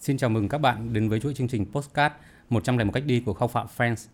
Xin 0.00 0.16
chào 0.16 0.30
mừng 0.30 0.48
các 0.48 0.58
bạn 0.58 0.92
đến 0.92 1.08
với 1.08 1.20
chuỗi 1.20 1.34
chương 1.34 1.48
trình 1.48 1.66
Postcard 1.72 2.14
101 2.48 2.92
cách 2.94 3.02
đi 3.06 3.22
của 3.26 3.34
Khâu 3.34 3.48
Phạm 3.48 3.66
Friends. 3.76 4.08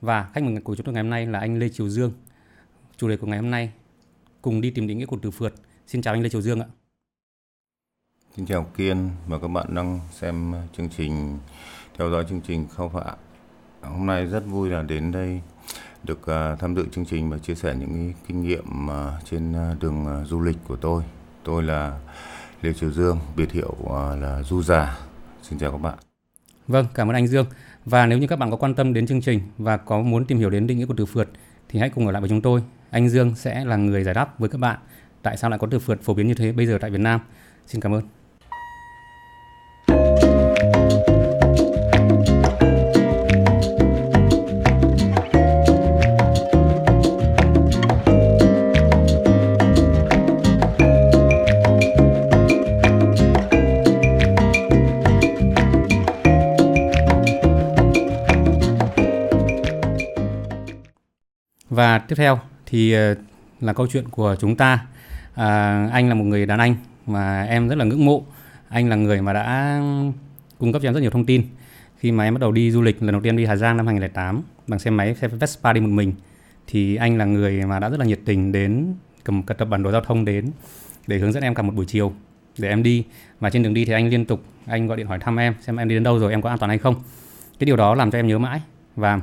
Và 0.00 0.30
khách 0.34 0.44
mời 0.44 0.60
của 0.60 0.76
chúng 0.76 0.86
tôi 0.86 0.94
ngày 0.94 1.02
hôm 1.02 1.10
nay 1.10 1.26
là 1.26 1.38
anh 1.38 1.58
Lê 1.58 1.68
Triều 1.68 1.88
Dương. 1.88 2.12
Chủ 2.96 3.08
đề 3.08 3.16
của 3.16 3.26
ngày 3.26 3.38
hôm 3.38 3.50
nay 3.50 3.72
cùng 4.42 4.60
đi 4.60 4.70
tìm 4.70 4.86
định 4.86 4.98
nghĩa 4.98 5.06
của 5.06 5.18
từ 5.22 5.30
phượt. 5.30 5.54
Xin 5.86 6.02
chào 6.02 6.14
anh 6.14 6.22
Lê 6.22 6.28
Triều 6.28 6.40
Dương 6.40 6.60
ạ. 6.60 6.66
Xin 8.36 8.46
chào 8.46 8.64
Kiên 8.76 9.10
và 9.26 9.38
các 9.38 9.48
bạn 9.48 9.74
đang 9.74 10.00
xem 10.12 10.54
chương 10.76 10.88
trình 10.96 11.38
theo 11.98 12.10
dõi 12.10 12.24
chương 12.28 12.40
trình 12.40 12.68
Khâu 12.68 12.88
Phạm. 12.88 13.18
Hôm 13.82 14.06
nay 14.06 14.26
rất 14.26 14.42
vui 14.46 14.70
là 14.70 14.82
đến 14.82 15.12
đây 15.12 15.40
được 16.04 16.26
à, 16.26 16.56
tham 16.56 16.74
dự 16.74 16.86
chương 16.92 17.06
trình 17.06 17.30
và 17.30 17.38
chia 17.38 17.54
sẻ 17.54 17.74
những 17.78 18.12
kinh 18.26 18.42
nghiệm 18.42 18.90
à, 18.90 19.20
trên 19.24 19.52
à, 19.52 19.74
đường 19.80 20.24
du 20.26 20.40
lịch 20.40 20.56
của 20.68 20.76
tôi. 20.76 21.02
Tôi 21.44 21.62
là 21.62 22.00
Lê 22.62 22.72
Triều 22.72 22.90
Dương, 22.90 23.18
biệt 23.36 23.52
hiệu 23.52 23.76
là 24.20 24.42
Du 24.42 24.62
Già. 24.62 25.07
Xin 25.48 25.58
chào 25.58 25.72
các 25.72 25.78
bạn. 25.78 25.98
Vâng, 26.66 26.86
cảm 26.94 27.10
ơn 27.10 27.14
anh 27.14 27.26
Dương. 27.26 27.46
Và 27.84 28.06
nếu 28.06 28.18
như 28.18 28.26
các 28.26 28.38
bạn 28.38 28.50
có 28.50 28.56
quan 28.56 28.74
tâm 28.74 28.94
đến 28.94 29.06
chương 29.06 29.20
trình 29.20 29.40
và 29.58 29.76
có 29.76 30.00
muốn 30.00 30.24
tìm 30.24 30.38
hiểu 30.38 30.50
đến 30.50 30.66
định 30.66 30.78
nghĩa 30.78 30.86
của 30.86 30.94
từ 30.96 31.06
phượt 31.06 31.28
thì 31.68 31.78
hãy 31.78 31.90
cùng 31.90 32.06
ở 32.06 32.12
lại 32.12 32.20
với 32.20 32.28
chúng 32.28 32.42
tôi. 32.42 32.62
Anh 32.90 33.08
Dương 33.08 33.34
sẽ 33.34 33.64
là 33.64 33.76
người 33.76 34.04
giải 34.04 34.14
đáp 34.14 34.38
với 34.38 34.48
các 34.48 34.58
bạn 34.58 34.78
tại 35.22 35.36
sao 35.36 35.50
lại 35.50 35.58
có 35.58 35.66
từ 35.70 35.78
phượt 35.78 36.02
phổ 36.02 36.14
biến 36.14 36.28
như 36.28 36.34
thế 36.34 36.52
bây 36.52 36.66
giờ 36.66 36.78
tại 36.80 36.90
Việt 36.90 37.00
Nam. 37.00 37.20
Xin 37.66 37.80
cảm 37.80 37.94
ơn. 37.94 38.02
Và 61.88 61.98
tiếp 61.98 62.14
theo 62.18 62.38
thì 62.66 62.92
ờ, 62.92 63.14
là 63.60 63.72
câu 63.72 63.86
chuyện 63.86 64.04
của 64.08 64.36
chúng 64.40 64.56
ta. 64.56 64.86
À, 65.34 65.88
anh 65.92 66.08
là 66.08 66.14
một 66.14 66.24
người 66.24 66.46
đàn 66.46 66.58
anh 66.58 66.76
mà 67.06 67.42
em 67.42 67.68
rất 67.68 67.78
là 67.78 67.84
ngưỡng 67.84 68.04
mộ. 68.04 68.24
Anh 68.68 68.88
là 68.88 68.96
người 68.96 69.22
mà 69.22 69.32
đã 69.32 69.80
cung 70.58 70.72
cấp 70.72 70.82
cho 70.82 70.88
em 70.88 70.94
rất 70.94 71.00
nhiều 71.00 71.10
thông 71.10 71.24
tin. 71.24 71.42
Khi 71.98 72.12
mà 72.12 72.24
em 72.24 72.34
bắt 72.34 72.40
đầu 72.40 72.52
đi 72.52 72.70
du 72.70 72.82
lịch 72.82 73.02
lần 73.02 73.12
đầu 73.12 73.20
tiên 73.20 73.36
đi 73.36 73.44
Hà 73.46 73.56
Giang 73.56 73.76
năm 73.76 73.86
2008 73.86 74.42
bằng 74.66 74.78
xe 74.78 74.90
máy 74.90 75.14
xe 75.14 75.28
Vespa 75.28 75.72
đi 75.72 75.80
một 75.80 75.88
mình 75.88 76.12
thì 76.66 76.96
anh 76.96 77.18
là 77.18 77.24
người 77.24 77.64
mà 77.66 77.78
đã 77.78 77.88
rất 77.88 78.00
là 78.00 78.06
nhiệt 78.06 78.20
tình 78.24 78.52
đến 78.52 78.94
cầm 79.24 79.42
tập 79.42 79.64
bản 79.64 79.82
đồ 79.82 79.92
giao 79.92 80.00
thông 80.00 80.24
đến 80.24 80.50
để 81.06 81.18
hướng 81.18 81.32
dẫn 81.32 81.42
em 81.42 81.54
cả 81.54 81.62
một 81.62 81.74
buổi 81.74 81.84
chiều 81.84 82.12
để 82.58 82.68
em 82.68 82.82
đi 82.82 83.04
và 83.40 83.50
trên 83.50 83.62
đường 83.62 83.74
đi 83.74 83.84
thì 83.84 83.92
anh 83.92 84.08
liên 84.08 84.24
tục 84.24 84.42
anh 84.66 84.86
gọi 84.86 84.96
điện 84.96 85.06
hỏi 85.06 85.18
thăm 85.18 85.36
em 85.36 85.54
xem 85.60 85.76
em 85.76 85.88
đi 85.88 85.94
đến 85.94 86.02
đâu 86.02 86.18
rồi 86.18 86.32
em 86.32 86.42
có 86.42 86.48
an 86.48 86.58
toàn 86.58 86.68
hay 86.68 86.78
không 86.78 86.94
cái 87.58 87.66
điều 87.66 87.76
đó 87.76 87.94
làm 87.94 88.10
cho 88.10 88.18
em 88.18 88.26
nhớ 88.26 88.38
mãi 88.38 88.60
và 88.96 89.20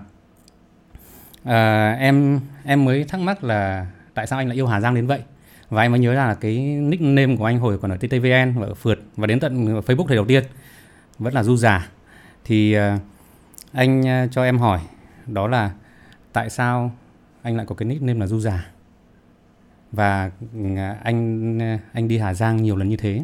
à, 1.45 1.91
em 1.91 2.39
em 2.63 2.85
mới 2.85 3.03
thắc 3.03 3.21
mắc 3.21 3.43
là 3.43 3.87
tại 4.13 4.27
sao 4.27 4.39
anh 4.39 4.47
lại 4.47 4.57
yêu 4.57 4.67
Hà 4.67 4.81
Giang 4.81 4.95
đến 4.95 5.07
vậy? 5.07 5.23
Và 5.69 5.81
anh 5.81 5.91
mới 5.91 5.99
nhớ 5.99 6.13
ra 6.13 6.27
là 6.27 6.33
cái 6.33 6.57
nickname 6.81 7.35
của 7.35 7.45
anh 7.45 7.59
hồi 7.59 7.77
còn 7.77 7.91
ở 7.91 7.97
TTVN 7.97 8.59
và 8.59 8.67
ở 8.67 8.73
phượt 8.73 8.99
và 9.15 9.27
đến 9.27 9.39
tận 9.39 9.81
Facebook 9.81 10.07
thời 10.07 10.15
đầu 10.15 10.25
tiên. 10.25 10.43
Vẫn 11.19 11.33
là 11.33 11.43
du 11.43 11.57
già. 11.57 11.89
Thì 12.43 12.77
uh, 12.77 13.01
anh 13.71 14.01
uh, 14.01 14.31
cho 14.31 14.43
em 14.43 14.57
hỏi 14.57 14.79
đó 15.27 15.47
là 15.47 15.71
tại 16.33 16.49
sao 16.49 16.91
anh 17.41 17.57
lại 17.57 17.65
có 17.65 17.75
cái 17.75 17.87
nickname 17.87 18.19
là 18.19 18.27
du 18.27 18.39
già? 18.39 18.65
Và 19.91 20.31
uh, 20.57 20.77
anh 21.03 21.57
uh, 21.57 21.81
anh 21.93 22.07
đi 22.07 22.17
Hà 22.17 22.33
Giang 22.33 22.63
nhiều 22.63 22.75
lần 22.75 22.89
như 22.89 22.97
thế 22.97 23.23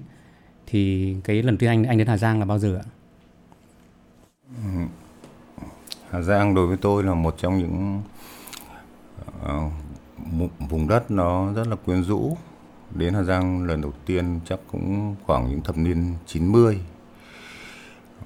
thì 0.68 1.16
cái 1.24 1.44
lần 1.44 1.58
tiên 1.58 1.70
anh 1.70 1.84
anh 1.84 1.98
đến 1.98 2.08
Hà 2.08 2.18
Giang 2.18 2.40
là 2.40 2.46
bao 2.46 2.60
giờ 2.60 2.76
ạ? 2.76 2.86
Ừ, 4.64 4.70
Hà 6.12 6.22
Giang 6.22 6.56
đối 6.56 6.68
với 6.68 6.78
tôi 6.78 7.04
là 7.04 7.14
một 7.14 7.36
trong 7.38 7.58
những 7.58 8.02
uh, 9.46 10.52
vùng 10.70 10.88
đất 10.88 11.12
nó 11.12 11.54
rất 11.54 11.68
là 11.68 11.76
quyến 11.76 12.04
rũ. 12.04 12.38
Đến 12.96 13.14
Hà 13.14 13.24
Giang 13.24 13.64
lần 13.64 13.82
đầu 13.82 13.94
tiên 14.06 14.40
chắc 14.46 14.60
cũng 14.72 15.16
khoảng 15.26 15.50
những 15.50 15.62
thập 15.62 15.78
niên 15.78 16.16
90. 16.26 16.80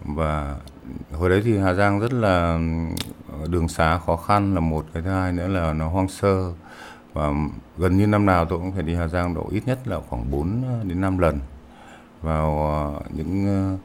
Và 0.05 0.55
hồi 1.11 1.29
đấy 1.29 1.41
thì 1.45 1.57
Hà 1.57 1.73
Giang 1.73 1.99
rất 1.99 2.13
là 2.13 2.59
ờ, 3.31 3.47
đường 3.47 3.67
xá 3.67 3.97
khó 3.97 4.15
khăn 4.15 4.53
là 4.53 4.59
một 4.59 4.85
cái 4.93 5.03
thứ 5.03 5.09
hai 5.09 5.31
nữa 5.31 5.47
là 5.47 5.73
nó 5.73 5.89
hoang 5.89 6.07
sơ 6.07 6.53
và 7.13 7.31
gần 7.77 7.97
như 7.97 8.07
năm 8.07 8.25
nào 8.25 8.45
tôi 8.45 8.59
cũng 8.59 8.71
phải 8.71 8.83
đi 8.83 8.95
Hà 8.95 9.07
Giang 9.07 9.33
độ 9.33 9.47
ít 9.51 9.63
nhất 9.65 9.87
là 9.87 9.99
khoảng 10.09 10.31
4 10.31 10.63
đến 10.83 11.01
5 11.01 11.17
lần 11.17 11.39
vào 12.21 12.67
ờ, 12.67 13.01
những 13.13 13.77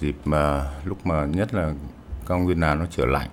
dịp 0.00 0.16
mà 0.24 0.70
lúc 0.84 1.06
mà 1.06 1.26
nhất 1.26 1.54
là 1.54 1.72
cao 2.26 2.38
nguyên 2.38 2.60
nào 2.60 2.76
nó 2.76 2.86
trở 2.90 3.06
lạnh 3.06 3.28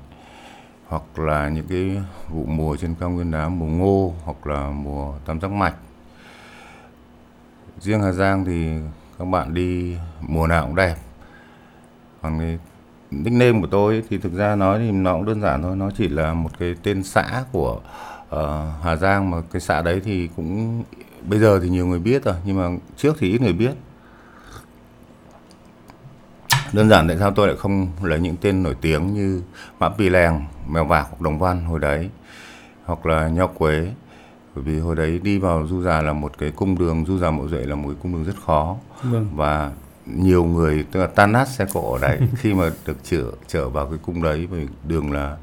hoặc 0.87 1.19
là 1.19 1.49
những 1.49 1.67
cái 1.67 2.01
vụ 2.29 2.45
mùa 2.45 2.77
trên 2.77 2.95
cao 2.99 3.09
nguyên 3.09 3.31
đá 3.31 3.49
mùa 3.49 3.65
ngô 3.65 4.13
hoặc 4.23 4.47
là 4.47 4.69
mùa 4.69 5.13
tam 5.25 5.41
giác 5.41 5.51
mạch. 5.51 5.75
Riêng 7.79 8.01
Hà 8.01 8.11
Giang 8.11 8.45
thì 8.45 8.73
các 9.19 9.25
bạn 9.25 9.53
đi 9.53 9.97
mùa 10.21 10.47
nào 10.47 10.65
cũng 10.65 10.75
đẹp. 10.75 10.95
Còn 12.21 12.39
cái 12.39 12.59
nickname 13.11 13.61
của 13.61 13.67
tôi 13.67 14.03
thì 14.09 14.17
thực 14.17 14.33
ra 14.33 14.55
nói 14.55 14.79
thì 14.79 14.91
nó 14.91 15.13
cũng 15.13 15.25
đơn 15.25 15.41
giản 15.41 15.61
thôi 15.61 15.75
nó 15.75 15.91
chỉ 15.97 16.07
là 16.07 16.33
một 16.33 16.49
cái 16.59 16.75
tên 16.83 17.03
xã 17.03 17.43
của 17.51 17.79
uh, 18.35 18.39
Hà 18.83 18.95
Giang 18.95 19.29
mà 19.29 19.41
cái 19.51 19.61
xã 19.61 19.81
đấy 19.81 20.01
thì 20.03 20.29
cũng 20.35 20.83
bây 21.29 21.39
giờ 21.39 21.59
thì 21.59 21.69
nhiều 21.69 21.87
người 21.87 21.99
biết 21.99 22.23
rồi 22.23 22.35
nhưng 22.45 22.57
mà 22.57 22.77
trước 22.97 23.15
thì 23.19 23.31
ít 23.31 23.41
người 23.41 23.53
biết 23.53 23.73
đơn 26.73 26.89
giản 26.89 27.07
tại 27.07 27.17
sao 27.19 27.31
tôi 27.31 27.47
lại 27.47 27.55
không 27.55 27.87
lấy 28.03 28.19
những 28.19 28.35
tên 28.41 28.63
nổi 28.63 28.75
tiếng 28.81 29.13
như 29.13 29.41
mã 29.79 29.89
pì 29.89 30.09
lèng 30.09 30.45
mèo 30.67 30.85
vạc 30.85 31.07
hoặc 31.09 31.21
đồng 31.21 31.39
văn 31.39 31.65
hồi 31.65 31.79
đấy? 31.79 32.09
Hoặc 32.85 33.05
là 33.05 33.27
nho 33.27 33.47
quế 33.47 33.87
bởi 34.55 34.63
vì 34.63 34.79
hồi 34.79 34.95
đấy 34.95 35.19
đi 35.23 35.37
vào 35.37 35.67
du 35.67 35.81
già 35.81 36.01
là 36.01 36.13
một 36.13 36.37
cái 36.37 36.51
cung 36.51 36.77
đường 36.77 37.05
du 37.05 37.17
già 37.17 37.31
mộ 37.31 37.47
duệ 37.47 37.65
là 37.65 37.75
một 37.75 37.87
cái 37.87 37.97
cung 38.03 38.13
đường 38.13 38.23
rất 38.23 38.35
khó. 38.45 38.75
Vâng. 39.03 39.27
và 39.35 39.71
nhiều 40.05 40.43
người 40.43 40.85
tức 40.91 40.99
là 40.99 41.07
tan 41.07 41.31
nát 41.31 41.47
xe 41.47 41.65
cộ 41.73 41.93
ở 41.93 41.99
đấy 42.01 42.19
khi 42.37 42.53
mà 42.53 42.69
được 42.85 42.97
chở 43.03 43.23
trở 43.47 43.69
vào 43.69 43.85
cái 43.85 43.99
cung 44.05 44.23
đấy 44.23 44.47
vì 44.51 44.67
đường 44.87 45.11
là 45.11 45.37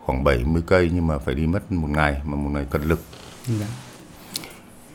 khoảng 0.00 0.24
70 0.24 0.62
cây 0.66 0.90
nhưng 0.94 1.06
mà 1.06 1.18
phải 1.18 1.34
đi 1.34 1.46
mất 1.46 1.72
một 1.72 1.88
ngày 1.90 2.20
mà 2.24 2.36
một 2.36 2.50
ngày 2.52 2.66
cật 2.70 2.80
lực. 2.84 3.00
Dạ 3.46 3.66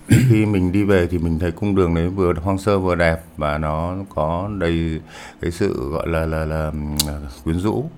khi 0.30 0.46
mình 0.46 0.72
đi 0.72 0.84
về 0.84 1.08
thì 1.08 1.18
mình 1.18 1.40
thấy 1.40 1.52
cung 1.52 1.75
đường 1.75 1.96
đấy 1.96 2.09
vừa 2.09 2.34
hoang 2.34 2.58
sơ 2.58 2.80
vừa 2.80 2.96
đẹp 2.96 3.24
và 3.38 3.58
nó 3.58 3.96
có 4.16 4.50
đầy 4.59 5.02
cái 5.42 5.52
sự 5.52 5.90
gọi 5.92 6.08
là 6.08 6.25
là 6.25 6.46
là 6.46 6.72
à, 7.08 7.16
quyến 7.44 7.59
rũ. 7.59 7.90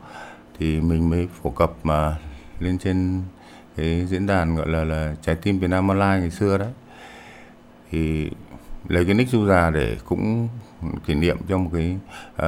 Thì 0.60 0.82
mình 0.82 1.10
mới 1.10 1.28
phổ 1.42 1.50
cập 1.50 1.74
mà 1.84 2.18
lên 2.60 2.78
trên 2.78 3.22
cái 3.78 4.06
diễn 4.06 4.26
đàn 4.26 4.56
gọi 4.56 4.68
là 4.68 4.84
là 4.84 5.16
trái 5.22 5.36
tim 5.36 5.60
Việt 5.60 5.70
Nam 5.70 5.88
Online 5.88 6.20
ngày 6.20 6.32
xưa 6.32 6.58
đấy. 6.58 6.72
Thì 7.92 8.32
lấy 8.88 9.06
cái 9.06 9.14
nick 9.14 9.32
du 9.32 9.48
già 9.48 9.70
để 9.70 9.98
cũng 10.06 10.48
kỷ 11.06 11.16
niệm 11.16 11.38
cho 11.50 11.58
một 11.58 11.70
cái 11.74 11.98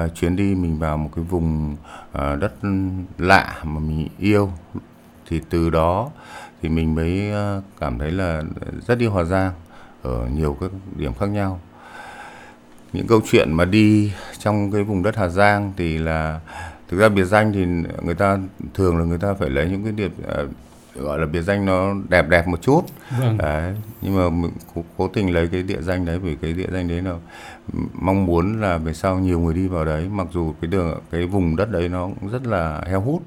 uh, 0.03 0.15
chuyến 0.15 0.35
đi 0.35 0.55
mình 0.55 0.79
vào 0.79 0.97
một 0.97 1.09
cái 1.15 1.25
vùng 1.29 1.75
uh, 2.11 2.39
đất 2.39 2.53
lạ 3.17 3.59
mà 3.63 3.79
mình 3.79 4.07
yêu. 4.19 4.51
Thì 5.27 5.41
từ 5.49 5.69
đó 5.69 6.11
thì 6.63 6.69
mình 6.69 6.95
mới 6.95 7.31
ờ, 7.31 7.61
cảm 7.79 7.99
thấy 7.99 8.11
là 8.11 8.43
rất 8.87 8.99
yêu 8.99 9.13
Hà 9.13 9.23
Giang 9.23 9.51
ở 10.01 10.27
nhiều 10.35 10.57
các 10.61 10.71
điểm 10.95 11.13
khác 11.13 11.25
nhau. 11.25 11.59
Những 12.93 13.07
câu 13.07 13.21
chuyện 13.31 13.53
mà 13.53 13.65
đi 13.65 14.11
trong 14.39 14.71
cái 14.71 14.83
vùng 14.83 15.03
đất 15.03 15.15
Hà 15.15 15.27
Giang 15.27 15.73
thì 15.77 15.97
là 15.97 16.39
thực 16.89 16.97
ra 16.99 17.09
biệt 17.09 17.23
danh 17.23 17.53
thì 17.53 17.65
người 18.03 18.15
ta 18.15 18.37
thường 18.73 18.97
là 18.97 19.05
người 19.05 19.17
ta 19.17 19.33
phải 19.33 19.49
lấy 19.49 19.69
những 19.69 19.83
cái 19.83 19.91
điểm 19.91 20.11
uh, 20.43 20.49
gọi 20.95 21.19
là 21.19 21.25
biệt 21.25 21.41
danh 21.41 21.65
nó 21.65 21.93
đẹp 22.09 22.29
đẹp 22.29 22.47
một 22.47 22.61
chút 22.61 22.81
vâng. 23.19 23.37
đấy 23.37 23.75
nhưng 24.01 24.17
mà 24.17 24.29
mình 24.29 24.51
cố, 24.75 24.83
cố 24.97 25.07
tình 25.07 25.33
lấy 25.33 25.47
cái 25.47 25.63
địa 25.63 25.81
danh 25.81 26.05
đấy 26.05 26.19
vì 26.19 26.35
cái 26.35 26.53
địa 26.53 26.67
danh 26.71 26.87
đấy 26.87 27.01
là 27.01 27.13
mong 27.93 28.25
muốn 28.25 28.61
là 28.61 28.77
về 28.77 28.93
sau 28.93 29.19
nhiều 29.19 29.39
người 29.39 29.53
đi 29.53 29.67
vào 29.67 29.85
đấy 29.85 30.07
mặc 30.11 30.27
dù 30.33 30.53
cái 30.61 30.71
đường 30.71 30.99
cái 31.11 31.25
vùng 31.25 31.55
đất 31.55 31.71
đấy 31.71 31.89
nó 31.89 32.09
cũng 32.19 32.29
rất 32.29 32.47
là 32.47 32.83
heo 32.87 33.01
hút 33.01 33.23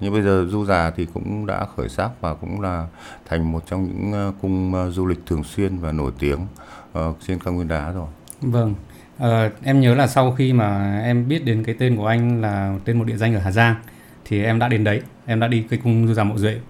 nhưng 0.00 0.12
bây 0.12 0.22
giờ 0.22 0.46
du 0.48 0.64
già 0.64 0.90
thì 0.96 1.06
cũng 1.14 1.46
đã 1.46 1.66
khởi 1.76 1.88
sắc 1.88 2.10
và 2.20 2.34
cũng 2.34 2.60
là 2.60 2.86
thành 3.28 3.52
một 3.52 3.62
trong 3.70 3.84
những 3.84 4.12
ờ, 4.12 4.32
cung 4.42 4.74
ờ, 4.74 4.90
du 4.90 5.06
lịch 5.06 5.18
thường 5.26 5.44
xuyên 5.44 5.78
và 5.78 5.92
nổi 5.92 6.12
tiếng 6.18 6.38
uh, 6.98 7.16
trên 7.26 7.38
cao 7.38 7.54
nguyên 7.54 7.68
đá 7.68 7.92
rồi. 7.92 8.06
Vâng. 8.40 8.74
À, 9.18 9.50
em 9.62 9.80
nhớ 9.80 9.94
là 9.94 10.06
sau 10.06 10.32
khi 10.32 10.52
mà 10.52 11.00
em 11.04 11.28
biết 11.28 11.44
đến 11.44 11.64
cái 11.64 11.74
tên 11.78 11.96
của 11.96 12.06
anh 12.06 12.40
là 12.40 12.78
tên 12.84 12.98
một 12.98 13.04
địa 13.04 13.16
danh 13.16 13.34
ở 13.34 13.40
Hà 13.40 13.50
Giang 13.50 13.74
thì 14.24 14.42
em 14.42 14.58
đã 14.58 14.68
đến 14.68 14.84
đấy 14.84 15.02
em 15.26 15.40
đã 15.40 15.48
đi 15.48 15.64
cái 15.70 15.78
cung 15.84 16.08
du 16.08 16.14
già 16.14 16.24
mộ 16.24 16.38
duệ. 16.38 16.60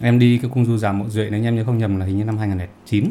Em 0.00 0.18
đi 0.18 0.38
cái 0.38 0.50
cung 0.54 0.64
du 0.64 0.76
già 0.76 0.92
mộ 0.92 1.08
duệ 1.08 1.28
nếu 1.30 1.44
em 1.44 1.56
nhớ 1.56 1.64
không 1.64 1.78
nhầm 1.78 2.00
là 2.00 2.06
hình 2.06 2.18
như 2.18 2.24
năm 2.24 2.38
2009 2.38 3.10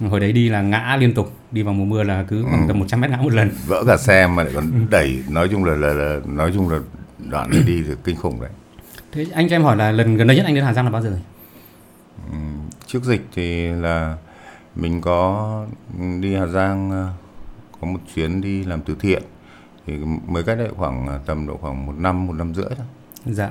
hồi 0.00 0.20
đấy 0.20 0.32
đi 0.32 0.48
là 0.48 0.62
ngã 0.62 0.96
liên 1.00 1.14
tục 1.14 1.32
đi 1.50 1.62
vào 1.62 1.74
mùa 1.74 1.84
mưa 1.84 2.02
là 2.02 2.24
cứ 2.28 2.42
khoảng 2.42 2.62
ừ. 2.62 2.68
tầm 2.68 2.78
100 2.78 3.00
mét 3.00 3.10
ngã 3.10 3.16
một 3.16 3.32
lần. 3.32 3.50
Vỡ 3.66 3.84
cả 3.86 3.96
xe 3.96 4.26
mà 4.26 4.42
lại 4.42 4.52
còn 4.54 4.86
đẩy 4.90 5.22
nói 5.28 5.48
chung 5.48 5.64
là, 5.64 5.74
là, 5.74 5.92
là 5.92 6.20
nói 6.26 6.50
chung 6.54 6.68
là 6.68 6.78
đoạn 7.30 7.50
đi 7.50 7.62
thì 7.66 7.94
kinh 8.04 8.16
khủng 8.16 8.40
đấy 8.40 8.50
Thế 9.14 9.26
anh 9.34 9.48
cho 9.48 9.56
em 9.56 9.62
hỏi 9.62 9.76
là 9.76 9.92
lần 9.92 10.16
gần 10.16 10.26
đây 10.26 10.36
nhất 10.36 10.46
anh 10.46 10.54
đến 10.54 10.64
Hà 10.64 10.72
Giang 10.72 10.84
là 10.84 10.90
bao 10.90 11.02
giờ? 11.02 11.18
Trước 12.86 13.04
dịch 13.04 13.26
thì 13.34 13.68
là 13.68 14.16
mình 14.74 15.00
có 15.00 15.66
đi 16.20 16.34
Hà 16.34 16.46
Giang 16.46 16.90
ờ, 16.90 17.12
có 17.80 17.86
một 17.86 17.98
chuyến 18.14 18.40
đi 18.40 18.64
làm 18.64 18.82
từ 18.82 18.96
thiện. 19.00 19.22
Thì 19.86 19.92
mới 20.26 20.42
cách 20.42 20.58
đây 20.58 20.68
khoảng 20.76 21.20
tầm 21.26 21.46
độ 21.46 21.56
khoảng 21.56 21.86
một 21.86 21.92
năm 21.98 22.26
một 22.26 22.32
năm 22.32 22.54
rưỡi 22.54 22.64
thôi. 22.76 22.86
Dạ. 23.26 23.50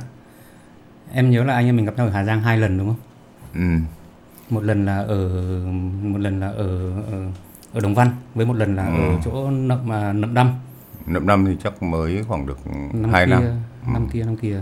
Em 1.14 1.32
nhớ 1.32 1.44
là 1.44 1.54
anh 1.54 1.66
em 1.66 1.76
mình 1.76 1.86
gặp 1.86 1.94
nhau 1.98 2.06
ở 2.08 2.12
Hà 2.12 2.24
Giang 2.24 2.42
hai 2.42 2.58
lần 2.58 2.78
đúng 2.78 2.88
không? 2.88 3.00
Ừ. 3.54 3.86
một 4.50 4.64
lần 4.64 4.86
là 4.86 4.98
ở 4.98 5.30
một 6.02 6.18
lần 6.18 6.40
là 6.40 6.48
ở 6.48 6.92
ở, 7.12 7.26
ở 7.74 7.80
Đồng 7.80 7.96
Văn 7.96 8.10
với 8.36 8.46
một 8.46 8.54
lần 8.54 8.76
là 8.76 8.86
ừ. 8.86 8.94
ở 8.94 9.22
chỗ 9.26 9.52
nậm 9.52 9.80
mà 9.88 10.14
nậm 10.14 10.34
đăm. 10.34 10.54
Nậm 11.06 11.28
đăm 11.28 11.46
thì 11.46 11.58
chắc 11.64 11.84
mới 11.84 12.24
khoảng 12.28 12.46
được 12.46 12.58
năm 12.94 13.12
hai 13.14 13.26
kia, 13.26 13.32
năm. 13.32 13.44
năm 13.94 14.08
kia 14.10 14.24
năm 14.24 14.38
kia 14.38 14.62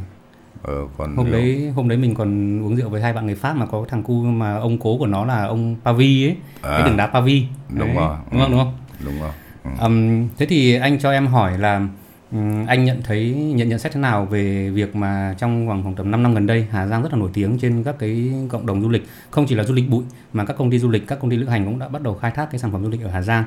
ờ, 0.64 0.74
còn 0.98 1.16
hôm 1.16 1.26
nếu- 1.26 1.34
đấy 1.34 1.72
hôm 1.76 1.88
đấy 1.90 1.98
mình 1.98 2.16
còn 2.16 2.60
uống 2.66 2.76
rượu 2.76 2.90
với 2.90 3.02
hai 3.02 3.14
bạn 3.14 3.26
người 3.26 3.36
Pháp 3.36 3.54
mà 3.54 3.66
có 3.66 3.86
thằng 3.90 4.04
cu 4.04 4.14
mà 4.24 4.56
ông 4.58 4.78
cố 4.78 4.98
của 4.98 5.08
nó 5.08 5.26
là 5.26 5.44
ông 5.46 5.76
Pavi 5.86 6.26
ấy 6.28 6.36
À. 6.62 6.70
cái 6.78 6.84
đường 6.88 6.98
đá 6.98 7.08
Pavi 7.08 7.46
Đúng 7.70 7.80
Đấy. 7.88 7.96
rồi. 7.96 8.16
đúng 8.32 8.42
không 8.42 8.52
đúng 8.52 8.60
không 8.60 8.74
đúng 9.06 9.20
rồi 9.22 9.32
ừ. 9.64 9.70
Ừm, 9.80 10.28
thế 10.38 10.46
thì 10.46 10.76
anh 10.76 11.00
cho 11.00 11.12
em 11.12 11.28
hỏi 11.28 11.58
là 11.58 11.88
ừm, 12.32 12.66
anh 12.66 12.86
nhận 12.86 13.02
thấy 13.04 13.30
nhận 13.56 13.70
nhận 13.70 13.80
xét 13.80 13.92
thế 13.92 14.00
nào 14.02 14.26
về 14.26 14.70
việc 14.70 14.96
mà 14.96 15.36
trong 15.38 15.68
vòng 15.68 15.84
khoảng 15.84 15.96
tầm 15.96 16.12
5 16.12 16.24
năm 16.24 16.34
gần 16.34 16.48
đây 16.48 16.68
Hà 16.72 16.88
Giang 16.88 17.04
rất 17.04 17.14
là 17.14 17.20
nổi 17.20 17.30
tiếng 17.34 17.58
trên 17.62 17.84
các 17.84 17.96
cái 18.00 18.32
cộng 18.50 18.66
đồng 18.66 18.82
du 18.82 18.90
lịch 18.90 19.06
không 19.32 19.46
chỉ 19.48 19.56
là 19.56 19.64
du 19.64 19.74
lịch 19.74 19.90
bụi 19.90 20.04
mà 20.34 20.46
các 20.46 20.58
công 20.58 20.72
ty 20.72 20.80
du 20.80 20.90
lịch 20.90 21.08
các 21.08 21.20
công 21.20 21.30
ty 21.32 21.38
lữ 21.38 21.46
hành 21.48 21.66
cũng 21.66 21.80
đã 21.80 21.88
bắt 21.88 22.02
đầu 22.02 22.14
khai 22.16 22.32
thác 22.32 22.52
cái 22.52 22.60
sản 22.60 22.72
phẩm 22.72 22.84
du 22.84 22.90
lịch 22.90 23.02
ở 23.04 23.10
Hà 23.10 23.22
Giang 23.22 23.44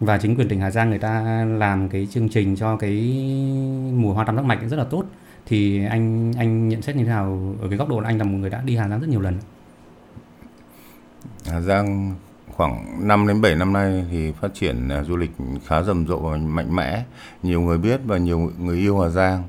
và 0.00 0.18
chính 0.18 0.36
quyền 0.36 0.48
tỉnh 0.48 0.60
Hà 0.60 0.70
Giang 0.70 0.90
người 0.90 0.98
ta 0.98 1.44
làm 1.58 1.88
cái 1.88 2.08
chương 2.10 2.28
trình 2.28 2.56
cho 2.56 2.76
cái 2.76 2.92
mùa 3.94 4.12
hoa 4.12 4.24
tam 4.24 4.36
giác 4.36 4.44
mạch 4.44 4.58
rất 4.70 4.76
là 4.76 4.84
tốt 4.84 5.04
thì 5.50 5.84
anh 5.84 6.32
anh 6.38 6.68
nhận 6.68 6.82
xét 6.82 6.96
như 6.96 7.04
thế 7.04 7.10
nào 7.10 7.54
ở 7.62 7.68
cái 7.68 7.78
góc 7.78 7.88
độ 7.88 8.00
là 8.00 8.08
anh 8.08 8.18
là 8.18 8.24
một 8.24 8.38
người 8.38 8.50
đã 8.50 8.62
đi 8.64 8.76
Hà 8.76 8.88
Giang 8.88 9.00
rất 9.00 9.08
nhiều 9.08 9.20
lần 9.20 9.38
Hà 11.46 11.60
Giang 11.60 12.14
khoảng 12.56 13.08
5 13.08 13.26
đến 13.26 13.40
7 13.40 13.54
năm 13.54 13.72
nay 13.72 14.04
thì 14.10 14.32
phát 14.32 14.54
triển 14.54 14.88
à, 14.88 15.02
du 15.02 15.16
lịch 15.16 15.30
khá 15.66 15.82
rầm 15.82 16.06
rộ 16.06 16.18
và 16.18 16.36
mạnh 16.36 16.76
mẽ. 16.76 17.04
Nhiều 17.42 17.60
người 17.60 17.78
biết 17.78 18.00
và 18.04 18.18
nhiều 18.18 18.52
người 18.58 18.76
yêu 18.76 19.00
Hà 19.00 19.08
Giang. 19.08 19.42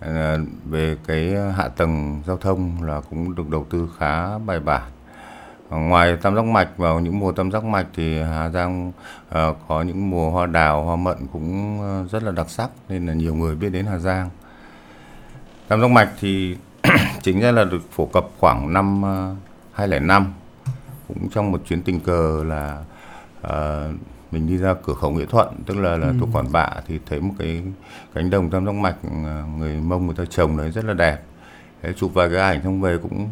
À, 0.00 0.36
về 0.64 0.96
cái 1.06 1.34
hạ 1.56 1.68
tầng 1.68 2.22
giao 2.26 2.36
thông 2.36 2.82
là 2.82 3.00
cũng 3.10 3.34
được 3.34 3.48
đầu 3.50 3.66
tư 3.70 3.90
khá 3.98 4.38
bài 4.38 4.60
bản. 4.60 4.90
À, 5.70 5.78
ngoài 5.78 6.16
tam 6.22 6.34
giác 6.34 6.44
mạch 6.44 6.76
vào 6.76 7.00
những 7.00 7.18
mùa 7.18 7.32
tam 7.32 7.50
giác 7.50 7.64
mạch 7.64 7.86
thì 7.94 8.22
Hà 8.22 8.48
Giang 8.48 8.92
có 9.68 9.82
những 9.86 10.10
mùa 10.10 10.30
hoa 10.30 10.46
đào, 10.46 10.84
hoa 10.84 10.96
mận 10.96 11.16
cũng 11.32 11.78
rất 12.10 12.22
là 12.22 12.32
đặc 12.32 12.50
sắc 12.50 12.70
nên 12.88 13.06
là 13.06 13.14
nhiều 13.14 13.34
người 13.34 13.54
biết 13.54 13.68
đến 13.68 13.86
Hà 13.86 13.98
Giang. 13.98 14.30
Tam 15.70 15.80
giác 15.80 15.90
mạch 15.90 16.10
thì 16.20 16.56
chính 17.22 17.40
ra 17.40 17.52
là 17.52 17.64
được 17.64 17.92
phổ 17.92 18.06
cập 18.06 18.24
khoảng 18.38 18.72
năm 18.72 19.04
à, 19.04 19.34
2005 19.72 20.32
cũng 21.08 21.28
trong 21.30 21.52
một 21.52 21.60
chuyến 21.66 21.82
tình 21.82 22.00
cờ 22.00 22.44
là 22.44 22.78
ờ, 23.42 23.90
mình 24.30 24.46
đi 24.46 24.58
ra 24.58 24.74
cửa 24.86 24.94
khẩu 24.94 25.10
Nghĩa 25.10 25.24
Thuận 25.26 25.48
tức 25.66 25.76
là 25.76 25.96
là 25.96 26.12
thuộc 26.20 26.28
Quản 26.32 26.52
Bạ 26.52 26.70
thì 26.86 26.98
thấy 27.06 27.20
một 27.20 27.34
cái 27.38 27.62
cánh 28.14 28.30
đồng 28.30 28.50
tam 28.50 28.66
giác 28.66 28.74
mạch 28.74 28.96
ờ, 29.24 29.44
người 29.58 29.76
Mông 29.80 30.06
người 30.06 30.14
ta 30.16 30.24
trồng 30.30 30.56
đấy 30.56 30.70
rất 30.70 30.84
là 30.84 30.94
đẹp. 30.94 31.18
Thế 31.82 31.92
chụp 31.92 32.14
vài 32.14 32.28
cái 32.28 32.40
ảnh 32.40 32.60
xong 32.64 32.80
về 32.80 32.98
cũng 33.02 33.28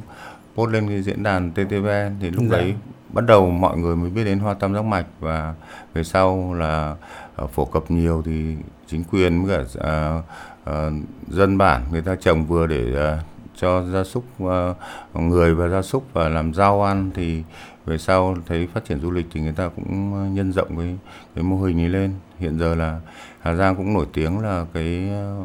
post 0.56 0.70
lên 0.70 0.88
cái 0.88 1.02
diễn 1.02 1.22
đàn 1.22 1.50
TTVN 1.50 2.16
thì 2.20 2.30
lúc 2.30 2.44
Dạ. 2.50 2.56
đấy 2.56 2.74
bắt 3.12 3.24
đầu 3.26 3.50
mọi 3.50 3.78
người 3.78 3.96
mới 3.96 4.10
biết 4.10 4.24
đến 4.24 4.38
hoa 4.38 4.54
tam 4.54 4.74
giác 4.74 4.84
mạch 4.84 5.06
và 5.20 5.54
về 5.94 6.04
sau 6.04 6.54
là 6.54 6.96
ờ, 7.36 7.46
phổ 7.46 7.64
cập 7.64 7.90
nhiều 7.90 8.22
thì 8.26 8.56
chính 8.86 9.04
quyền 9.04 9.44
với 9.44 9.56
cả 9.56 9.64
ờ, 9.74 10.22
Ờ, 10.68 10.92
dân 11.28 11.58
bản 11.58 11.82
người 11.90 12.02
ta 12.02 12.16
trồng 12.20 12.46
vừa 12.46 12.66
để 12.66 12.92
ờ, 12.94 13.18
cho 13.56 13.84
gia 13.84 14.04
súc 14.04 14.24
ờ, 14.40 14.74
người 15.14 15.54
và 15.54 15.68
gia 15.68 15.82
súc 15.82 16.04
và 16.12 16.28
làm 16.28 16.54
rau 16.54 16.82
ăn 16.82 17.10
thì 17.14 17.42
về 17.86 17.98
sau 17.98 18.36
thấy 18.46 18.68
phát 18.74 18.84
triển 18.84 19.00
du 19.00 19.10
lịch 19.10 19.26
thì 19.32 19.40
người 19.40 19.52
ta 19.52 19.68
cũng 19.76 20.14
ờ, 20.14 20.26
nhân 20.26 20.52
rộng 20.52 20.76
cái 20.76 20.98
cái 21.34 21.44
mô 21.44 21.56
hình 21.56 21.76
này 21.76 21.88
lên. 21.88 22.12
Hiện 22.38 22.58
giờ 22.58 22.74
là 22.74 23.00
Hà 23.40 23.54
Giang 23.54 23.76
cũng 23.76 23.94
nổi 23.94 24.06
tiếng 24.12 24.38
là 24.38 24.66
cái 24.74 25.08
ờ, 25.10 25.44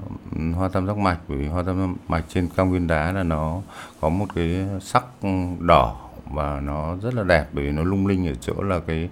hoa 0.55 0.69
tam 0.69 0.87
giác 0.87 0.97
mạch 0.97 1.17
bởi 1.27 1.37
vì 1.37 1.47
hoa 1.47 1.63
tam 1.63 1.79
giác 1.79 1.87
mạch 2.07 2.23
trên 2.29 2.49
cao 2.55 2.65
nguyên 2.65 2.87
đá 2.87 3.11
là 3.11 3.23
nó 3.23 3.61
có 4.01 4.09
một 4.09 4.25
cái 4.35 4.65
sắc 4.81 5.03
đỏ 5.59 5.95
và 6.31 6.59
nó 6.59 6.95
rất 7.01 7.13
là 7.13 7.23
đẹp 7.23 7.45
bởi 7.53 7.65
vì 7.65 7.71
nó 7.71 7.83
lung 7.83 8.07
linh 8.07 8.27
ở 8.27 8.33
chỗ 8.41 8.53
là 8.61 8.79
cái 8.87 9.09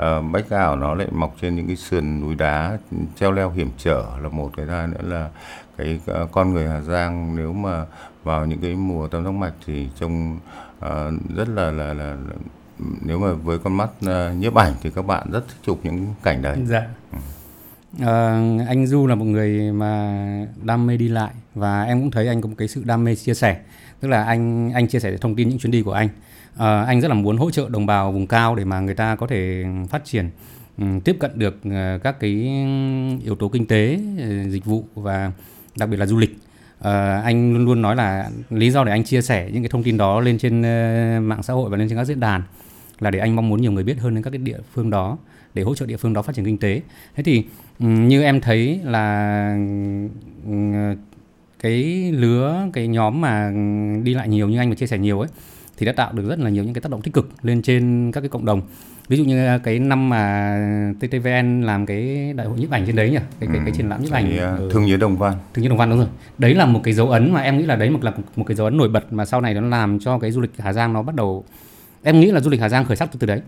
uh, 0.00 0.32
bách 0.32 0.50
ảo 0.50 0.76
nó 0.76 0.94
lại 0.94 1.06
mọc 1.10 1.34
trên 1.40 1.56
những 1.56 1.66
cái 1.66 1.76
sườn 1.76 2.20
núi 2.20 2.34
đá 2.34 2.78
treo 3.16 3.32
leo 3.32 3.50
hiểm 3.50 3.70
trở 3.78 4.04
là 4.22 4.28
một 4.28 4.50
cái 4.56 4.66
hai 4.66 4.86
nữa 4.86 5.02
là 5.02 5.30
cái 5.76 6.00
ờ, 6.06 6.26
con 6.32 6.52
người 6.52 6.68
Hà 6.68 6.80
Giang 6.80 7.36
nếu 7.36 7.52
mà 7.52 7.86
vào 8.24 8.46
những 8.46 8.60
cái 8.60 8.74
mùa 8.74 9.08
tam 9.08 9.24
giác 9.24 9.30
mạch 9.30 9.54
thì 9.66 9.88
trông 10.00 10.38
ờ, 10.80 11.12
rất 11.36 11.48
là, 11.48 11.70
là 11.70 11.94
là 11.94 12.16
nếu 13.00 13.18
mà 13.18 13.32
với 13.32 13.58
con 13.58 13.76
mắt 13.76 13.88
ờ, 14.06 14.32
nhiếp 14.32 14.54
ảnh 14.54 14.74
thì 14.82 14.90
các 14.90 15.06
bạn 15.06 15.26
rất 15.32 15.48
thích 15.48 15.58
chụp 15.62 15.80
những 15.82 16.14
cảnh 16.22 16.42
đấy. 16.42 16.56
Dạ. 16.66 16.86
À, 17.98 18.40
anh 18.68 18.86
Du 18.86 19.06
là 19.06 19.14
một 19.14 19.24
người 19.24 19.72
mà 19.72 20.46
đam 20.62 20.86
mê 20.86 20.96
đi 20.96 21.08
lại 21.08 21.30
và 21.54 21.82
em 21.82 22.00
cũng 22.00 22.10
thấy 22.10 22.28
anh 22.28 22.40
có 22.40 22.48
một 22.48 22.54
cái 22.58 22.68
sự 22.68 22.82
đam 22.84 23.04
mê 23.04 23.14
chia 23.14 23.34
sẻ. 23.34 23.60
Tức 24.00 24.08
là 24.08 24.24
anh 24.24 24.72
anh 24.72 24.88
chia 24.88 25.00
sẻ 25.00 25.16
thông 25.16 25.34
tin 25.34 25.48
những 25.48 25.58
chuyến 25.58 25.70
đi 25.70 25.82
của 25.82 25.92
anh. 25.92 26.08
À, 26.56 26.82
anh 26.82 27.00
rất 27.00 27.08
là 27.08 27.14
muốn 27.14 27.36
hỗ 27.36 27.50
trợ 27.50 27.68
đồng 27.68 27.86
bào 27.86 28.12
vùng 28.12 28.26
cao 28.26 28.54
để 28.54 28.64
mà 28.64 28.80
người 28.80 28.94
ta 28.94 29.16
có 29.16 29.26
thể 29.26 29.64
phát 29.88 30.04
triển 30.04 30.30
ừ, 30.78 30.84
tiếp 31.04 31.16
cận 31.20 31.38
được 31.38 31.58
ờ, 31.64 31.98
các 32.02 32.20
cái 32.20 32.30
yếu 33.24 33.36
tố 33.38 33.48
kinh 33.48 33.66
tế, 33.66 34.00
dịch 34.48 34.64
vụ 34.64 34.84
và 34.94 35.32
đặc 35.76 35.88
biệt 35.88 35.96
là 35.96 36.06
du 36.06 36.18
lịch. 36.18 36.38
À, 36.80 37.20
anh 37.20 37.52
luôn 37.54 37.64
luôn 37.64 37.82
nói 37.82 37.96
là 37.96 38.30
lý 38.50 38.70
do 38.70 38.84
để 38.84 38.92
anh 38.92 39.04
chia 39.04 39.22
sẻ 39.22 39.50
những 39.52 39.62
cái 39.62 39.68
thông 39.68 39.82
tin 39.82 39.96
đó 39.96 40.20
lên 40.20 40.38
trên 40.38 40.62
mạng 41.28 41.42
xã 41.42 41.52
hội 41.52 41.70
và 41.70 41.76
lên 41.76 41.88
trên 41.88 41.98
các 41.98 42.04
diễn 42.04 42.20
đàn 42.20 42.42
là 43.00 43.10
để 43.10 43.18
anh 43.18 43.36
mong 43.36 43.48
muốn 43.48 43.60
nhiều 43.60 43.72
người 43.72 43.84
biết 43.84 43.98
hơn 43.98 44.14
đến 44.14 44.24
các 44.24 44.30
cái 44.30 44.38
địa 44.38 44.58
phương 44.74 44.90
đó 44.90 45.18
để 45.54 45.62
hỗ 45.62 45.74
trợ 45.74 45.86
địa 45.86 45.96
phương 45.96 46.12
đó 46.12 46.22
phát 46.22 46.34
triển 46.36 46.44
kinh 46.44 46.58
tế. 46.58 46.80
Thế 47.16 47.22
thì 47.22 47.44
như 47.78 48.22
em 48.22 48.40
thấy 48.40 48.80
là 48.84 49.46
ừm, 50.46 50.96
cái 51.62 52.12
lứa 52.12 52.68
cái 52.72 52.88
nhóm 52.88 53.20
mà 53.20 53.52
đi 54.02 54.14
lại 54.14 54.28
nhiều 54.28 54.48
như 54.48 54.58
anh 54.58 54.68
mà 54.68 54.74
chia 54.74 54.86
sẻ 54.86 54.98
nhiều 54.98 55.20
ấy 55.20 55.28
thì 55.76 55.86
đã 55.86 55.92
tạo 55.92 56.12
được 56.12 56.28
rất 56.28 56.38
là 56.38 56.50
nhiều 56.50 56.64
những 56.64 56.74
cái 56.74 56.80
tác 56.80 56.90
động 56.92 57.02
tích 57.02 57.14
cực 57.14 57.28
lên 57.42 57.62
trên 57.62 58.10
các 58.12 58.20
cái 58.20 58.28
cộng 58.28 58.44
đồng. 58.44 58.62
Ví 59.08 59.16
dụ 59.16 59.24
như 59.24 59.58
cái 59.64 59.78
năm 59.78 60.08
mà 60.08 60.56
TTVN 61.00 61.62
làm 61.62 61.86
cái 61.86 62.32
đại 62.36 62.46
hội 62.46 62.58
nhiếp 62.58 62.70
ảnh 62.70 62.86
trên 62.86 62.96
đấy 62.96 63.10
nhỉ, 63.10 63.16
cái 63.40 63.48
cái, 63.52 63.60
cái 63.64 63.74
triển 63.76 63.88
lãm 63.88 64.02
nhiếp 64.02 64.12
ảnh 64.12 64.38
ờ, 64.38 64.56
ở- 64.56 64.70
Thương 64.72 64.86
nhớ 64.86 64.96
Đồng 64.96 65.16
Văn. 65.16 65.34
Thương 65.54 65.62
Nhiên 65.62 65.68
Đồng 65.68 65.78
Văn 65.78 65.90
đúng 65.90 65.98
rồi. 65.98 66.08
Đấy 66.38 66.54
là 66.54 66.66
một 66.66 66.80
cái 66.84 66.94
dấu 66.94 67.08
ấn 67.10 67.32
mà 67.32 67.40
em 67.40 67.58
nghĩ 67.58 67.66
là 67.66 67.76
đấy 67.76 67.90
một 67.90 68.04
là 68.04 68.12
một 68.36 68.44
cái 68.46 68.54
dấu 68.54 68.64
ấn 68.66 68.76
nổi 68.76 68.88
bật 68.88 69.12
mà 69.12 69.24
sau 69.24 69.40
này 69.40 69.54
nó 69.54 69.60
làm 69.60 69.98
cho 69.98 70.18
cái 70.18 70.30
du 70.30 70.40
lịch 70.40 70.50
Hà 70.58 70.72
Giang 70.72 70.92
nó 70.92 71.02
bắt 71.02 71.14
đầu 71.14 71.44
em 72.02 72.20
nghĩ 72.20 72.30
là 72.30 72.40
du 72.40 72.50
lịch 72.50 72.60
Hà 72.60 72.68
Giang 72.68 72.84
khởi 72.84 72.96
sắc 72.96 73.12
từ 73.12 73.18
từ 73.18 73.26
đấy. 73.26 73.40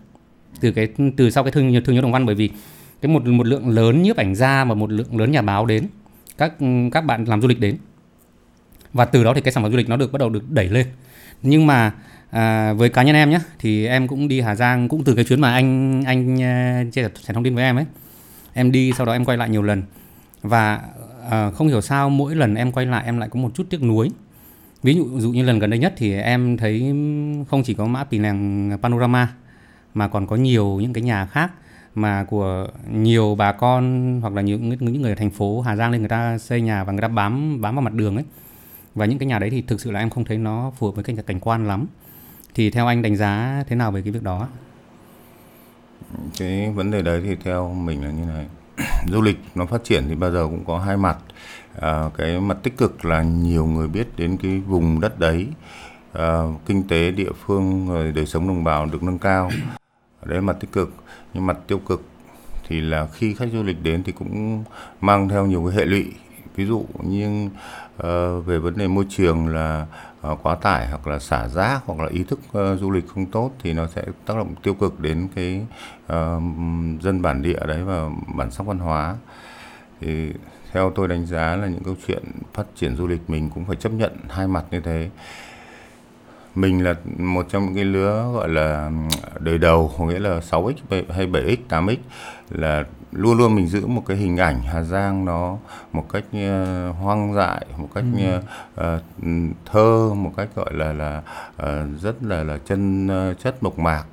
Từ 0.61 0.73
cái 0.73 0.89
từ 1.17 1.31
sau 1.31 1.45
cái 1.45 1.53
thương 1.53 1.85
thương 1.85 1.95
nhớ 1.95 2.01
Đồng 2.01 2.13
Văn 2.13 2.27
bởi 2.27 2.35
vì 2.35 2.51
cái 3.01 3.13
một 3.13 3.27
một 3.27 3.47
lượng 3.47 3.69
lớn 3.69 4.03
nhiếp 4.03 4.17
ảnh 4.17 4.35
gia 4.35 4.65
và 4.65 4.75
một 4.75 4.91
lượng 4.91 5.17
lớn 5.17 5.33
nhà 5.33 5.43
báo 5.43 5.67
đến 5.67 5.87
các 6.39 6.53
các 6.93 7.01
bạn 7.01 7.25
làm 7.25 7.41
du 7.41 7.49
lịch 7.49 7.61
đến. 7.61 7.77
Và 8.93 9.05
từ 9.05 9.25
đó 9.25 9.35
thì 9.35 9.41
cái 9.41 9.53
sản 9.53 9.63
phẩm 9.63 9.73
du 9.73 9.79
lịch 9.79 9.89
nó 9.89 9.97
được 9.97 10.13
bắt 10.13 10.19
đầu 10.19 10.29
được 10.29 10.51
đẩy 10.51 10.69
lên. 10.69 10.87
Nhưng 11.43 11.67
mà 11.67 11.93
à, 12.31 12.73
với 12.73 12.89
cá 12.89 13.03
nhân 13.03 13.17
em 13.17 13.31
nhé 13.31 13.39
thì 13.59 13.87
em 13.87 14.09
cũng 14.09 14.29
đi 14.29 14.41
Hà 14.41 14.55
Giang 14.55 14.89
cũng 14.89 15.05
từ 15.05 15.15
cái 15.15 15.25
chuyến 15.25 15.41
mà 15.41 15.53
anh 15.53 16.03
anh 16.05 16.35
uh, 16.35 16.93
chia 16.93 17.03
sẻ 17.03 17.35
thông 17.35 17.45
tin 17.45 17.55
với 17.55 17.65
em 17.65 17.77
ấy. 17.77 17.85
Em 18.53 18.73
đi 18.73 18.93
sau 18.97 19.07
đó 19.07 19.13
em 19.13 19.25
quay 19.25 19.39
lại 19.39 19.49
nhiều 19.49 19.63
lần. 19.63 19.83
Và 20.43 20.81
uh, 21.27 21.55
không 21.55 21.69
hiểu 21.69 21.81
sao 21.81 22.11
mỗi 22.11 22.35
lần 22.35 22.55
em 22.55 22.73
quay 22.73 22.87
lại 22.87 23.05
em 23.05 23.19
lại 23.19 23.29
có 23.29 23.41
một 23.41 23.51
chút 23.55 23.67
tiếc 23.71 23.83
nuối. 23.83 24.11
Ví 24.83 24.95
dụ, 24.95 25.21
dụ 25.21 25.31
như 25.31 25.43
lần 25.43 25.59
gần 25.59 25.71
đây 25.71 25.79
nhất 25.79 25.95
thì 25.97 26.13
em 26.15 26.57
thấy 26.57 26.81
không 27.51 27.63
chỉ 27.65 27.75
có 27.75 27.87
mã 27.87 28.05
Pì 28.05 28.19
Lèng 28.19 28.71
Panorama 28.83 29.29
mà 29.95 30.09
còn 30.09 30.27
có 30.27 30.37
nhiều 30.37 30.79
những 30.81 30.93
cái 30.93 31.03
nhà 31.03 31.27
khác 31.27 31.53
mà 31.95 32.25
của 32.25 32.67
nhiều 32.91 33.35
bà 33.35 33.53
con 33.53 34.19
hoặc 34.21 34.33
là 34.33 34.43
những 34.43 34.69
những 34.69 35.03
người 35.03 35.11
ở 35.13 35.15
thành 35.15 35.31
phố 35.31 35.61
Hà 35.61 35.77
Giang 35.77 35.91
lên 35.91 36.01
người 36.01 36.09
ta 36.09 36.39
xây 36.39 36.61
nhà 36.61 36.85
và 36.85 36.93
người 36.93 37.03
ta 37.03 37.09
bám 37.09 37.61
bám 37.61 37.75
vào 37.75 37.83
mặt 37.83 37.93
đường 37.93 38.17
ấy 38.17 38.25
và 38.95 39.07
những 39.07 39.19
cái 39.19 39.27
nhà 39.27 39.39
đấy 39.39 39.51
thì 39.51 39.63
thực 39.63 39.81
sự 39.81 39.91
là 39.91 40.01
em 40.01 40.11
không 40.11 40.25
thấy 40.25 40.39
nó 40.39 40.73
phù 40.79 40.87
hợp 40.87 40.93
với 40.95 41.05
cảnh 41.05 41.17
cảnh 41.17 41.41
quan 41.41 41.67
lắm 41.67 41.87
thì 42.55 42.71
theo 42.71 42.87
anh 42.87 43.03
đánh 43.03 43.17
giá 43.17 43.65
thế 43.69 43.77
nào 43.77 43.93
về 43.93 44.03
cái 44.03 44.13
việc 44.13 44.23
đó 44.23 44.49
Cái 46.39 46.71
vấn 46.71 46.91
đề 46.91 47.03
đấy 47.03 47.23
thì 47.25 47.37
theo 47.45 47.75
mình 47.75 48.05
là 48.05 48.11
như 48.11 48.25
này. 48.25 48.47
du 49.09 49.23
lịch 49.23 49.39
nó 49.55 49.67
phát 49.67 49.85
triển 49.85 50.05
thì 50.09 50.15
bao 50.15 50.31
giờ 50.31 50.45
cũng 50.45 50.65
có 50.65 50.79
hai 50.79 50.97
mặt. 50.97 51.19
À, 51.81 52.11
cái 52.19 52.41
mặt 52.41 52.59
tích 52.63 52.77
cực 52.77 53.05
là 53.05 53.23
nhiều 53.23 53.67
người 53.67 53.89
biết 53.89 54.09
đến 54.17 54.37
cái 54.43 54.59
vùng 54.59 55.01
đất 55.01 55.19
đấy, 55.19 55.47
à, 56.13 56.43
kinh 56.67 56.89
tế 56.89 57.11
địa 57.11 57.33
phương 57.47 57.89
rồi 57.89 58.13
đời 58.13 58.27
sống 58.27 58.49
đồng 58.49 58.65
bào 58.65 58.87
được 58.87 59.03
nâng 59.03 59.19
cao. 59.19 59.51
Đấy 60.25 60.35
là 60.35 60.41
mặt 60.41 60.57
tích 60.61 60.73
cực. 60.73 60.95
Nhưng 61.35 61.47
mặt 61.47 61.57
tiêu 61.67 61.79
cực 61.79 62.03
thì 62.69 62.81
là 62.81 63.07
khi 63.07 63.35
khách 63.35 63.49
du 63.53 63.63
lịch 63.63 63.83
đến 63.83 64.03
thì 64.03 64.13
cũng 64.13 64.65
mang 65.01 65.29
theo 65.29 65.47
nhiều 65.47 65.65
cái 65.67 65.77
hệ 65.77 65.85
lụy. 65.85 66.13
Ví 66.57 66.67
dụ 66.67 66.87
như 67.03 67.47
uh, 67.47 68.47
về 68.47 68.59
vấn 68.59 68.77
đề 68.77 68.89
môi 68.89 69.07
trường 69.09 69.49
là 69.49 69.87
uh, 70.29 70.39
quá 70.43 70.55
tải 70.55 70.89
hoặc 70.89 71.07
là 71.07 71.19
xả 71.19 71.49
rác 71.49 71.83
hoặc 71.87 72.01
là 72.01 72.09
ý 72.11 72.25
thức 72.25 72.41
uh, 72.59 72.81
du 72.81 72.91
lịch 72.91 73.09
không 73.09 73.27
tốt 73.27 73.51
thì 73.63 73.73
nó 73.73 73.87
sẽ 73.87 74.05
tác 74.27 74.37
động 74.37 74.55
tiêu 74.63 74.75
cực 74.75 75.01
đến 75.01 75.29
cái 75.35 75.67
dân 77.01 77.23
bản 77.23 77.43
địa 77.43 77.61
đấy 77.67 77.85
và 77.85 78.11
bản 78.35 78.51
sắc 78.51 78.67
văn 78.67 78.79
hóa. 78.79 79.17
Thì 80.01 80.33
theo 80.73 80.93
tôi 80.95 81.09
đánh 81.09 81.27
giá 81.27 81.57
là 81.57 81.67
những 81.67 81.85
câu 81.85 81.95
chuyện 82.07 82.23
phát 82.55 82.67
triển 82.77 82.97
du 82.97 83.07
lịch 83.07 83.31
mình 83.31 83.51
cũng 83.55 83.65
phải 83.65 83.77
chấp 83.77 83.93
nhận 83.93 84.17
hai 84.29 84.47
mặt 84.47 84.65
như 84.71 84.81
thế 84.81 85.11
mình 86.55 86.85
là 86.85 86.95
một 87.19 87.47
trong 87.51 87.65
những 87.67 87.75
cái 87.75 87.85
lứa 87.85 88.31
gọi 88.35 88.49
là 88.49 88.91
đời 89.41 89.59
đầu 89.59 89.93
có 89.99 90.05
nghĩa 90.05 90.19
là 90.19 90.41
6x 90.51 90.75
hay 90.91 91.27
7x 91.27 91.57
8x 91.69 91.97
là 92.51 92.85
luôn 93.13 93.39
luôn 93.39 93.55
mình 93.55 93.67
giữ 93.67 93.87
một 93.87 94.03
cái 94.07 94.17
hình 94.17 94.37
ảnh 94.37 94.61
Hà 94.63 94.83
Giang 94.83 95.25
nó 95.25 95.59
một 95.93 96.07
cách 96.13 96.25
uh, 96.37 96.97
hoang 96.97 97.35
dại 97.35 97.67
một 97.77 97.89
cách 97.95 98.05
ừ. 98.19 98.37
uh, 98.81 99.03
thơ 99.73 100.15
một 100.15 100.33
cách 100.37 100.49
gọi 100.55 100.73
là 100.73 100.93
là 100.93 101.23
uh, 101.63 102.01
rất 102.03 102.23
là 102.23 102.45
là 102.45 102.59
chân 102.67 103.07
uh, 103.07 103.39
chất 103.39 103.63
mộc 103.63 103.79
mạc 103.79 104.05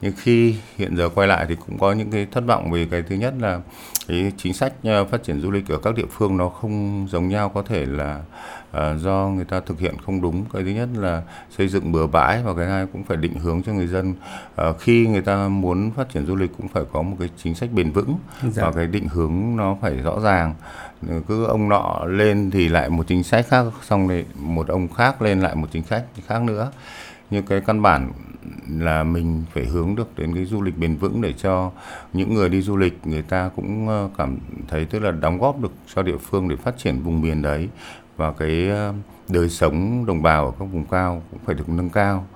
nhưng 0.00 0.12
khi 0.16 0.56
hiện 0.76 0.96
giờ 0.96 1.08
quay 1.08 1.28
lại 1.28 1.46
thì 1.48 1.56
cũng 1.66 1.78
có 1.78 1.92
những 1.92 2.10
cái 2.10 2.26
thất 2.32 2.44
vọng 2.46 2.70
vì 2.70 2.86
cái 2.86 3.02
thứ 3.02 3.14
nhất 3.16 3.34
là 3.38 3.60
cái 4.08 4.32
chính 4.36 4.52
sách 4.52 4.72
phát 5.10 5.22
triển 5.22 5.40
du 5.40 5.50
lịch 5.50 5.68
ở 5.68 5.78
các 5.78 5.94
địa 5.94 6.06
phương 6.10 6.36
nó 6.36 6.48
không 6.48 7.06
giống 7.10 7.28
nhau 7.28 7.48
có 7.48 7.62
thể 7.62 7.86
là 7.86 8.20
à, 8.72 8.94
do 8.94 9.28
người 9.28 9.44
ta 9.44 9.60
thực 9.60 9.80
hiện 9.80 9.94
không 10.06 10.20
đúng 10.20 10.44
cái 10.52 10.62
thứ 10.62 10.70
nhất 10.70 10.88
là 10.94 11.22
xây 11.50 11.68
dựng 11.68 11.92
bừa 11.92 12.06
bãi 12.06 12.42
và 12.42 12.54
cái 12.54 12.66
hai 12.66 12.86
cũng 12.92 13.04
phải 13.04 13.16
định 13.16 13.34
hướng 13.34 13.62
cho 13.62 13.72
người 13.72 13.86
dân. 13.86 14.14
À, 14.56 14.72
khi 14.80 15.06
người 15.06 15.22
ta 15.22 15.48
muốn 15.48 15.90
phát 15.90 16.08
triển 16.08 16.26
du 16.26 16.36
lịch 16.36 16.50
cũng 16.56 16.68
phải 16.68 16.82
có 16.92 17.02
một 17.02 17.16
cái 17.18 17.28
chính 17.36 17.54
sách 17.54 17.72
bền 17.72 17.90
vững 17.90 18.16
dạ. 18.50 18.64
và 18.64 18.72
cái 18.72 18.86
định 18.86 19.08
hướng 19.08 19.56
nó 19.56 19.76
phải 19.80 19.96
rõ 19.96 20.20
ràng. 20.20 20.54
Cứ 21.28 21.44
ông 21.44 21.68
nọ 21.68 22.04
lên 22.06 22.50
thì 22.50 22.68
lại 22.68 22.88
một 22.88 23.06
chính 23.06 23.22
sách 23.22 23.46
khác 23.48 23.64
xong 23.82 24.08
rồi 24.08 24.26
một 24.36 24.68
ông 24.68 24.88
khác 24.88 25.22
lên 25.22 25.40
lại 25.40 25.54
một 25.54 25.68
chính 25.72 25.82
sách 25.82 26.04
khác 26.26 26.42
nữa. 26.42 26.72
Nhưng 27.30 27.46
cái 27.46 27.60
căn 27.60 27.82
bản 27.82 28.12
là 28.68 29.02
mình 29.02 29.44
phải 29.54 29.64
hướng 29.64 29.94
được 29.96 30.18
đến 30.18 30.34
cái 30.34 30.44
du 30.44 30.62
lịch 30.62 30.78
bền 30.78 30.96
vững 30.96 31.20
để 31.20 31.32
cho 31.32 31.70
những 32.12 32.34
người 32.34 32.48
đi 32.48 32.62
du 32.62 32.76
lịch 32.76 32.98
người 33.04 33.22
ta 33.22 33.50
cũng 33.56 33.88
ờ, 33.88 34.08
cảm 34.18 34.38
thấy 34.68 34.84
tức 34.84 34.98
là 34.98 35.10
đóng 35.10 35.38
góp 35.38 35.60
được 35.60 35.72
cho 35.94 36.02
địa 36.02 36.16
phương 36.16 36.48
để 36.48 36.56
phát 36.56 36.78
triển 36.78 37.02
vùng 37.02 37.20
miền 37.20 37.42
đấy 37.42 37.68
và 38.16 38.32
cái 38.32 38.68
ờ, 38.68 38.94
đời 39.28 39.48
sống 39.48 40.06
đồng 40.06 40.22
bào 40.22 40.46
ở 40.46 40.52
các 40.58 40.64
vùng 40.64 40.84
cao 40.84 41.22
cũng 41.30 41.40
phải 41.44 41.54
được 41.54 41.68
nâng 41.68 41.90
cao. 41.90 42.26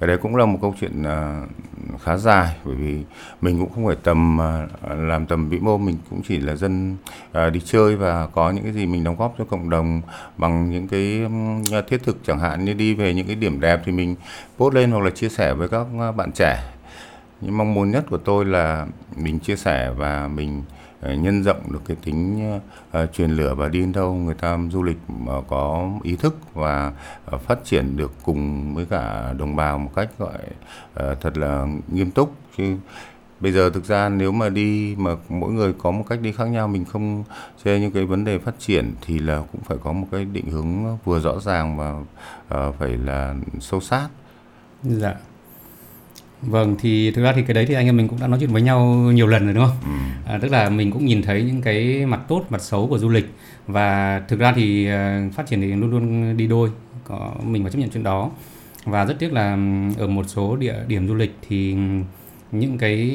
Cái 0.00 0.08
đấy 0.08 0.18
cũng 0.22 0.36
là 0.36 0.46
một 0.46 0.58
câu 0.62 0.74
chuyện 0.80 1.02
ờ, 1.02 1.42
khá 2.02 2.16
dài, 2.16 2.56
bởi 2.64 2.74
vì 2.74 3.02
mình 3.40 3.60
cũng 3.60 3.72
không 3.74 3.86
phải 3.86 3.96
tầm 4.02 4.38
ờ, 4.38 4.66
làm 4.94 5.26
tầm 5.26 5.48
vĩ 5.48 5.58
mô, 5.58 5.78
mình 5.78 5.96
cũng 6.10 6.22
chỉ 6.28 6.38
là 6.40 6.56
dân 6.56 6.96
đi 7.52 7.60
chơi 7.64 7.96
và 7.96 8.26
có 8.26 8.50
những 8.50 8.64
cái 8.64 8.72
gì 8.72 8.86
mình 8.86 9.04
đóng 9.04 9.16
góp 9.16 9.34
cho 9.38 9.44
cộng 9.44 9.70
đồng 9.70 10.00
bằng 10.36 10.70
những 10.70 10.88
cái 10.88 11.22
thiết 11.88 12.02
thực. 12.04 12.18
Chẳng 12.26 12.38
hạn 12.38 12.64
như 12.64 12.74
đi 12.74 12.94
về 12.94 13.14
những 13.14 13.26
cái 13.26 13.36
điểm 13.36 13.60
đẹp 13.60 13.80
thì 13.84 13.92
mình 13.92 14.14
post 14.58 14.74
lên 14.74 14.90
hoặc 14.90 15.04
là 15.04 15.10
chia 15.10 15.28
sẻ 15.28 15.54
với 15.54 15.68
các 15.68 15.86
bạn 16.16 16.32
trẻ. 16.32 16.72
Nhưng 17.40 17.58
mong 17.58 17.74
muốn 17.74 17.90
nhất 17.90 18.04
của 18.10 18.18
tôi 18.18 18.44
là 18.44 18.86
mình 19.16 19.38
chia 19.38 19.56
sẻ 19.56 19.90
và 19.96 20.28
mình 20.28 20.62
Ờ, 21.00 21.14
nhân 21.14 21.42
rộng 21.42 21.72
được 21.72 21.80
cái 21.86 21.96
tính 22.04 22.50
uh, 23.02 23.12
truyền 23.12 23.30
lửa 23.30 23.54
và 23.54 23.68
đi 23.68 23.86
đâu 23.94 24.14
người 24.14 24.34
ta 24.34 24.58
du 24.70 24.82
lịch 24.82 24.98
mà 25.08 25.32
có 25.48 25.90
ý 26.02 26.16
thức 26.16 26.36
và 26.54 26.92
uh, 27.34 27.40
phát 27.40 27.64
triển 27.64 27.96
được 27.96 28.12
cùng 28.24 28.74
với 28.74 28.86
cả 28.86 29.32
đồng 29.38 29.56
bào 29.56 29.78
một 29.78 29.90
cách 29.96 30.08
gọi 30.18 30.38
uh, 30.92 31.20
thật 31.20 31.38
là 31.38 31.66
nghiêm 31.88 32.10
túc. 32.10 32.34
Chứ 32.56 32.76
bây 33.40 33.52
giờ 33.52 33.70
thực 33.70 33.84
ra 33.84 34.08
nếu 34.08 34.32
mà 34.32 34.48
đi 34.48 34.96
mà 34.98 35.10
mỗi 35.28 35.52
người 35.52 35.72
có 35.78 35.90
một 35.90 36.04
cách 36.08 36.20
đi 36.20 36.32
khác 36.32 36.44
nhau 36.44 36.68
mình 36.68 36.84
không 36.84 37.24
chê 37.64 37.80
những 37.80 37.90
cái 37.90 38.04
vấn 38.04 38.24
đề 38.24 38.38
phát 38.38 38.54
triển 38.58 38.94
thì 39.06 39.18
là 39.18 39.42
cũng 39.52 39.60
phải 39.60 39.78
có 39.84 39.92
một 39.92 40.06
cái 40.12 40.24
định 40.24 40.50
hướng 40.50 40.98
vừa 41.04 41.20
rõ 41.20 41.40
ràng 41.40 41.76
và 41.76 41.90
uh, 42.68 42.74
phải 42.78 42.96
là 42.96 43.34
sâu 43.60 43.80
sát. 43.80 44.08
Dạ. 44.82 45.14
Vâng 46.42 46.76
thì 46.80 47.10
thực 47.10 47.22
ra 47.22 47.32
thì 47.32 47.42
cái 47.42 47.54
đấy 47.54 47.66
thì 47.66 47.74
anh 47.74 47.86
em 47.86 47.96
mình 47.96 48.08
cũng 48.08 48.20
đã 48.20 48.26
nói 48.26 48.38
chuyện 48.40 48.52
với 48.52 48.62
nhau 48.62 48.86
nhiều 49.14 49.26
lần 49.26 49.44
rồi 49.44 49.54
đúng 49.54 49.64
không? 49.64 49.76
Ừ. 49.84 50.32
À, 50.32 50.38
tức 50.42 50.52
là 50.52 50.68
mình 50.70 50.90
cũng 50.90 51.06
nhìn 51.06 51.22
thấy 51.22 51.42
những 51.42 51.62
cái 51.62 52.06
mặt 52.06 52.20
tốt, 52.28 52.44
mặt 52.50 52.62
xấu 52.62 52.86
của 52.86 52.98
du 52.98 53.08
lịch 53.08 53.30
và 53.66 54.20
thực 54.28 54.40
ra 54.40 54.52
thì 54.52 54.88
uh, 54.88 55.34
phát 55.34 55.46
triển 55.46 55.60
thì 55.60 55.66
luôn 55.66 55.90
luôn 55.90 56.36
đi 56.36 56.46
đôi, 56.46 56.70
có 57.04 57.32
mình 57.44 57.62
phải 57.62 57.72
chấp 57.72 57.78
nhận 57.78 57.90
chuyện 57.90 58.02
đó. 58.02 58.30
Và 58.84 59.04
rất 59.04 59.18
tiếc 59.18 59.32
là 59.32 59.58
ở 59.98 60.06
một 60.06 60.24
số 60.28 60.56
địa 60.56 60.74
điểm 60.88 61.08
du 61.08 61.14
lịch 61.14 61.36
thì 61.48 61.76
những 62.52 62.78
cái 62.78 63.06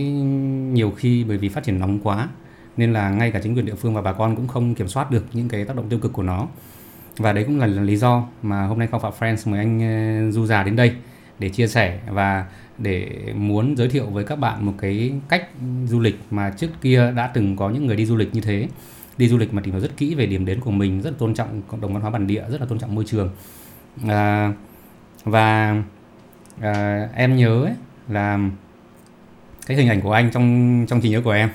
nhiều 0.73 0.91
khi 0.91 1.23
bởi 1.23 1.37
vì 1.37 1.49
phát 1.49 1.63
triển 1.63 1.79
nóng 1.79 1.99
quá 1.99 2.27
nên 2.77 2.93
là 2.93 3.09
ngay 3.09 3.31
cả 3.31 3.39
chính 3.43 3.55
quyền 3.55 3.65
địa 3.65 3.75
phương 3.75 3.93
và 3.93 4.01
bà 4.01 4.13
con 4.13 4.35
cũng 4.35 4.47
không 4.47 4.75
kiểm 4.75 4.87
soát 4.87 5.11
được 5.11 5.25
những 5.33 5.49
cái 5.49 5.65
tác 5.65 5.75
động 5.75 5.89
tiêu 5.89 5.99
cực 5.99 6.13
của 6.13 6.23
nó. 6.23 6.47
Và 7.17 7.33
đấy 7.33 7.43
cũng 7.43 7.59
là, 7.59 7.67
là 7.67 7.81
lý 7.81 7.95
do 7.95 8.23
mà 8.41 8.65
hôm 8.65 8.79
nay 8.79 8.87
Khao 8.91 8.99
Phạm 8.99 9.13
Friends 9.19 9.51
mời 9.51 9.59
anh 9.59 10.27
uh, 10.27 10.33
Du 10.33 10.45
già 10.45 10.63
đến 10.63 10.75
đây 10.75 10.91
để 11.39 11.49
chia 11.49 11.67
sẻ 11.67 11.99
và 12.09 12.45
để 12.77 13.33
muốn 13.35 13.77
giới 13.77 13.89
thiệu 13.89 14.05
với 14.05 14.23
các 14.23 14.35
bạn 14.35 14.65
một 14.65 14.73
cái 14.77 15.13
cách 15.29 15.47
du 15.87 15.99
lịch 15.99 16.19
mà 16.31 16.49
trước 16.57 16.69
kia 16.81 17.11
đã 17.15 17.27
từng 17.27 17.55
có 17.55 17.69
những 17.69 17.85
người 17.85 17.95
đi 17.95 18.05
du 18.05 18.15
lịch 18.15 18.35
như 18.35 18.41
thế 18.41 18.67
đi 19.17 19.27
du 19.27 19.37
lịch 19.37 19.53
mà 19.53 19.61
tìm 19.61 19.73
hiểu 19.73 19.81
rất 19.81 19.97
kỹ 19.97 20.15
về 20.15 20.25
điểm 20.25 20.45
đến 20.45 20.59
của 20.59 20.71
mình 20.71 21.01
rất 21.01 21.09
là 21.09 21.15
tôn 21.19 21.33
trọng 21.33 21.61
cộng 21.67 21.81
đồng 21.81 21.93
văn 21.93 22.01
hóa 22.01 22.11
bản 22.11 22.27
địa 22.27 22.43
rất 22.49 22.61
là 22.61 22.67
tôn 22.67 22.79
trọng 22.79 22.95
môi 22.95 23.05
trường 23.05 23.29
à, 24.07 24.53
và 25.23 25.75
à, 26.61 27.07
em 27.15 27.35
nhớ 27.35 27.63
ấy, 27.63 27.73
là 28.09 28.39
cái 29.67 29.77
hình 29.77 29.89
ảnh 29.89 30.01
của 30.01 30.11
anh 30.11 30.31
trong 30.31 30.85
trong 30.89 31.01
trí 31.01 31.09
nhớ 31.09 31.21
của 31.21 31.31
em 31.31 31.49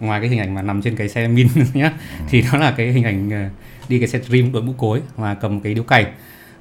ngoài 0.00 0.20
cái 0.20 0.28
hình 0.28 0.38
ảnh 0.38 0.54
mà 0.54 0.62
nằm 0.62 0.82
trên 0.82 0.96
cái 0.96 1.08
xe 1.08 1.28
min 1.28 1.48
nhá 1.74 1.92
ừ. 2.18 2.24
thì 2.28 2.42
đó 2.52 2.58
là 2.58 2.74
cái 2.76 2.92
hình 2.92 3.04
ảnh 3.04 3.32
à, 3.32 3.50
đi 3.88 3.98
cái 3.98 4.08
xe 4.08 4.20
dream 4.20 4.52
đội 4.52 4.62
mũ 4.62 4.72
cối 4.78 5.02
và 5.16 5.34
cầm 5.34 5.60
cái 5.60 5.74
điếu 5.74 5.84
cày 5.84 6.06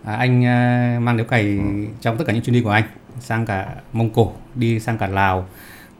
à, 0.04 0.16
anh 0.16 0.46
à, 0.46 1.00
mang 1.02 1.18
điếu 1.18 1.26
cày 1.26 1.42
ừ. 1.42 1.86
trong 2.02 2.18
tất 2.18 2.24
cả 2.28 2.34
những 2.34 2.44
chuyến 2.44 2.54
đi 2.54 2.62
của 2.62 2.70
anh 2.70 2.84
sang 3.20 3.46
cả 3.46 3.76
Mông 3.94 4.10
Cổ 4.10 4.34
đi 4.56 4.80
sang 4.80 4.98
cả 4.98 5.08
Lào 5.08 5.48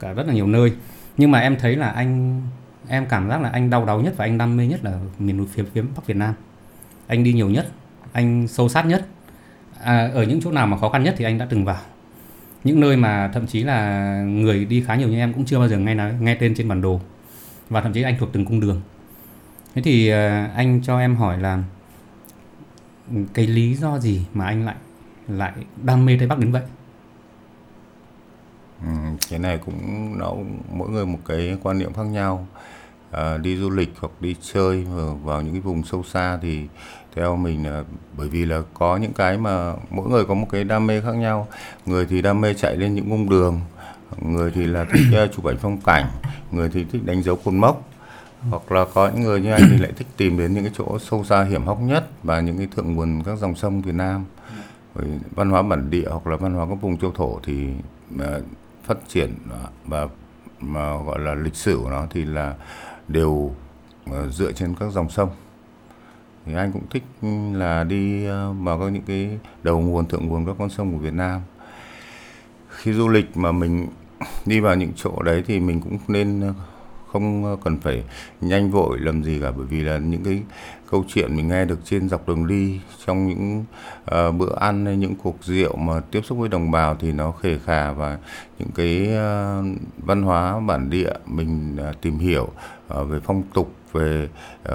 cả 0.00 0.12
rất 0.12 0.26
là 0.26 0.34
nhiều 0.34 0.46
nơi. 0.46 0.72
Nhưng 1.16 1.30
mà 1.30 1.38
em 1.38 1.56
thấy 1.56 1.76
là 1.76 1.88
anh 1.88 2.42
em 2.88 3.06
cảm 3.06 3.28
giác 3.28 3.40
là 3.40 3.48
anh 3.48 3.70
đau 3.70 3.84
đáu 3.84 4.00
nhất 4.00 4.14
và 4.16 4.24
anh 4.24 4.38
đam 4.38 4.56
mê 4.56 4.66
nhất 4.66 4.84
là 4.84 4.98
miền 5.18 5.36
núi 5.36 5.46
phía 5.52 5.64
phía 5.74 5.82
Bắc 5.82 6.06
Việt 6.06 6.16
Nam. 6.16 6.34
Anh 7.06 7.24
đi 7.24 7.32
nhiều 7.32 7.50
nhất 7.50 7.66
anh 8.12 8.48
sâu 8.48 8.68
sát 8.68 8.86
nhất. 8.86 9.06
À, 9.80 10.10
ở 10.14 10.22
những 10.22 10.40
chỗ 10.42 10.50
nào 10.52 10.66
mà 10.66 10.78
khó 10.78 10.88
khăn 10.88 11.02
nhất 11.04 11.14
thì 11.18 11.24
anh 11.24 11.38
đã 11.38 11.46
từng 11.50 11.64
vào. 11.64 11.80
Những 12.64 12.80
nơi 12.80 12.96
mà 12.96 13.30
thậm 13.34 13.46
chí 13.46 13.62
là 13.62 14.16
người 14.22 14.64
đi 14.64 14.84
khá 14.86 14.94
nhiều 14.94 15.08
như 15.08 15.18
em 15.18 15.32
cũng 15.32 15.44
chưa 15.44 15.58
bao 15.58 15.68
giờ 15.68 15.78
nghe 15.78 15.94
nói 15.94 16.12
nghe 16.20 16.34
tên 16.34 16.54
trên 16.54 16.68
bản 16.68 16.80
đồ. 16.80 17.00
Và 17.70 17.80
thậm 17.80 17.92
chí 17.92 18.02
anh 18.02 18.16
thuộc 18.18 18.32
từng 18.32 18.44
cung 18.44 18.60
đường. 18.60 18.80
Thế 19.74 19.82
thì 19.82 20.08
à, 20.08 20.50
anh 20.56 20.80
cho 20.82 20.98
em 20.98 21.16
hỏi 21.16 21.38
là 21.38 21.62
cái 23.34 23.46
lý 23.46 23.74
do 23.74 23.98
gì 23.98 24.26
mà 24.34 24.44
anh 24.44 24.64
lại 24.64 24.74
lại 25.28 25.52
đam 25.82 26.06
mê 26.06 26.16
Tây 26.18 26.28
Bắc 26.28 26.38
đến 26.38 26.52
vậy? 26.52 26.62
Ừ, 28.84 28.90
cái 29.30 29.38
này 29.38 29.58
cũng 29.58 30.18
nó 30.18 30.32
mỗi 30.72 30.88
người 30.88 31.06
một 31.06 31.18
cái 31.28 31.56
quan 31.62 31.78
niệm 31.78 31.92
khác 31.92 32.02
nhau. 32.02 32.46
À, 33.10 33.38
đi 33.38 33.56
du 33.56 33.70
lịch 33.70 33.92
hoặc 34.00 34.12
đi 34.20 34.36
chơi 34.52 34.84
vào, 34.84 35.20
vào 35.24 35.42
những 35.42 35.52
cái 35.52 35.60
vùng 35.60 35.82
sâu 35.82 36.02
xa 36.02 36.38
thì 36.42 36.62
theo 37.16 37.36
mình 37.36 37.66
là 37.66 37.84
bởi 38.16 38.28
vì 38.28 38.44
là 38.44 38.62
có 38.74 38.96
những 38.96 39.12
cái 39.12 39.38
mà 39.38 39.74
mỗi 39.90 40.08
người 40.08 40.24
có 40.24 40.34
một 40.34 40.46
cái 40.50 40.64
đam 40.64 40.86
mê 40.86 41.00
khác 41.00 41.12
nhau. 41.12 41.46
Người 41.86 42.06
thì 42.06 42.22
đam 42.22 42.40
mê 42.40 42.54
chạy 42.54 42.76
lên 42.76 42.94
những 42.94 43.10
cung 43.10 43.28
đường 43.28 43.60
người 44.22 44.50
thì 44.54 44.66
là 44.66 44.84
thích 44.84 45.06
à, 45.12 45.26
chụp 45.36 45.44
ảnh 45.44 45.56
phong 45.60 45.80
cảnh 45.80 46.06
người 46.52 46.68
thì 46.68 46.84
thích 46.92 47.02
đánh 47.04 47.22
dấu 47.22 47.36
cột 47.36 47.54
mốc. 47.54 47.88
Hoặc 48.50 48.72
là 48.72 48.84
có 48.94 49.08
những 49.08 49.22
người 49.22 49.40
như 49.40 49.52
anh 49.52 49.62
thì 49.70 49.78
lại 49.78 49.92
thích 49.96 50.06
tìm 50.16 50.38
đến 50.38 50.54
những 50.54 50.64
cái 50.64 50.72
chỗ 50.76 50.98
sâu 50.98 51.24
xa 51.24 51.44
hiểm 51.44 51.64
hóc 51.64 51.80
nhất 51.80 52.08
và 52.22 52.40
những 52.40 52.58
cái 52.58 52.68
thượng 52.76 52.94
nguồn 52.94 53.22
các 53.22 53.38
dòng 53.38 53.54
sông 53.54 53.82
Việt 53.82 53.94
Nam. 53.94 54.24
Văn 55.34 55.50
hóa 55.50 55.62
bản 55.62 55.90
địa 55.90 56.08
hoặc 56.10 56.26
là 56.26 56.36
văn 56.36 56.54
hóa 56.54 56.66
các 56.68 56.78
vùng 56.80 56.98
châu 56.98 57.12
thổ 57.12 57.40
thì 57.42 57.68
à, 58.20 58.38
phát 58.84 58.98
triển 59.08 59.34
à, 59.50 59.68
và 59.84 60.08
mà 60.60 60.96
gọi 60.96 61.18
là 61.18 61.34
lịch 61.34 61.54
sử 61.54 61.78
của 61.82 61.90
nó 61.90 62.06
thì 62.10 62.24
là 62.24 62.54
đều 63.08 63.54
à, 64.06 64.26
dựa 64.30 64.52
trên 64.52 64.74
các 64.74 64.92
dòng 64.92 65.10
sông. 65.10 65.30
Thì 66.46 66.54
anh 66.54 66.72
cũng 66.72 66.82
thích 66.90 67.02
ừ, 67.22 67.28
là 67.52 67.84
đi 67.84 68.26
vào 68.60 68.78
các 68.80 68.92
những 68.92 69.02
cái 69.06 69.38
đầu 69.62 69.80
nguồn, 69.80 70.06
thượng 70.06 70.26
nguồn 70.26 70.46
các 70.46 70.56
con 70.58 70.70
sông 70.70 70.92
của 70.92 70.98
Việt 70.98 71.14
Nam. 71.14 71.40
Khi 72.68 72.92
du 72.92 73.08
lịch 73.08 73.36
mà 73.36 73.52
mình 73.52 73.88
đi 74.46 74.60
vào 74.60 74.74
những 74.74 74.92
chỗ 74.96 75.22
đấy 75.22 75.42
thì 75.46 75.60
mình 75.60 75.80
cũng 75.80 75.98
nên 76.08 76.52
không 77.14 77.44
ờ, 77.44 77.56
cần 77.64 77.78
phải 77.80 78.04
nhanh 78.40 78.70
vội 78.70 78.98
làm 78.98 79.24
gì 79.24 79.38
cả 79.42 79.52
bởi 79.56 79.66
vì 79.66 79.80
là 79.80 79.98
những 79.98 80.24
cái 80.24 80.42
câu 80.90 81.04
chuyện 81.08 81.36
mình 81.36 81.48
nghe 81.48 81.64
được 81.64 81.78
trên 81.84 82.08
dọc 82.08 82.28
đường 82.28 82.46
đi 82.46 82.80
trong 83.06 83.26
những 83.26 83.64
uh, 84.02 84.34
bữa 84.34 84.56
ăn 84.60 84.86
hay 84.86 84.96
những 84.96 85.14
cuộc 85.22 85.36
rượu 85.42 85.76
mà 85.76 86.00
tiếp 86.00 86.20
xúc 86.24 86.38
với 86.38 86.48
đồng 86.48 86.70
bào 86.70 86.96
thì 87.00 87.12
nó 87.12 87.32
khề 87.32 87.58
khà 87.64 87.92
và 87.92 88.18
những 88.58 88.68
cái 88.74 89.02
uh, 89.02 89.78
văn 89.98 90.22
hóa 90.22 90.60
bản 90.60 90.90
địa 90.90 91.12
mình 91.26 91.76
uh, 91.90 92.00
tìm 92.00 92.18
hiểu 92.18 92.48
uh, 93.00 93.08
về 93.08 93.18
phong 93.24 93.42
tục 93.54 93.74
về 93.92 94.28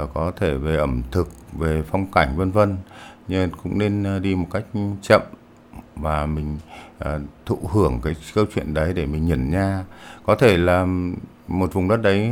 uh, 0.03 0.09
có 0.13 0.31
thể 0.35 0.53
về 0.53 0.77
ẩm 0.77 1.01
thực 1.11 1.29
về 1.53 1.83
phong 1.91 2.11
cảnh 2.11 2.37
vân 2.37 2.51
vân. 2.51 2.77
Nhưng 3.27 3.49
cũng 3.63 3.77
nên 3.77 4.17
uh, 4.17 4.21
đi 4.21 4.35
một 4.35 4.47
cách 4.51 4.65
chậm 5.01 5.21
và 5.95 6.25
mình 6.25 6.57
uh, 7.05 7.21
thụ 7.45 7.59
hưởng 7.73 7.99
cái 8.03 8.15
câu 8.35 8.45
chuyện 8.55 8.73
đấy 8.73 8.93
để 8.93 9.05
mình 9.05 9.25
nhận 9.25 9.51
nha. 9.51 9.85
Có 10.25 10.35
thể 10.35 10.57
là 10.57 10.87
một 11.49 11.73
vùng 11.73 11.87
đất 11.87 12.01
đấy 12.01 12.31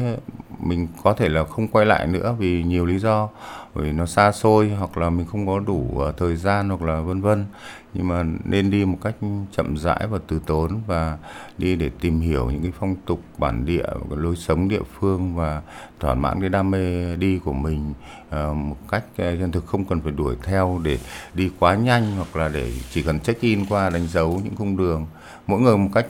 mình 0.60 0.88
có 1.04 1.14
thể 1.14 1.30
là 1.30 1.44
không 1.44 1.68
quay 1.68 1.86
lại 1.86 2.08
nữa 2.08 2.36
vì 2.40 2.64
nhiều 2.64 2.86
lý 2.86 3.00
do. 3.00 3.30
Bởi 3.76 3.86
vì 3.86 3.92
nó 3.92 4.06
xa 4.06 4.32
xôi 4.32 4.70
hoặc 4.70 4.98
là 4.98 5.10
mình 5.10 5.26
không 5.26 5.48
có 5.48 5.60
đủ 5.60 6.00
ờ, 6.00 6.12
thời 6.18 6.36
gian 6.36 6.70
hoặc 6.70 6.82
là 6.82 7.00
vân 7.00 7.22
vân. 7.22 7.46
Nhưng 7.94 8.08
mà 8.08 8.24
nên 8.46 8.72
đi 8.72 8.86
một 8.86 8.98
cách 9.04 9.16
chậm 9.52 9.78
rãi 9.78 10.08
và 10.10 10.20
từ 10.28 10.40
tốn 10.46 10.72
và 10.88 11.18
đi 11.58 11.76
để 11.76 11.90
tìm 12.02 12.20
hiểu 12.20 12.50
những 12.50 12.64
cái 12.64 12.72
phong 12.80 12.96
tục, 13.06 13.22
bản 13.38 13.66
địa 13.66 13.86
cái 14.10 14.18
lối 14.18 14.36
sống 14.36 14.68
địa 14.68 14.82
phương 15.00 15.36
và 15.36 15.62
thỏa 16.00 16.14
mãn 16.14 16.42
cái 16.42 16.50
đam 16.50 16.72
mê 16.72 17.16
đi 17.16 17.40
của 17.40 17.54
mình 17.54 17.94
ờ, 18.30 18.54
một 18.54 18.78
cách 18.92 19.04
ờ, 19.18 19.36
chân 19.36 19.52
thực 19.52 19.66
không 19.66 19.86
cần 19.86 20.02
phải 20.02 20.12
đuổi 20.12 20.36
theo 20.44 20.82
để 20.84 20.98
đi 21.34 21.52
quá 21.60 21.76
nhanh 21.76 22.12
hoặc 22.16 22.36
là 22.36 22.50
để 22.50 22.72
chỉ 22.92 23.04
cần 23.04 23.20
check 23.20 23.42
in 23.42 23.66
qua 23.70 23.90
đánh 23.90 24.08
dấu 24.08 24.42
những 24.44 24.56
cung 24.56 24.78
đường. 24.78 25.06
Mỗi 25.48 25.62
người 25.62 25.78
một 25.78 25.90
cách 25.94 26.06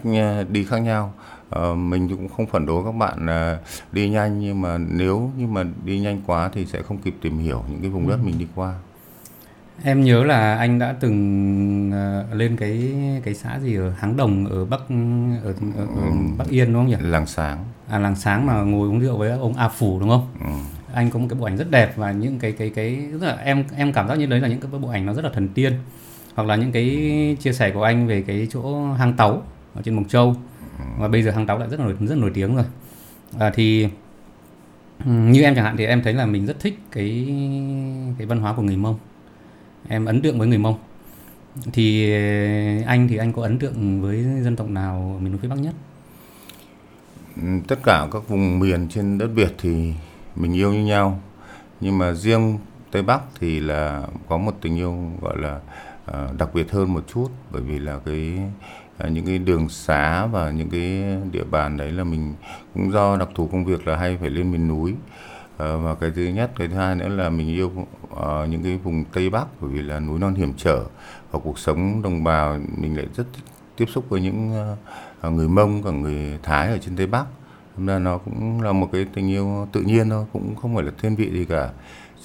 đi 0.50 0.64
khác 0.64 0.78
nhau 0.78 1.14
mình 1.76 2.10
cũng 2.10 2.28
không 2.30 2.46
phản 2.46 2.66
đối 2.66 2.86
các 2.86 2.92
bạn 2.92 3.26
uh, 3.26 3.60
đi 3.92 4.10
nhanh 4.10 4.40
nhưng 4.40 4.62
mà 4.62 4.78
nếu 4.78 5.32
như 5.38 5.48
mà 5.48 5.64
đi 5.86 6.00
nhanh 6.00 6.22
quá 6.26 6.50
thì 6.54 6.66
sẽ 6.66 6.82
không 6.82 6.98
kịp 6.98 7.16
tìm 7.22 7.38
hiểu 7.38 7.64
những 7.70 7.82
cái 7.82 7.90
vùng 7.90 8.10
đất 8.10 8.16
ừ. 8.16 8.26
mình 8.26 8.40
đi 8.40 8.48
qua. 8.56 8.74
Em 9.84 10.04
nhớ 10.04 10.24
là 10.24 10.58
anh 10.58 10.80
đã 10.80 10.96
từng 11.00 11.92
uh, 11.92 12.36
lên 12.36 12.58
cái 12.58 12.94
cái 13.24 13.34
xã 13.34 13.60
gì 13.60 13.76
ở 13.76 13.90
Háng 13.90 14.18
Đồng 14.18 14.46
ở 14.46 14.66
Bắc 14.66 14.80
ở, 15.44 15.54
ở, 15.54 15.54
ở 15.78 15.86
ừ. 15.96 16.12
Bắc 16.38 16.50
Yên 16.50 16.74
đúng 16.74 16.84
không 16.84 16.88
nhỉ? 16.88 16.96
Làng 17.00 17.26
Sáng. 17.26 17.58
À 17.90 18.00
làng 18.00 18.16
Sáng 18.16 18.46
mà 18.46 18.62
ngồi 18.62 18.90
uống 18.90 19.00
rượu 19.00 19.18
với 19.18 19.30
ông 19.32 19.54
A 19.54 19.70
Phủ 19.70 20.00
đúng 20.00 20.10
không? 20.10 20.28
Ừ. 20.40 20.52
Anh 20.94 21.10
có 21.10 21.20
một 21.20 21.26
cái 21.30 21.40
bộ 21.40 21.46
ảnh 21.46 21.58
rất 21.58 21.72
đẹp 21.72 21.94
và 21.96 22.12
những 22.12 22.40
cái 22.40 22.52
cái 22.52 22.70
cái 22.70 22.96
rất 22.96 23.28
là 23.28 23.36
em 23.36 23.64
em 23.76 23.94
cảm 23.94 24.08
giác 24.08 24.16
như 24.16 24.26
đấy 24.26 24.40
là 24.40 24.48
những 24.48 24.60
cái 24.60 24.72
bộ 24.82 24.90
ảnh 24.90 25.06
nó 25.06 25.14
rất 25.14 25.26
là 25.26 25.32
thần 25.34 25.48
tiên. 25.48 25.74
Hoặc 26.36 26.48
là 26.48 26.56
những 26.56 26.72
cái 26.72 27.38
chia 27.40 27.54
sẻ 27.54 27.72
của 27.72 27.84
anh 27.84 28.08
về 28.08 28.22
cái 28.22 28.48
chỗ 28.52 28.92
hang 28.94 29.14
tấu 29.14 29.42
ở 29.74 29.82
trên 29.82 29.96
Mộc 29.96 30.10
Châu 30.10 30.36
và 30.98 31.08
bây 31.08 31.24
giờ 31.24 31.32
hàng 31.32 31.48
táo 31.48 31.60
đã 31.60 31.68
rất 31.68 31.80
nổi 31.80 31.96
rất 32.00 32.18
nổi 32.18 32.32
tiếng 32.34 32.56
rồi. 32.56 32.66
À, 33.40 33.52
thì 33.56 33.88
như 35.06 35.42
em 35.42 35.56
chẳng 35.56 35.66
hạn 35.66 35.78
thì 35.78 35.86
em 35.86 36.04
thấy 36.04 36.14
là 36.14 36.26
mình 36.26 36.46
rất 36.46 36.60
thích 36.60 36.80
cái 36.92 37.26
cái 38.18 38.28
văn 38.28 38.40
hóa 38.40 38.54
của 38.54 38.62
người 38.62 38.78
mông. 38.78 38.98
Em 39.88 40.06
ấn 40.06 40.22
tượng 40.22 40.40
với 40.40 40.48
người 40.48 40.58
mông. 40.58 40.78
Thì 41.74 42.14
ờ, 42.14 42.84
anh 42.86 43.08
thì 43.08 43.18
anh 43.18 43.34
có 43.34 43.42
ấn 43.42 43.60
tượng 43.60 44.02
với 44.02 44.26
dân 44.42 44.56
tộc 44.56 44.70
nào 44.70 45.16
ở 45.18 45.20
miền 45.20 45.32
núi 45.32 45.40
phía 45.42 45.48
bắc 45.48 45.60
nhất? 45.60 45.74
Tất 47.68 47.80
cả 47.84 48.08
các 48.12 48.28
vùng 48.28 48.60
miền 48.60 48.88
trên 48.90 49.18
đất 49.18 49.28
việt 49.28 49.56
thì 49.58 49.94
mình 50.36 50.54
yêu 50.54 50.74
như 50.74 50.86
nhau. 50.86 51.22
Nhưng 51.82 51.98
mà 51.98 52.14
riêng 52.14 52.58
tây 52.92 53.02
bắc 53.02 53.22
thì 53.40 53.60
là 53.60 54.08
có 54.30 54.38
một 54.38 54.58
tình 54.62 54.76
yêu 54.76 55.12
gọi 55.22 55.38
là 55.38 55.60
ờ, 56.06 56.34
đặc 56.38 56.50
biệt 56.54 56.72
hơn 56.72 56.94
một 56.94 57.04
chút. 57.14 57.28
Bởi 57.52 57.62
vì 57.62 57.80
là 57.80 58.00
cái 58.06 58.40
À, 58.98 59.10
những 59.10 59.26
cái 59.26 59.40
đường 59.40 59.70
xá 59.70 60.26
và 60.26 60.52
những 60.52 60.70
cái 60.70 61.04
địa 61.32 61.44
bàn 61.44 61.78
đấy 61.78 61.92
là 61.92 62.04
mình 62.04 62.34
cũng 62.74 62.92
do 62.92 63.18
đặc 63.18 63.30
thù 63.36 63.48
công 63.48 63.66
việc 63.66 63.88
là 63.88 63.96
hay 63.96 64.18
phải 64.22 64.30
lên 64.30 64.52
miền 64.52 64.68
núi. 64.68 64.94
À, 65.58 65.76
và 65.76 65.96
cái 65.96 66.12
thứ 66.16 66.22
nhất 66.22 66.52
cái 66.56 66.68
thứ 66.68 66.74
hai 66.76 66.96
nữa 66.96 67.08
là 67.08 67.30
mình 67.30 67.48
yêu 67.48 67.72
ờ, 68.16 68.48
những 68.50 68.64
cái 68.64 68.78
vùng 68.78 69.04
tây 69.14 69.30
bắc 69.30 69.48
bởi 69.62 69.72
vì 69.72 69.82
là 69.82 70.00
núi 70.00 70.20
non 70.20 70.36
hiểm 70.36 70.54
trở 70.58 70.84
và 71.32 71.40
cuộc 71.44 71.60
sống 71.60 72.02
đồng 72.02 72.24
bào 72.24 72.60
mình 72.78 72.98
lại 72.98 73.06
rất 73.16 73.26
tiếp 73.76 73.86
xúc 73.86 74.06
với 74.10 74.22
những 74.22 74.66
người 75.24 75.48
mông 75.48 75.82
và 75.82 75.92
người 75.92 76.40
thái 76.44 76.68
ở 76.68 76.78
trên 76.78 76.96
tây 76.96 77.08
bắc. 77.08 77.26
Nên 77.78 77.88
là 77.88 78.00
nó 78.00 78.18
cũng 78.18 78.62
là 78.62 78.72
một 78.72 78.90
cái 78.92 79.06
tình 79.14 79.30
yêu 79.30 79.68
tự 79.72 79.82
nhiên 79.82 80.10
thôi 80.10 80.26
cũng 80.34 80.56
không 80.56 80.76
phải 80.76 80.84
là 80.84 80.92
thiên 81.02 81.16
vị 81.16 81.32
gì 81.32 81.46
cả. 81.46 81.70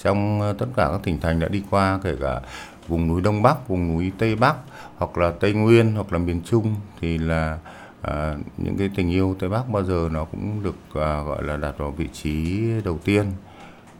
Trong 0.03 0.41
tất 0.59 0.65
cả 0.75 0.89
các 0.91 0.99
tỉnh 1.03 1.19
thành 1.19 1.39
đã 1.39 1.47
đi 1.47 1.63
qua 1.69 1.99
kể 2.03 2.15
cả 2.21 2.41
vùng 2.87 3.07
núi 3.07 3.21
đông 3.21 3.41
bắc 3.41 3.67
vùng 3.67 3.87
núi 3.93 4.11
tây 4.17 4.35
bắc 4.35 4.55
hoặc 4.97 5.17
là 5.17 5.31
Tây 5.39 5.53
Nguyên 5.53 5.93
hoặc 5.95 6.13
là 6.13 6.19
miền 6.19 6.41
Trung 6.45 6.75
thì 7.01 7.17
là 7.17 7.57
à, 8.03 8.35
những 8.57 8.77
cái 8.77 8.89
tình 8.95 9.11
yêu 9.11 9.35
Tây 9.39 9.49
Bắc 9.49 9.69
bao 9.69 9.83
giờ 9.83 10.09
nó 10.11 10.25
cũng 10.25 10.63
được 10.63 10.75
à, 10.93 11.21
gọi 11.21 11.43
là 11.43 11.57
đặt 11.57 11.77
vào 11.77 11.91
vị 11.91 12.07
trí 12.13 12.61
đầu 12.85 12.99
tiên. 13.05 13.25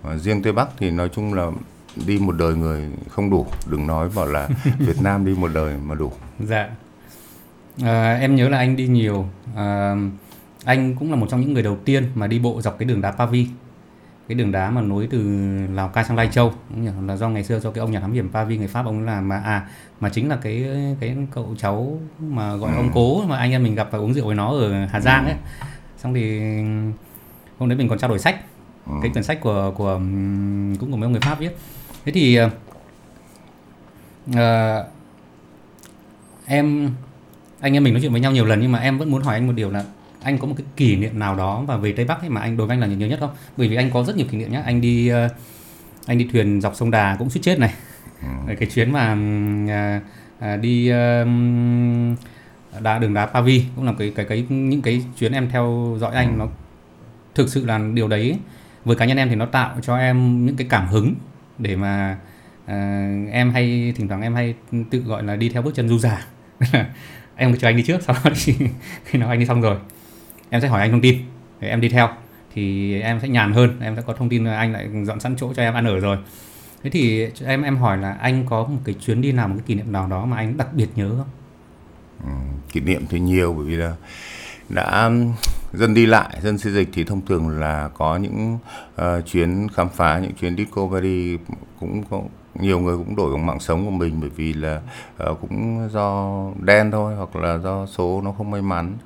Và 0.02 0.18
riêng 0.18 0.42
Tây 0.42 0.54
Bắc 0.54 0.70
thì 0.78 0.92
nói 0.92 1.10
chung 1.10 1.34
là 1.34 1.52
đi 2.08 2.20
một 2.20 2.32
đời 2.32 2.56
người 2.56 2.90
không 3.10 3.30
đủ. 3.30 3.46
Đừng 3.70 3.88
nói 3.88 4.10
bảo 4.16 4.28
là 4.28 4.50
Việt 4.80 5.02
Nam 5.02 5.26
đi 5.26 5.36
một 5.36 5.52
đời 5.54 5.78
mà 5.86 5.96
đủ. 5.96 6.12
Dạ. 6.40 6.70
À, 7.84 8.18
em 8.22 8.36
nhớ 8.36 8.50
là 8.50 8.58
anh 8.58 8.76
đi 8.76 8.88
nhiều. 8.88 9.26
À, 9.56 9.96
anh 10.66 10.96
cũng 10.96 11.10
là 11.10 11.16
một 11.16 11.28
trong 11.30 11.42
những 11.42 11.54
người 11.54 11.64
đầu 11.64 11.78
tiên 11.86 12.12
mà 12.16 12.28
đi 12.28 12.40
bộ 12.40 12.62
dọc 12.62 12.78
cái 12.80 12.86
đường 12.86 13.02
đá 13.02 13.12
Pavi 13.12 13.48
cái 14.28 14.36
đường 14.36 14.52
đá 14.52 14.70
mà 14.70 14.82
nối 14.82 15.08
từ 15.12 15.20
Lào 15.74 15.88
Cai 15.88 16.04
sang 16.04 16.18
Lai 16.18 16.30
Châu 16.32 16.54
là 17.02 17.16
do 17.16 17.30
ngày 17.30 17.44
xưa 17.44 17.60
do 17.60 17.72
cái 17.72 17.80
ông 17.80 17.92
nhà 17.92 18.00
thám 18.00 18.14
hiểm 18.14 18.30
Pavi 18.34 18.58
người 18.58 18.68
Pháp 18.68 18.86
ông 18.86 19.06
làm 19.06 19.30
mà. 19.30 19.38
À 19.38 19.68
mà 20.00 20.10
chính 20.10 20.30
là 20.30 20.38
cái 20.42 20.66
cái 21.00 21.16
cậu 21.32 21.56
cháu 21.58 22.00
mà 22.20 22.56
gọi 22.56 22.72
ừ. 22.72 22.78
ông 22.78 22.90
cố 22.94 23.26
mà 23.26 23.38
anh 23.38 23.52
em 23.52 23.64
mình 23.64 23.76
gặp 23.76 23.88
và 23.92 24.00
uống 24.00 24.14
rượu 24.14 24.26
với 24.26 24.36
nó 24.36 24.50
ở 24.50 24.86
Hà 24.86 25.00
Giang 25.00 25.26
ấy. 25.26 25.36
Xong 25.98 26.14
thì 26.14 26.40
hôm 27.60 27.70
đấy 27.70 27.78
mình 27.78 27.90
còn 27.90 28.00
trao 28.00 28.10
đổi 28.10 28.20
sách. 28.20 28.36
Ừ. 28.86 28.94
cái 29.02 29.12
quyển 29.12 29.24
sách 29.24 29.42
của 29.42 29.74
của 29.76 29.96
cũng 30.80 30.92
của 30.92 30.98
mấy 30.98 31.06
ông 31.06 31.12
người 31.12 31.22
Pháp 31.22 31.40
viết. 31.40 31.58
Thế 32.06 32.12
thì 32.12 32.40
uh, 34.30 34.36
em 36.46 36.92
anh 37.60 37.74
em 37.74 37.84
mình 37.84 37.94
nói 37.94 38.02
chuyện 38.02 38.12
với 38.12 38.22
nhau 38.22 38.32
nhiều 38.32 38.46
lần 38.46 38.62
nhưng 38.62 38.72
mà 38.72 38.80
em 38.80 38.98
vẫn 38.98 39.12
muốn 39.12 39.22
hỏi 39.22 39.36
anh 39.36 39.48
một 39.48 39.54
điều 39.54 39.72
là 39.72 39.86
anh 40.24 40.38
có 40.38 40.48
một 40.48 40.54
cái 40.58 40.66
kỷ 40.76 40.96
niệm 40.96 41.20
nào 41.20 41.36
đó 41.36 41.64
và 41.68 41.78
về 41.78 41.92
Tây 41.92 42.06
Bắc 42.06 42.22
ấy 42.22 42.30
mà 42.30 42.42
anh 42.42 42.58
đối 42.58 42.68
với 42.68 42.74
anh 42.74 42.82
là 42.82 42.88
nhiều 42.88 43.08
nhất 43.08 43.20
không? 43.20 43.32
Bởi 43.58 43.68
vì 43.68 43.76
anh 43.76 43.92
có 43.92 44.04
rất 44.04 44.18
nhiều 44.18 44.26
kỷ 44.32 44.38
niệm 44.38 44.52
nhá. 44.52 44.62
Anh 44.66 44.82
đi 44.82 45.12
uh, 45.12 45.32
anh 46.06 46.18
đi 46.18 46.28
thuyền 46.32 46.62
dọc 46.62 46.76
sông 46.76 46.92
Đà 46.92 47.16
cũng 47.20 47.30
suýt 47.30 47.42
chết 47.44 47.60
này. 47.60 47.74
Ừ. 48.22 48.56
Cái 48.60 48.70
chuyến 48.70 48.92
mà 48.92 49.14
uh, 49.14 50.04
uh, 50.54 50.62
đi 50.62 50.92
uh, 50.92 51.28
đá 52.82 53.00
đường 53.00 53.14
đá 53.14 53.26
Pavi 53.26 53.66
cũng 53.76 53.86
là 53.86 53.94
cái 54.00 54.12
cái 54.16 54.26
cái 54.26 54.46
những 54.50 54.82
cái 54.82 55.06
chuyến 55.20 55.32
em 55.32 55.50
theo 55.50 55.98
dõi 56.00 56.16
anh 56.16 56.28
ừ. 56.28 56.36
nó 56.38 56.48
thực 57.36 57.50
sự 57.50 57.66
là 57.66 57.80
điều 57.94 58.08
đấy 58.08 58.38
với 58.86 58.96
cá 58.96 59.06
nhân 59.06 59.18
em 59.18 59.30
thì 59.30 59.36
nó 59.36 59.46
tạo 59.46 59.76
cho 59.82 59.98
em 59.98 60.46
những 60.46 60.56
cái 60.56 60.68
cảm 60.70 60.88
hứng 60.88 61.16
để 61.58 61.76
mà 61.76 62.18
uh, 62.64 62.70
em 63.32 63.52
hay 63.54 63.94
thỉnh 63.96 64.08
thoảng 64.08 64.22
em 64.22 64.36
hay 64.36 64.54
tự 64.90 65.00
gọi 65.00 65.24
là 65.24 65.36
đi 65.36 65.50
theo 65.50 65.62
bước 65.62 65.76
chân 65.76 65.90
du 65.90 65.98
giả 65.98 66.26
em 67.36 67.58
cho 67.58 67.68
anh 67.68 67.78
đi 67.78 67.84
trước 67.84 68.04
sau 68.04 68.16
đó 68.24 68.32
thì 68.46 68.56
khi 69.06 69.20
nào 69.20 69.30
anh 69.30 69.40
đi 69.40 69.46
xong 69.46 69.62
rồi 69.62 69.78
em 70.54 70.62
sẽ 70.62 70.68
hỏi 70.68 70.82
anh 70.82 70.92
thông 70.92 71.02
tin 71.02 71.18
để 71.60 71.70
em 71.70 71.82
đi 71.82 71.90
theo. 71.90 72.10
Thì 72.54 73.00
em 73.02 73.20
sẽ 73.22 73.28
nhàn 73.28 73.54
hơn 73.54 73.80
em 73.82 73.96
sẽ 73.96 74.02
có 74.02 74.14
thông 74.14 74.30
tin 74.30 74.46
anh 74.46 74.74
lại 74.74 74.90
dọn 75.04 75.20
sẵn 75.20 75.36
chỗ 75.36 75.54
cho 75.54 75.64
em 75.64 75.74
ăn 75.74 75.86
ở 75.86 76.00
rồi. 76.00 76.18
Thế 76.84 76.90
thì 76.90 77.28
em 77.46 77.62
em 77.62 77.78
hỏi 77.78 77.98
là 77.98 78.12
anh 78.14 78.46
có 78.46 78.64
một 78.64 78.80
cái 78.84 78.96
chuyến 78.96 79.22
đi 79.22 79.32
nào 79.32 79.48
một 79.48 79.56
cái 79.58 79.64
kỷ 79.66 79.76
niệm 79.76 79.92
nào 79.92 80.08
đó 80.08 80.26
mà 80.26 80.38
anh 80.38 80.58
đặc 80.58 80.74
biệt 80.74 80.88
nhớ 80.96 81.10
không? 81.18 81.28
Ừ, 82.24 82.32
kỷ 82.72 82.80
niệm 82.80 83.06
thì 83.10 83.20
nhiều 83.20 83.54
bởi 83.54 83.66
vì 83.66 83.76
là 83.76 83.96
đã 84.70 85.06
um, 85.06 85.34
dân 85.74 85.94
đi 85.94 86.06
lại 86.06 86.38
dân 86.42 86.58
xây 86.58 86.74
dịch 86.74 86.90
thì 86.94 87.04
thông 87.04 87.26
thường 87.26 87.50
là 87.50 87.90
có 87.94 88.18
những 88.18 88.58
uh, 89.02 89.26
chuyến 89.26 89.68
khám 89.74 89.90
phá 89.90 90.20
những 90.20 90.34
chuyến 90.34 90.58
discovery 90.58 91.38
cũng 91.80 92.04
có 92.10 92.22
nhiều 92.56 92.80
người 92.80 92.98
cũng 92.98 93.16
đổi 93.16 93.34
bằng 93.34 93.46
mạng 93.46 93.60
sống 93.60 93.86
của 93.86 93.92
mình 93.92 94.18
bởi 94.22 94.30
vì 94.30 94.54
là 94.54 94.82
uh, 95.30 95.42
cũng 95.42 95.90
do 95.92 96.40
đen 96.62 96.92
thôi 96.92 97.16
hoặc 97.16 97.36
là 97.36 97.58
do 97.58 97.86
số 97.86 98.22
nó 98.22 98.32
không 98.32 98.52
may 98.52 98.62
mắn 98.62 98.98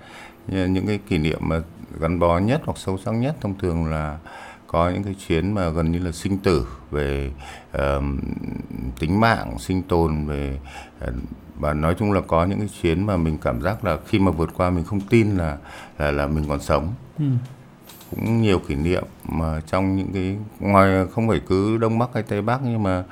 những 0.47 0.87
cái 0.87 0.99
kỷ 1.09 1.17
niệm 1.17 1.39
mà 1.41 1.61
gắn 1.99 2.19
bó 2.19 2.39
nhất 2.39 2.61
hoặc 2.65 2.77
sâu 2.77 2.97
sắc 2.97 3.11
nhất 3.11 3.35
thông 3.41 3.57
thường 3.59 3.85
là 3.85 4.17
có 4.67 4.89
những 4.89 5.03
cái 5.03 5.15
chuyến 5.27 5.51
mà 5.51 5.69
gần 5.69 5.91
như 5.91 5.99
là 5.99 6.11
sinh 6.11 6.37
tử 6.37 6.67
về 6.91 7.31
uh, 7.77 8.03
tính 8.99 9.19
mạng 9.19 9.59
sinh 9.59 9.83
tồn 9.83 10.25
về 10.25 10.59
uh, 11.07 11.13
và 11.59 11.73
nói 11.73 11.95
chung 11.99 12.11
là 12.11 12.21
có 12.21 12.45
những 12.45 12.59
cái 12.59 12.69
chuyến 12.81 13.05
mà 13.05 13.17
mình 13.17 13.37
cảm 13.41 13.61
giác 13.61 13.85
là 13.85 13.97
khi 14.07 14.19
mà 14.19 14.31
vượt 14.31 14.49
qua 14.57 14.69
mình 14.69 14.83
không 14.83 15.01
tin 15.01 15.37
là 15.37 15.57
là, 15.97 16.11
là 16.11 16.27
mình 16.27 16.45
còn 16.47 16.59
sống 16.59 16.93
ừ. 17.19 17.25
cũng 18.11 18.41
nhiều 18.41 18.59
kỷ 18.59 18.75
niệm 18.75 19.03
mà 19.23 19.61
trong 19.67 19.95
những 19.95 20.13
cái 20.13 20.37
ngoài 20.59 21.05
không 21.11 21.27
phải 21.27 21.41
cứ 21.47 21.77
đông 21.77 21.99
bắc 21.99 22.09
hay 22.13 22.23
tây 22.23 22.41
bắc 22.41 22.59
nhưng 22.63 22.83
mà 22.83 23.03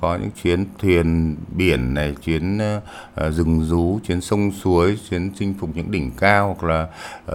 có 0.00 0.18
những 0.20 0.30
chuyến 0.42 0.64
thuyền 0.78 1.36
biển 1.56 1.94
này 1.94 2.14
chuyến 2.22 2.58
uh, 2.58 3.32
rừng 3.32 3.64
rú 3.64 4.00
chuyến 4.04 4.20
sông 4.20 4.52
suối 4.52 4.98
chuyến 5.10 5.30
chinh 5.38 5.54
phục 5.60 5.70
những 5.76 5.90
đỉnh 5.90 6.10
cao 6.10 6.56
hoặc 6.60 6.68
là, 6.68 6.82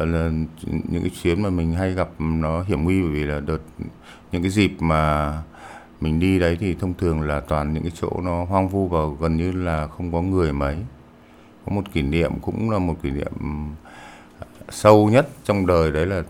uh, 0.01 0.07
là 0.07 0.31
những 0.63 1.01
cái 1.01 1.11
chuyến 1.23 1.41
mà 1.41 1.49
mình 1.49 1.73
hay 1.73 1.93
gặp 1.93 2.09
nó 2.19 2.63
hiểm 2.63 2.83
nguy 2.83 3.01
bởi 3.01 3.11
vì 3.11 3.23
là 3.23 3.39
đợt 3.39 3.59
những 4.31 4.41
cái 4.41 4.51
dịp 4.51 4.71
mà 4.79 5.33
mình 6.01 6.19
đi 6.19 6.39
đấy 6.39 6.57
thì 6.59 6.75
thông 6.75 6.93
thường 6.93 7.21
là 7.21 7.39
toàn 7.39 7.73
những 7.73 7.83
cái 7.83 7.91
chỗ 8.01 8.21
nó 8.23 8.45
hoang 8.45 8.69
vu 8.69 8.87
và 8.87 8.99
gần 9.19 9.37
như 9.37 9.51
là 9.51 9.87
không 9.87 10.11
có 10.11 10.21
người 10.21 10.53
mấy 10.53 10.75
có 11.65 11.75
một 11.75 11.83
kỷ 11.93 12.01
niệm 12.01 12.31
cũng 12.41 12.71
là 12.71 12.79
một 12.79 12.95
kỷ 13.03 13.11
niệm 13.11 13.31
sâu 14.69 15.09
nhất 15.09 15.29
trong 15.43 15.65
đời 15.67 15.91
đấy 15.91 16.05
là 16.05 16.23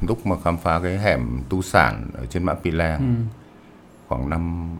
lúc 0.00 0.26
mà 0.26 0.36
khám 0.44 0.56
phá 0.56 0.80
cái 0.82 0.98
hẻm 0.98 1.40
tu 1.48 1.62
sản 1.62 2.06
ở 2.14 2.26
trên 2.26 2.44
mã 2.44 2.54
Pì 2.54 2.70
Lèng 2.70 2.98
ừ. 2.98 3.36
khoảng 4.08 4.30
năm 4.30 4.70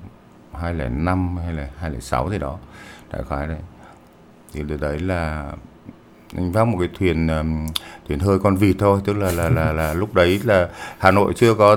2005 0.61 1.37
hay 1.37 1.53
là 1.53 1.69
2006 1.79 2.31
gì 2.31 2.39
đó. 2.39 2.59
Đại 3.13 3.23
khái 3.31 3.47
đấy. 3.47 3.59
Thì 4.53 4.63
từ 4.69 4.77
đấy 4.77 4.99
là 4.99 5.53
anh 6.37 6.53
vác 6.53 6.67
một 6.67 6.77
cái 6.79 6.89
thuyền 6.99 7.29
thuyền 8.09 8.19
hơi 8.19 8.39
con 8.39 8.57
vịt 8.57 8.77
thôi 8.79 9.01
tức 9.05 9.17
là 9.17 9.33
là 9.33 9.49
là, 9.49 9.73
là 9.79 9.95
lúc 9.95 10.15
đấy 10.15 10.41
là 10.45 10.69
Hà 10.99 11.11
Nội 11.11 11.33
chưa 11.37 11.55
có 11.55 11.77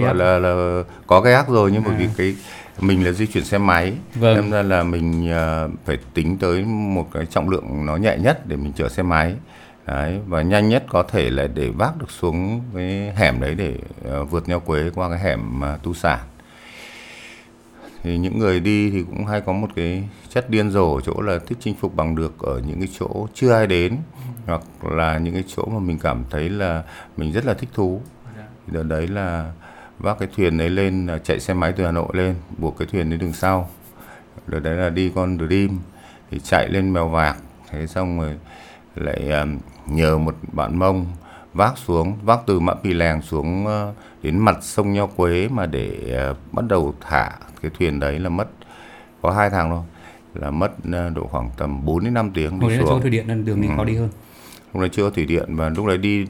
gọi 0.00 0.14
là 0.14 0.38
là 0.38 0.82
có 1.06 1.20
cái 1.20 1.32
ác 1.32 1.48
rồi 1.48 1.70
nhưng 1.72 1.82
bởi 1.84 1.94
à. 1.94 1.98
vì 1.98 2.08
cái 2.16 2.36
mình 2.80 3.04
là 3.04 3.12
di 3.12 3.26
chuyển 3.26 3.44
xe 3.44 3.58
máy 3.58 3.92
vâng. 4.14 4.36
nên 4.36 4.50
ra 4.50 4.62
là 4.62 4.82
mình 4.82 5.32
uh, 5.32 5.70
phải 5.84 5.98
tính 6.14 6.38
tới 6.38 6.64
một 6.64 7.08
cái 7.12 7.26
trọng 7.26 7.48
lượng 7.48 7.86
nó 7.86 7.96
nhẹ 7.96 8.16
nhất 8.16 8.46
để 8.46 8.56
mình 8.56 8.72
chở 8.76 8.88
xe 8.88 9.02
máy. 9.02 9.34
Đấy 9.86 10.20
và 10.26 10.42
nhanh 10.42 10.68
nhất 10.68 10.84
có 10.88 11.02
thể 11.02 11.30
là 11.30 11.46
để 11.46 11.70
vác 11.70 11.96
được 11.98 12.10
xuống 12.10 12.62
cái 12.74 13.12
hẻm 13.16 13.40
đấy 13.40 13.54
để 13.54 13.76
uh, 14.20 14.30
vượt 14.30 14.48
nhau 14.48 14.60
quế 14.60 14.90
qua 14.94 15.08
cái 15.08 15.18
hẻm 15.18 15.60
uh, 15.60 15.82
tu 15.82 15.94
sản 15.94 16.18
thì 18.02 18.18
những 18.18 18.38
người 18.38 18.60
đi 18.60 18.90
thì 18.90 19.02
cũng 19.02 19.26
hay 19.26 19.40
có 19.40 19.52
một 19.52 19.68
cái 19.76 20.08
chất 20.28 20.50
điên 20.50 20.70
rồ 20.70 20.94
ở 20.94 21.00
chỗ 21.00 21.20
là 21.20 21.38
thích 21.46 21.58
chinh 21.60 21.74
phục 21.80 21.96
bằng 21.96 22.14
được 22.14 22.38
ở 22.38 22.60
những 22.66 22.78
cái 22.78 22.88
chỗ 22.98 23.26
chưa 23.34 23.52
ai 23.52 23.66
đến, 23.66 23.96
hoặc 24.46 24.62
là 24.82 25.18
những 25.18 25.34
cái 25.34 25.44
chỗ 25.56 25.64
mà 25.66 25.78
mình 25.78 25.98
cảm 25.98 26.24
thấy 26.30 26.48
là 26.48 26.82
mình 27.16 27.32
rất 27.32 27.44
là 27.44 27.54
thích 27.54 27.68
thú. 27.74 28.00
Thì 28.66 28.72
đợt 28.72 28.82
đấy 28.82 29.08
là 29.08 29.52
vác 29.98 30.18
cái 30.18 30.28
thuyền 30.36 30.58
đấy 30.58 30.70
lên 30.70 31.08
chạy 31.24 31.40
xe 31.40 31.54
máy 31.54 31.72
từ 31.76 31.84
Hà 31.84 31.90
Nội 31.90 32.08
lên, 32.12 32.34
buộc 32.58 32.78
cái 32.78 32.88
thuyền 32.92 33.10
đến 33.10 33.18
đường 33.18 33.32
sau. 33.32 33.70
Đợt 34.46 34.60
đấy 34.60 34.76
là 34.76 34.90
đi 34.90 35.12
con 35.14 35.38
Dream, 35.38 35.78
thì 36.30 36.38
chạy 36.38 36.68
lên 36.68 36.92
mèo 36.92 37.08
vạc. 37.08 37.36
Thế 37.70 37.86
xong 37.86 38.20
rồi 38.20 38.34
lại 38.96 39.30
à, 39.30 39.46
nhờ 39.86 40.18
một 40.18 40.36
bạn 40.52 40.78
mông 40.78 41.06
vác 41.54 41.78
xuống 41.78 42.18
vác 42.22 42.40
từ 42.46 42.60
mã 42.60 42.74
pì 42.74 42.92
lèng 42.92 43.22
xuống 43.22 43.64
uh, 43.64 43.94
đến 44.22 44.38
mặt 44.38 44.58
sông 44.60 44.92
nho 44.92 45.06
quế 45.06 45.48
mà 45.48 45.66
để 45.66 46.16
uh, 46.30 46.36
bắt 46.52 46.64
đầu 46.68 46.94
thả 47.00 47.30
cái 47.62 47.70
thuyền 47.78 48.00
đấy 48.00 48.18
là 48.18 48.28
mất 48.28 48.48
có 49.22 49.30
hai 49.30 49.50
tháng 49.50 49.70
thôi 49.70 49.82
là 50.34 50.50
mất 50.50 50.72
uh, 50.88 51.16
độ 51.16 51.26
khoảng 51.26 51.50
tầm 51.56 51.84
4 51.84 52.04
đến 52.04 52.14
5 52.14 52.30
tiếng 52.30 52.60
đi 52.60 52.66
Hồi 52.66 52.76
xuống. 52.78 52.86
chỗ 52.88 53.00
thủy 53.00 53.10
điện 53.10 53.26
nên 53.26 53.44
đường 53.44 53.60
đi 53.62 53.68
ừ. 53.68 53.74
khó 53.76 53.84
đi 53.84 53.96
hơn. 53.96 54.08
Lúc 54.74 54.80
đấy 54.80 54.90
chưa 54.92 55.02
có 55.02 55.10
thủy 55.10 55.26
điện 55.26 55.56
và 55.56 55.68
lúc 55.68 55.86
đấy 55.86 55.98
đi 55.98 56.26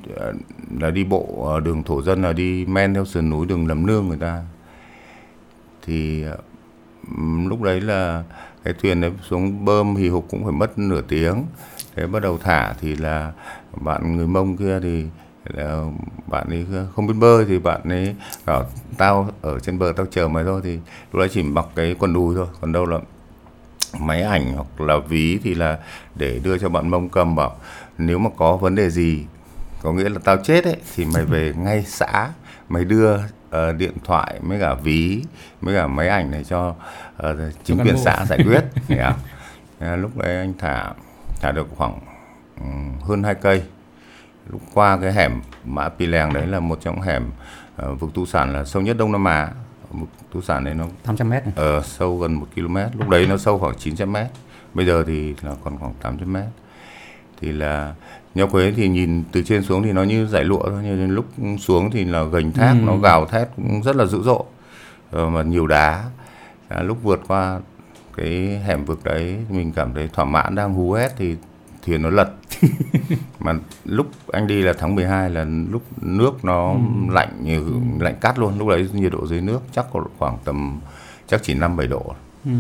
là 0.81 0.91
đi 0.91 1.05
bộ 1.05 1.61
đường 1.65 1.83
thổ 1.83 2.03
dân 2.03 2.23
là 2.23 2.33
đi 2.33 2.67
men 2.67 2.95
theo 2.95 3.05
sườn 3.05 3.31
núi 3.31 3.47
đường 3.47 3.67
lầm 3.67 3.87
nương 3.87 4.09
người 4.09 4.19
ta. 4.19 4.43
Thì 5.83 6.25
lúc 7.49 7.63
đấy 7.63 7.81
là 7.81 8.25
cái 8.65 8.75
thuyền 8.83 9.01
đấy 9.01 9.11
xuống 9.29 9.65
bơm 9.65 9.97
hì 9.97 10.09
hục 10.09 10.27
cũng 10.31 10.45
phải 10.45 10.53
mất 10.53 10.79
nửa 10.79 11.01
tiếng 11.01 11.45
thế 11.97 12.07
bắt 12.07 12.23
đầu 12.23 12.39
thả 12.39 12.75
thì 12.81 12.97
là 12.97 13.33
bạn 13.77 14.17
người 14.17 14.27
mông 14.27 14.57
kia 14.57 14.81
thì 14.83 15.05
là 15.45 15.85
bạn 16.27 16.47
ấy 16.49 16.67
không 16.97 17.07
biết 17.07 17.15
bơi 17.19 17.45
thì 17.45 17.59
bạn 17.59 17.81
ấy 17.89 18.15
bảo 18.47 18.65
tao 18.99 19.31
ở 19.43 19.59
trên 19.59 19.79
bờ 19.79 19.93
tao 19.97 20.07
chờ 20.11 20.29
mày 20.29 20.45
thôi 20.45 20.61
thì 20.65 20.79
lúc 21.13 21.21
đấy 21.21 21.29
chỉ 21.33 21.43
mặc 21.43 21.67
cái 21.75 21.97
quần 21.99 22.15
đùi 22.15 22.35
thôi 22.35 22.47
còn 22.61 22.73
đâu 22.73 22.87
là 22.87 22.99
máy 24.01 24.23
ảnh 24.23 24.53
hoặc 24.53 24.81
là 24.81 24.99
ví 25.09 25.39
thì 25.43 25.55
là 25.55 25.79
để 26.15 26.41
đưa 26.45 26.59
cho 26.59 26.69
bạn 26.69 26.89
mông 26.89 27.09
cầm 27.09 27.37
bảo 27.37 27.57
nếu 27.99 28.19
mà 28.19 28.31
có 28.37 28.57
vấn 28.57 28.75
đề 28.75 28.91
gì 28.91 29.25
có 29.83 29.93
nghĩa 29.93 30.09
là 30.09 30.19
tao 30.25 30.37
chết 30.37 30.65
ấy 30.65 30.77
thì 30.95 31.05
mày 31.05 31.25
về 31.25 31.53
ngay 31.59 31.85
xã 31.87 32.31
mày 32.69 32.85
đưa 32.85 33.15
uh, 33.17 33.77
điện 33.77 33.93
thoại 34.05 34.41
với 34.43 34.61
cả 34.61 34.75
ví 34.75 35.23
với 35.61 35.75
cả 35.75 35.87
máy 35.87 36.09
ảnh 36.09 36.31
này 36.31 36.45
cho 36.45 36.75
uh, 37.27 37.37
chính 37.65 37.79
quyền 37.79 37.97
xã 37.99 38.25
giải 38.29 38.39
quyết 38.45 38.65
yeah. 38.99 39.17
lúc 39.99 40.17
đấy 40.17 40.37
anh 40.37 40.53
thả 40.59 40.93
thả 41.41 41.53
được 41.53 41.67
khoảng 41.77 41.99
hơn 43.03 43.23
hai 43.23 43.35
cây. 43.35 43.63
Lúc 44.51 44.61
qua 44.75 44.99
cái 45.03 45.13
hẻm 45.13 45.41
mã 45.65 45.89
pì 45.89 46.07
lèng 46.07 46.33
đấy 46.33 46.47
là 46.47 46.61
một 46.61 46.79
trong 46.81 47.01
hẻm 47.01 47.31
uh, 47.93 48.01
vực 48.01 48.11
tu 48.15 48.27
sản 48.27 48.53
là 48.53 48.65
sâu 48.65 48.83
nhất 48.83 48.97
đông 48.99 49.13
nam 49.13 49.25
á. 49.25 49.49
Vực 49.91 50.09
tu 50.33 50.41
sản 50.41 50.65
đấy 50.65 50.75
nó 50.75 50.87
800 51.03 51.29
mét 51.29 51.45
này. 51.45 51.53
Ờ, 51.57 51.83
sâu 51.83 52.19
gần 52.19 52.35
một 52.35 52.47
km 52.55 52.77
lúc 52.99 53.09
đấy 53.09 53.27
nó 53.27 53.37
sâu 53.37 53.59
khoảng 53.59 53.75
900 53.79 54.13
mét. 54.13 54.27
Bây 54.75 54.87
giờ 54.87 55.05
thì 55.07 55.35
là 55.43 55.55
còn 55.65 55.79
khoảng 55.79 55.95
800 56.03 56.33
mét. 56.33 56.45
Thì 57.41 57.53
là 57.53 57.95
nho 58.35 58.47
quế 58.47 58.73
thì 58.77 58.89
nhìn 58.89 59.25
từ 59.33 59.43
trên 59.43 59.63
xuống 59.63 59.83
thì 59.83 59.93
nó 59.93 60.03
như 60.03 60.27
giải 60.27 60.45
lụa 60.45 60.63
thôi 60.63 60.81
nhưng 60.83 61.11
lúc 61.11 61.27
xuống 61.59 61.91
thì 61.91 62.05
là 62.05 62.25
gành 62.25 62.53
thác 62.53 62.73
ừ. 62.73 62.85
nó 62.87 62.97
gào 62.97 63.27
thét 63.27 63.49
cũng 63.57 63.83
rất 63.83 63.97
là 63.97 64.05
dữ 64.05 64.23
dội. 64.23 64.43
Ờ, 65.11 65.29
mà 65.29 65.43
nhiều 65.43 65.67
đá. 65.67 66.05
À, 66.69 66.83
lúc 66.83 66.99
vượt 67.03 67.21
qua 67.29 67.61
cái 68.17 68.61
hẻm 68.67 68.85
vực 68.85 69.05
đấy 69.05 69.37
mình 69.51 69.73
cảm 69.73 69.95
thấy 69.95 70.09
thỏa 70.13 70.25
mãn 70.25 70.55
đang 70.55 70.73
hú 70.73 70.93
hét 70.93 71.09
thì 71.17 71.37
thuyền 71.87 72.03
nó 72.03 72.11
lật 72.11 72.31
mà 73.39 73.55
lúc 73.85 74.07
anh 74.33 74.47
đi 74.47 74.63
là 74.63 74.73
tháng 74.79 74.95
12 74.95 75.31
là 75.31 75.45
lúc 75.45 75.83
nước 76.03 76.45
nó 76.45 76.73
ừ. 76.73 76.79
lạnh 77.11 77.29
như 77.43 77.59
ừ. 77.59 77.73
lạnh 78.01 78.15
cắt 78.21 78.39
luôn 78.39 78.59
lúc 78.59 78.69
đấy 78.69 78.89
nhiệt 78.93 79.13
độ 79.13 79.27
dưới 79.27 79.41
nước 79.41 79.61
chắc 79.73 79.87
có 79.93 80.05
khoảng 80.19 80.39
tầm 80.45 80.81
chắc 81.27 81.43
chỉ 81.43 81.55
năm 81.55 81.77
bảy 81.77 81.87
độ 81.87 82.15
ừ. 82.45 82.51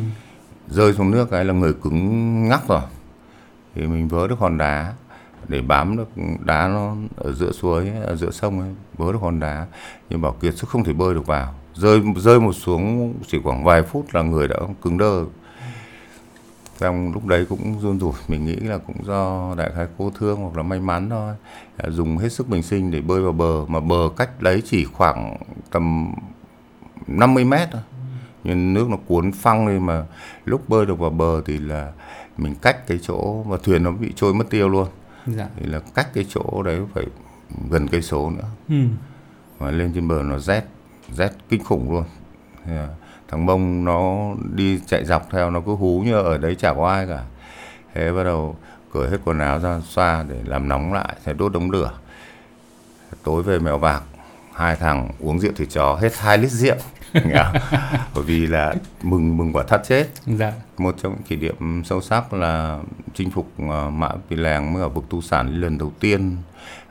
rơi 0.68 0.92
xuống 0.92 1.10
nước 1.10 1.30
cái 1.30 1.44
là 1.44 1.52
người 1.52 1.72
cứng 1.72 2.48
ngắc 2.48 2.68
rồi 2.68 2.80
thì 3.74 3.86
mình 3.86 4.08
vớ 4.08 4.28
được 4.28 4.38
hòn 4.38 4.58
đá 4.58 4.92
để 5.48 5.62
bám 5.62 5.96
được 5.96 6.08
đá 6.44 6.68
nó 6.68 6.96
ở 7.16 7.32
giữa 7.32 7.52
suối 7.52 7.90
ở 8.04 8.16
giữa 8.16 8.30
sông 8.30 8.60
ấy 8.60 8.70
vớ 8.96 9.12
được 9.12 9.18
hòn 9.20 9.40
đá 9.40 9.66
nhưng 10.10 10.20
bảo 10.20 10.32
kiệt 10.32 10.58
sức 10.58 10.68
không 10.68 10.84
thể 10.84 10.92
bơi 10.92 11.14
được 11.14 11.26
vào 11.26 11.54
rơi 11.74 12.02
rơi 12.16 12.40
một 12.40 12.52
xuống 12.52 13.14
chỉ 13.26 13.38
khoảng 13.44 13.64
vài 13.64 13.82
phút 13.82 14.06
là 14.12 14.22
người 14.22 14.48
đã 14.48 14.56
cứng 14.82 14.98
đơ 14.98 15.24
trong 16.81 17.12
lúc 17.12 17.27
đấy 17.27 17.47
cũng 17.49 17.81
run 17.81 18.01
rủi 18.01 18.12
mình 18.29 18.47
nghĩ 18.47 18.57
là 18.57 18.79
cũng 18.79 19.05
do 19.05 19.55
đại 19.59 19.71
khái 19.75 19.87
cô 19.99 20.12
thương 20.19 20.40
hoặc 20.40 20.57
là 20.57 20.62
may 20.62 20.81
mắn 20.81 21.11
thôi. 21.11 21.35
Dùng 21.88 22.19
hết 22.19 22.29
sức 22.29 22.49
bình 22.49 22.62
sinh 22.62 22.90
để 22.90 23.01
bơi 23.01 23.21
vào 23.21 23.33
bờ 23.33 23.64
mà 23.69 23.81
bờ 23.81 24.09
cách 24.16 24.43
đấy 24.43 24.62
chỉ 24.64 24.85
khoảng 24.85 25.37
tầm 25.71 26.12
50 27.07 27.45
mét 27.45 27.69
thôi. 27.73 27.83
Nhưng 28.45 28.75
nước 28.75 28.88
nó 28.88 28.97
cuốn 29.07 29.33
phăng 29.33 29.66
lên 29.66 29.87
mà 29.87 30.05
lúc 30.45 30.69
bơi 30.69 30.87
được 30.87 30.99
vào 30.99 31.11
bờ 31.11 31.43
thì 31.47 31.59
là 31.59 31.93
mình 32.37 32.55
cách 32.62 32.87
cái 32.87 32.99
chỗ 33.03 33.43
mà 33.43 33.57
thuyền 33.62 33.83
nó 33.83 33.90
bị 33.90 34.12
trôi 34.16 34.35
mất 34.35 34.51
tiêu 34.51 34.69
luôn. 34.69 34.88
Dạ. 35.27 35.49
thì 35.57 35.66
là 35.66 35.81
cách 35.95 36.09
cái 36.14 36.27
chỗ 36.29 36.62
đấy 36.62 36.81
phải 36.95 37.05
gần 37.71 37.88
cây 37.88 38.03
số 38.03 38.31
nữa. 38.31 38.49
Ừ. 38.69 38.85
và 39.59 39.71
lên 39.71 39.93
trên 39.95 40.09
bờ 40.09 40.23
nó 40.23 40.38
rét 40.38 40.64
rét 41.12 41.31
kinh 41.49 41.64
khủng 41.64 41.93
luôn 41.93 42.05
thằng 43.31 43.47
bông 43.47 43.85
nó 43.85 44.33
đi 44.55 44.81
chạy 44.87 45.05
dọc 45.05 45.31
theo 45.31 45.51
nó 45.51 45.61
cứ 45.61 45.75
hú 45.75 46.03
như 46.05 46.14
ở 46.14 46.38
đấy 46.38 46.55
chả 46.55 46.75
có 46.75 46.88
ai 46.88 47.07
cả. 47.07 47.23
Thế 47.95 48.12
bắt 48.12 48.25
đầu 48.25 48.57
cởi 48.93 49.11
hết 49.11 49.19
quần 49.25 49.38
áo 49.38 49.61
ra 49.61 49.81
xoa 49.81 50.25
để 50.29 50.37
làm 50.45 50.69
nóng 50.69 50.93
lại 50.93 51.16
thế 51.25 51.33
đốt 51.33 51.53
đống 51.53 51.71
lửa. 51.71 51.93
Tối 53.25 53.43
về 53.43 53.59
mèo 53.59 53.79
bạc 53.79 54.03
hai 54.55 54.77
thằng 54.77 55.09
uống 55.19 55.40
rượu 55.40 55.53
thịt 55.57 55.69
chó 55.71 55.95
hết 55.95 56.16
hai 56.16 56.38
lít 56.38 56.51
rượu. 56.51 56.77
Bởi 58.14 58.25
vì 58.27 58.47
là 58.47 58.75
mừng 59.03 59.37
mừng 59.37 59.53
quả 59.53 59.64
thắt 59.69 59.81
chết. 59.85 60.07
Dạ. 60.27 60.53
một 60.79 60.95
trong 61.03 61.12
những 61.12 61.23
kỷ 61.23 61.37
niệm 61.37 61.83
sâu 61.85 62.01
sắc 62.01 62.33
là 62.33 62.79
chinh 63.14 63.31
phục 63.31 63.47
uh, 63.62 63.93
mã 63.93 64.09
pì 64.31 64.37
lèng 64.37 64.73
mới 64.73 64.83
ở 64.83 64.88
vực 64.88 65.05
tu 65.09 65.21
sản 65.21 65.61
lần 65.61 65.79
đầu 65.79 65.93
tiên. 66.01 66.37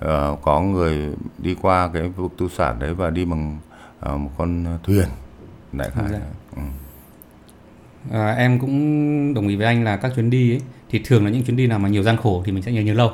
Uh, 0.05 0.39
có 0.41 0.61
người 0.61 1.13
đi 1.37 1.55
qua 1.61 1.89
cái 1.93 2.09
vực 2.09 2.31
tu 2.37 2.49
sản 2.49 2.79
đấy 2.79 2.93
và 2.93 3.09
đi 3.09 3.25
bằng 3.25 3.57
uh, 4.05 4.19
một 4.19 4.31
con 4.37 4.65
thuyền 4.83 5.07
đại 5.73 5.89
khái 5.89 6.05
dạ. 6.11 6.19
ừ. 6.55 6.61
à, 8.11 8.31
em 8.31 8.59
cũng 8.59 9.33
đồng 9.33 9.47
ý 9.47 9.55
với 9.55 9.65
anh 9.65 9.83
là 9.83 9.97
các 9.97 10.11
chuyến 10.15 10.29
đi 10.29 10.53
ấy, 10.53 10.61
thì 10.89 11.01
thường 11.05 11.25
là 11.25 11.31
những 11.31 11.43
chuyến 11.43 11.57
đi 11.57 11.67
nào 11.67 11.79
mà 11.79 11.89
nhiều 11.89 12.03
gian 12.03 12.17
khổ 12.17 12.43
thì 12.45 12.51
mình 12.51 12.63
sẽ 12.63 12.71
nhớ 12.71 12.81
nhớ 12.81 12.93
lâu 12.93 13.11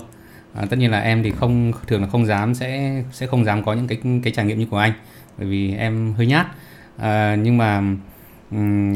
à, 0.54 0.66
tất 0.70 0.80
nhiên 0.80 0.92
là 0.92 1.00
em 1.00 1.24
thì 1.24 1.32
không 1.32 1.72
thường 1.88 2.02
là 2.02 2.08
không 2.08 2.26
dám 2.26 2.56
sẽ 2.56 3.02
sẽ 3.12 3.28
không 3.28 3.46
dám 3.46 3.64
có 3.64 3.74
những 3.74 3.88
cái 3.88 3.98
cái 4.24 4.34
trải 4.34 4.46
nghiệm 4.46 4.60
như 4.60 4.66
của 4.66 4.78
anh 4.78 4.94
bởi 5.38 5.48
vì 5.48 5.76
em 5.76 6.14
hơi 6.14 6.28
nhát 6.28 6.46
à, 6.98 7.36
nhưng 7.36 7.58
mà 7.58 7.78
um, 8.52 8.94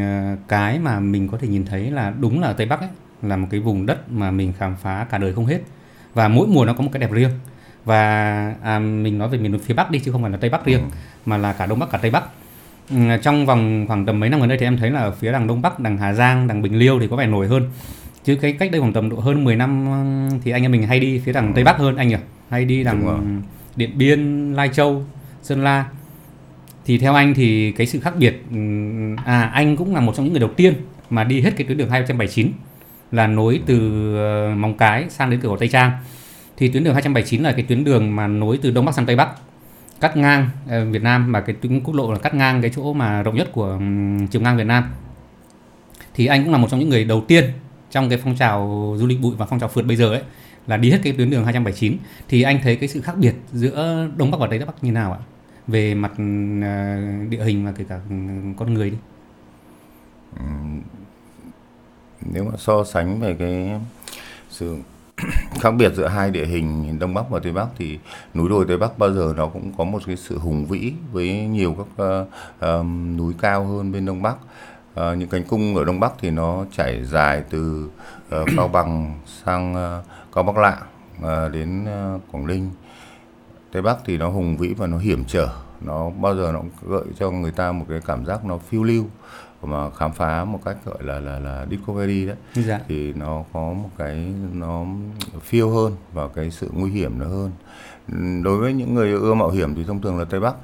cái 0.47 0.79
mà 0.79 0.99
mình 0.99 1.27
có 1.27 1.37
thể 1.37 1.47
nhìn 1.47 1.65
thấy 1.65 1.91
là 1.91 2.13
đúng 2.19 2.41
là 2.41 2.47
ở 2.47 2.53
tây 2.53 2.67
bắc 2.67 2.79
ấy 2.79 2.89
là 3.21 3.37
một 3.37 3.47
cái 3.51 3.59
vùng 3.59 3.85
đất 3.85 4.11
mà 4.11 4.31
mình 4.31 4.53
khám 4.59 4.75
phá 4.75 5.05
cả 5.09 5.17
đời 5.17 5.33
không 5.33 5.45
hết 5.45 5.59
và 6.13 6.27
mỗi 6.27 6.47
mùa 6.47 6.65
nó 6.65 6.73
có 6.73 6.83
một 6.83 6.89
cái 6.93 6.99
đẹp 6.99 7.11
riêng 7.11 7.31
và 7.85 8.55
à, 8.63 8.79
mình 8.79 9.17
nói 9.17 9.29
về 9.29 9.37
miền 9.37 9.59
phía 9.59 9.73
bắc 9.73 9.91
đi 9.91 9.99
chứ 9.99 10.11
không 10.11 10.21
phải 10.21 10.31
là 10.31 10.37
tây 10.37 10.49
bắc 10.49 10.65
riêng 10.65 10.81
ừ. 10.81 10.87
mà 11.25 11.37
là 11.37 11.53
cả 11.53 11.65
đông 11.65 11.79
bắc 11.79 11.91
cả 11.91 11.97
tây 11.97 12.11
bắc 12.11 12.23
trong 13.21 13.45
vòng 13.45 13.85
khoảng 13.87 14.05
tầm 14.05 14.19
mấy 14.19 14.29
năm 14.29 14.39
gần 14.39 14.49
đây 14.49 14.57
thì 14.57 14.65
em 14.65 14.77
thấy 14.77 14.91
là 14.91 14.99
ở 14.99 15.11
phía 15.11 15.31
đằng 15.31 15.47
đông 15.47 15.61
bắc 15.61 15.79
đằng 15.79 15.97
hà 15.97 16.13
giang 16.13 16.47
đằng 16.47 16.61
bình 16.61 16.79
liêu 16.79 16.99
thì 16.99 17.07
có 17.07 17.15
vẻ 17.15 17.27
nổi 17.27 17.47
hơn. 17.47 17.69
Chứ 18.23 18.35
cái 18.35 18.53
cách 18.53 18.71
đây 18.71 18.81
khoảng 18.81 18.93
tầm 18.93 19.09
độ 19.09 19.19
hơn 19.19 19.43
10 19.43 19.55
năm 19.55 19.87
thì 20.43 20.51
anh 20.51 20.61
em 20.61 20.71
mình 20.71 20.83
hay 20.83 20.99
đi 20.99 21.19
phía 21.19 21.33
đằng 21.33 21.53
tây 21.53 21.63
bắc 21.63 21.77
hơn 21.77 21.95
anh 21.95 22.07
nhỉ? 22.07 22.15
Hay 22.49 22.65
đi 22.65 22.83
đằng 22.83 23.41
điện 23.75 23.91
biên 23.97 24.53
lai 24.53 24.69
châu 24.73 25.03
sơn 25.41 25.63
la. 25.63 25.85
Thì 26.85 26.97
theo 26.97 27.13
anh 27.13 27.33
thì 27.33 27.71
cái 27.71 27.87
sự 27.87 27.99
khác 27.99 28.13
biệt 28.17 28.43
à 29.25 29.41
anh 29.53 29.75
cũng 29.75 29.95
là 29.95 30.01
một 30.01 30.13
trong 30.15 30.25
những 30.25 30.33
người 30.33 30.39
đầu 30.39 30.49
tiên 30.55 30.73
mà 31.09 31.23
đi 31.23 31.41
hết 31.41 31.51
cái 31.57 31.67
tuyến 31.67 31.77
đường 31.77 31.89
279 31.89 32.51
là 33.11 33.27
nối 33.27 33.61
từ 33.65 33.77
ờ, 34.17 34.55
Móng 34.55 34.77
Cái 34.77 35.05
sang 35.09 35.29
đến 35.29 35.39
cửa 35.39 35.47
khẩu 35.47 35.57
Tây 35.57 35.67
Trang. 35.67 35.91
Thì 36.57 36.67
tuyến 36.67 36.83
đường 36.83 36.93
279 36.93 37.41
là 37.41 37.51
cái 37.51 37.65
tuyến 37.67 37.83
đường 37.83 38.15
mà 38.15 38.27
nối 38.27 38.59
từ 38.61 38.71
Đông 38.71 38.85
Bắc 38.85 38.95
sang 38.95 39.05
Tây 39.05 39.15
Bắc 39.15 39.29
cắt 40.01 40.17
ngang 40.17 40.49
ờ, 40.67 40.85
Việt 40.85 41.03
Nam 41.03 41.31
và 41.31 41.41
cái 41.41 41.55
tuyến 41.61 41.83
quốc 41.83 41.93
lộ 41.93 42.13
là 42.13 42.19
cắt 42.19 42.33
ngang 42.33 42.61
cái 42.61 42.71
chỗ 42.75 42.93
mà 42.93 43.23
rộng 43.23 43.35
nhất 43.35 43.49
của 43.51 43.79
chiều 44.31 44.41
ngang 44.41 44.57
Việt 44.57 44.67
Nam. 44.67 44.89
Thì 46.13 46.25
anh 46.25 46.43
cũng 46.43 46.51
là 46.51 46.57
một 46.57 46.67
trong 46.71 46.79
những 46.79 46.89
người 46.89 47.03
đầu 47.03 47.23
tiên 47.27 47.51
trong 47.91 48.09
cái 48.09 48.19
phong 48.23 48.35
trào 48.35 48.93
du 48.97 49.07
lịch 49.07 49.21
bụi 49.21 49.35
và 49.37 49.45
phong 49.45 49.59
trào 49.59 49.69
phượt 49.69 49.85
bây 49.85 49.97
giờ 49.97 50.09
ấy, 50.09 50.21
là 50.67 50.77
đi 50.77 50.91
hết 50.91 50.99
cái 51.03 51.13
tuyến 51.13 51.29
đường 51.29 51.45
279 51.45 51.97
thì 52.27 52.41
anh 52.41 52.59
thấy 52.63 52.75
cái 52.75 52.89
sự 52.89 53.01
khác 53.01 53.17
biệt 53.17 53.35
giữa 53.53 54.07
Đông 54.17 54.31
Bắc 54.31 54.37
và 54.39 54.47
Tây 54.47 54.59
Bắc 54.59 54.83
như 54.83 54.91
nào 54.91 55.11
ạ? 55.13 55.19
về 55.67 55.95
mặt 55.95 56.11
ờ, 56.61 56.97
địa 57.29 57.43
hình 57.43 57.65
và 57.65 57.71
kể 57.71 57.85
cả 57.89 57.99
con 58.57 58.73
người 58.73 58.89
đi. 58.89 58.97
Nếu 62.21 62.43
mà 62.43 62.51
so 62.57 62.83
sánh 62.83 63.19
về 63.19 63.35
cái 63.39 63.79
sự 64.49 64.77
khác 65.61 65.71
biệt 65.71 65.93
giữa 65.95 66.07
hai 66.07 66.31
địa 66.31 66.45
hình 66.45 66.99
đông 66.99 67.13
bắc 67.13 67.29
và 67.29 67.39
tây 67.43 67.51
bắc 67.51 67.67
thì 67.77 67.99
núi 68.33 68.49
đồi 68.49 68.65
tây 68.67 68.77
bắc 68.77 68.97
bao 68.97 69.13
giờ 69.13 69.33
nó 69.37 69.47
cũng 69.47 69.73
có 69.77 69.83
một 69.83 69.99
cái 70.05 70.15
sự 70.15 70.37
hùng 70.37 70.65
vĩ 70.65 70.93
với 71.11 71.29
nhiều 71.29 71.75
các 71.77 72.03
uh, 72.21 72.27
um, 72.59 73.17
núi 73.17 73.33
cao 73.41 73.65
hơn 73.65 73.91
bên 73.91 74.05
đông 74.05 74.21
bắc. 74.21 74.35
Uh, 74.93 75.17
những 75.17 75.29
cánh 75.29 75.43
cung 75.43 75.75
ở 75.75 75.83
đông 75.83 75.99
bắc 75.99 76.13
thì 76.19 76.31
nó 76.31 76.65
trải 76.71 77.05
dài 77.05 77.43
từ 77.49 77.89
uh, 78.41 78.47
cao 78.57 78.67
bằng 78.67 79.19
sang 79.45 79.73
uh, 79.73 80.05
cao 80.35 80.43
bắc 80.43 80.57
lạng 80.57 80.81
uh, 81.17 81.53
đến 81.53 81.83
uh, 81.83 82.21
quảng 82.31 82.47
ninh. 82.47 82.69
Tây 83.71 83.81
Bắc 83.81 83.97
thì 84.05 84.17
nó 84.17 84.29
hùng 84.29 84.57
vĩ 84.57 84.73
và 84.73 84.87
nó 84.87 84.97
hiểm 84.97 85.23
trở 85.27 85.49
nó 85.81 86.09
bao 86.09 86.35
giờ 86.35 86.51
nó 86.53 86.59
cũng 86.59 86.89
gợi 86.91 87.05
cho 87.19 87.31
người 87.31 87.51
ta 87.51 87.71
một 87.71 87.85
cái 87.89 87.99
cảm 88.05 88.25
giác 88.25 88.45
nó 88.45 88.57
phiêu 88.57 88.83
lưu 88.83 89.05
mà 89.61 89.89
khám 89.89 90.11
phá 90.11 90.45
một 90.45 90.59
cách 90.65 90.77
gọi 90.85 90.97
là 90.99 91.19
là 91.19 91.39
là 91.39 91.65
discovery 91.69 92.25
đấy 92.25 92.35
dạ. 92.53 92.79
thì 92.87 93.13
nó 93.13 93.43
có 93.53 93.59
một 93.59 93.89
cái 93.97 94.33
nó 94.53 94.85
phiêu 95.41 95.69
hơn 95.69 95.95
và 96.13 96.27
cái 96.27 96.51
sự 96.51 96.69
nguy 96.73 96.91
hiểm 96.91 97.19
nó 97.19 97.25
hơn 97.25 97.51
đối 98.43 98.57
với 98.57 98.73
những 98.73 98.95
người 98.95 99.11
ưa 99.11 99.33
mạo 99.33 99.49
hiểm 99.49 99.75
thì 99.75 99.83
thông 99.83 100.01
thường 100.01 100.17
là 100.19 100.25
tây 100.25 100.39
bắc 100.39 100.55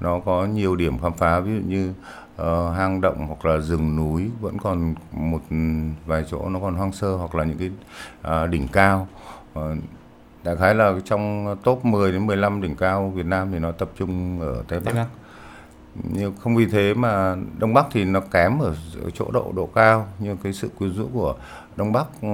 nó 0.00 0.20
có 0.20 0.46
nhiều 0.46 0.76
điểm 0.76 0.98
khám 0.98 1.12
phá 1.12 1.40
ví 1.40 1.52
dụ 1.54 1.60
như 1.66 1.92
uh, 2.42 2.76
hang 2.76 3.00
động 3.00 3.26
hoặc 3.26 3.44
là 3.44 3.60
rừng 3.60 3.96
núi 3.96 4.30
vẫn 4.40 4.58
còn 4.58 4.94
một 5.12 5.40
vài 6.06 6.24
chỗ 6.30 6.48
nó 6.48 6.60
còn 6.60 6.74
hoang 6.74 6.92
sơ 6.92 7.16
hoặc 7.16 7.34
là 7.34 7.44
những 7.44 7.58
cái 7.58 7.70
uh, 8.44 8.50
đỉnh 8.50 8.68
cao 8.68 9.08
uh, 9.58 9.64
đại 10.44 10.56
khái 10.56 10.74
là 10.74 10.94
trong 11.04 11.56
top 11.64 11.84
10 11.84 12.12
đến 12.12 12.26
15 12.26 12.62
đỉnh 12.62 12.76
cao 12.76 13.12
Việt 13.14 13.26
Nam 13.26 13.48
thì 13.52 13.58
nó 13.58 13.72
tập 13.72 13.90
trung 13.96 14.40
ở 14.40 14.62
Tây 14.68 14.80
Bắc. 14.80 14.92
Tây 14.92 15.04
Bắc. 15.04 15.21
Nhưng 15.94 16.32
không 16.36 16.56
vì 16.56 16.66
thế 16.66 16.94
mà 16.94 17.36
Đông 17.58 17.74
Bắc 17.74 17.86
thì 17.90 18.04
nó 18.04 18.20
kém 18.20 18.58
ở, 18.58 18.74
ở 19.04 19.10
chỗ 19.10 19.30
độ 19.30 19.52
độ 19.56 19.66
cao. 19.66 20.06
Nhưng 20.18 20.36
cái 20.36 20.52
sự 20.52 20.68
quyến 20.78 20.94
rũ 20.94 21.08
của 21.12 21.34
Đông 21.76 21.92
Bắc 21.92 22.06
ừ, 22.22 22.28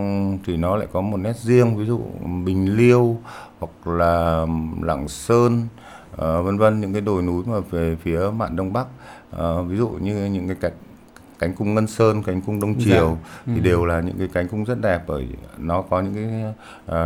thì 0.47 0.57
nó 0.57 0.77
lại 0.77 0.87
có 0.93 1.01
một 1.01 1.17
nét 1.17 1.37
riêng. 1.37 1.77
Ví 1.77 1.87
dụ 1.87 2.01
Bình 2.45 2.77
Liêu 2.77 3.17
hoặc 3.59 3.87
là 3.87 4.47
Lạng 4.83 5.09
Sơn 5.09 5.69
uh, 6.13 6.19
vân 6.19 6.59
vân 6.59 6.81
những 6.81 6.93
cái 6.93 7.01
đồi 7.01 7.23
núi 7.23 7.43
mà 7.47 7.61
về 7.71 7.97
phía 8.03 8.21
mạn 8.37 8.57
Đông 8.57 8.73
Bắc. 8.73 8.87
Uh, 9.37 9.69
ví 9.69 9.77
dụ 9.77 9.89
như 9.89 10.25
những 10.25 10.47
cái 10.49 10.57
cạnh 10.61 10.73
cánh 11.39 11.53
cung 11.53 11.75
Ngân 11.75 11.87
Sơn, 11.87 12.23
cánh 12.23 12.41
cung 12.41 12.61
Đông 12.61 12.81
Triều 12.81 13.19
dạ. 13.21 13.43
thì 13.47 13.55
ừ. 13.55 13.61
đều 13.61 13.85
là 13.85 14.01
những 14.01 14.19
cái 14.19 14.29
cánh 14.33 14.49
cung 14.49 14.65
rất 14.65 14.81
đẹp 14.81 15.03
bởi 15.07 15.27
nó 15.59 15.83
có 15.83 16.01
những 16.01 16.15
cái 16.15 16.45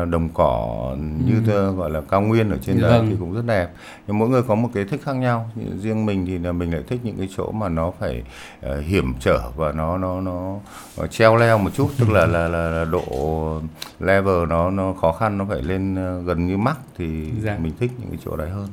uh, 0.02 0.08
đồng 0.08 0.28
cỏ 0.34 0.96
như 1.26 1.52
ừ. 1.52 1.74
gọi 1.74 1.90
là 1.90 2.00
cao 2.00 2.20
nguyên 2.20 2.50
ở 2.50 2.58
trên 2.62 2.80
dạ. 2.80 2.88
đấy 2.88 2.98
vâng. 2.98 3.10
thì 3.10 3.16
cũng 3.20 3.34
rất 3.34 3.46
đẹp. 3.46 3.68
Nhưng 4.06 4.18
mỗi 4.18 4.28
người 4.28 4.42
có 4.42 4.54
một 4.54 4.68
cái 4.74 4.84
thích 4.84 5.00
khác 5.04 5.16
nhau. 5.16 5.50
Riêng 5.78 6.06
mình 6.06 6.26
thì 6.26 6.38
là 6.38 6.52
mình 6.52 6.72
lại 6.72 6.82
thích 6.88 7.00
những 7.02 7.16
cái 7.18 7.28
chỗ 7.36 7.52
mà 7.52 7.68
nó 7.68 7.92
phải 7.98 8.22
uh, 8.66 8.84
hiểm 8.84 9.14
trở 9.20 9.50
và 9.56 9.72
nó 9.72 9.98
nó 9.98 10.20
nó, 10.20 10.56
nó 10.98 11.06
treo 11.06 11.36
leo 11.36 11.58
một 11.58 11.70
chút, 11.74 11.88
tức 11.98 12.10
là, 12.10 12.26
là 12.32 12.48
là 12.48 12.68
là 12.68 12.84
độ 12.84 13.60
level 14.00 14.46
nó 14.48 14.70
nó 14.70 14.92
khó 14.92 15.12
khăn 15.12 15.38
nó 15.38 15.44
phải 15.48 15.62
lên 15.62 15.94
uh, 15.94 16.26
gần 16.26 16.46
như 16.46 16.56
mắc 16.56 16.78
thì 16.98 17.30
dạ. 17.42 17.58
mình 17.58 17.72
thích 17.80 17.90
những 17.98 18.08
cái 18.08 18.18
chỗ 18.24 18.36
đấy 18.36 18.50
hơn 18.50 18.68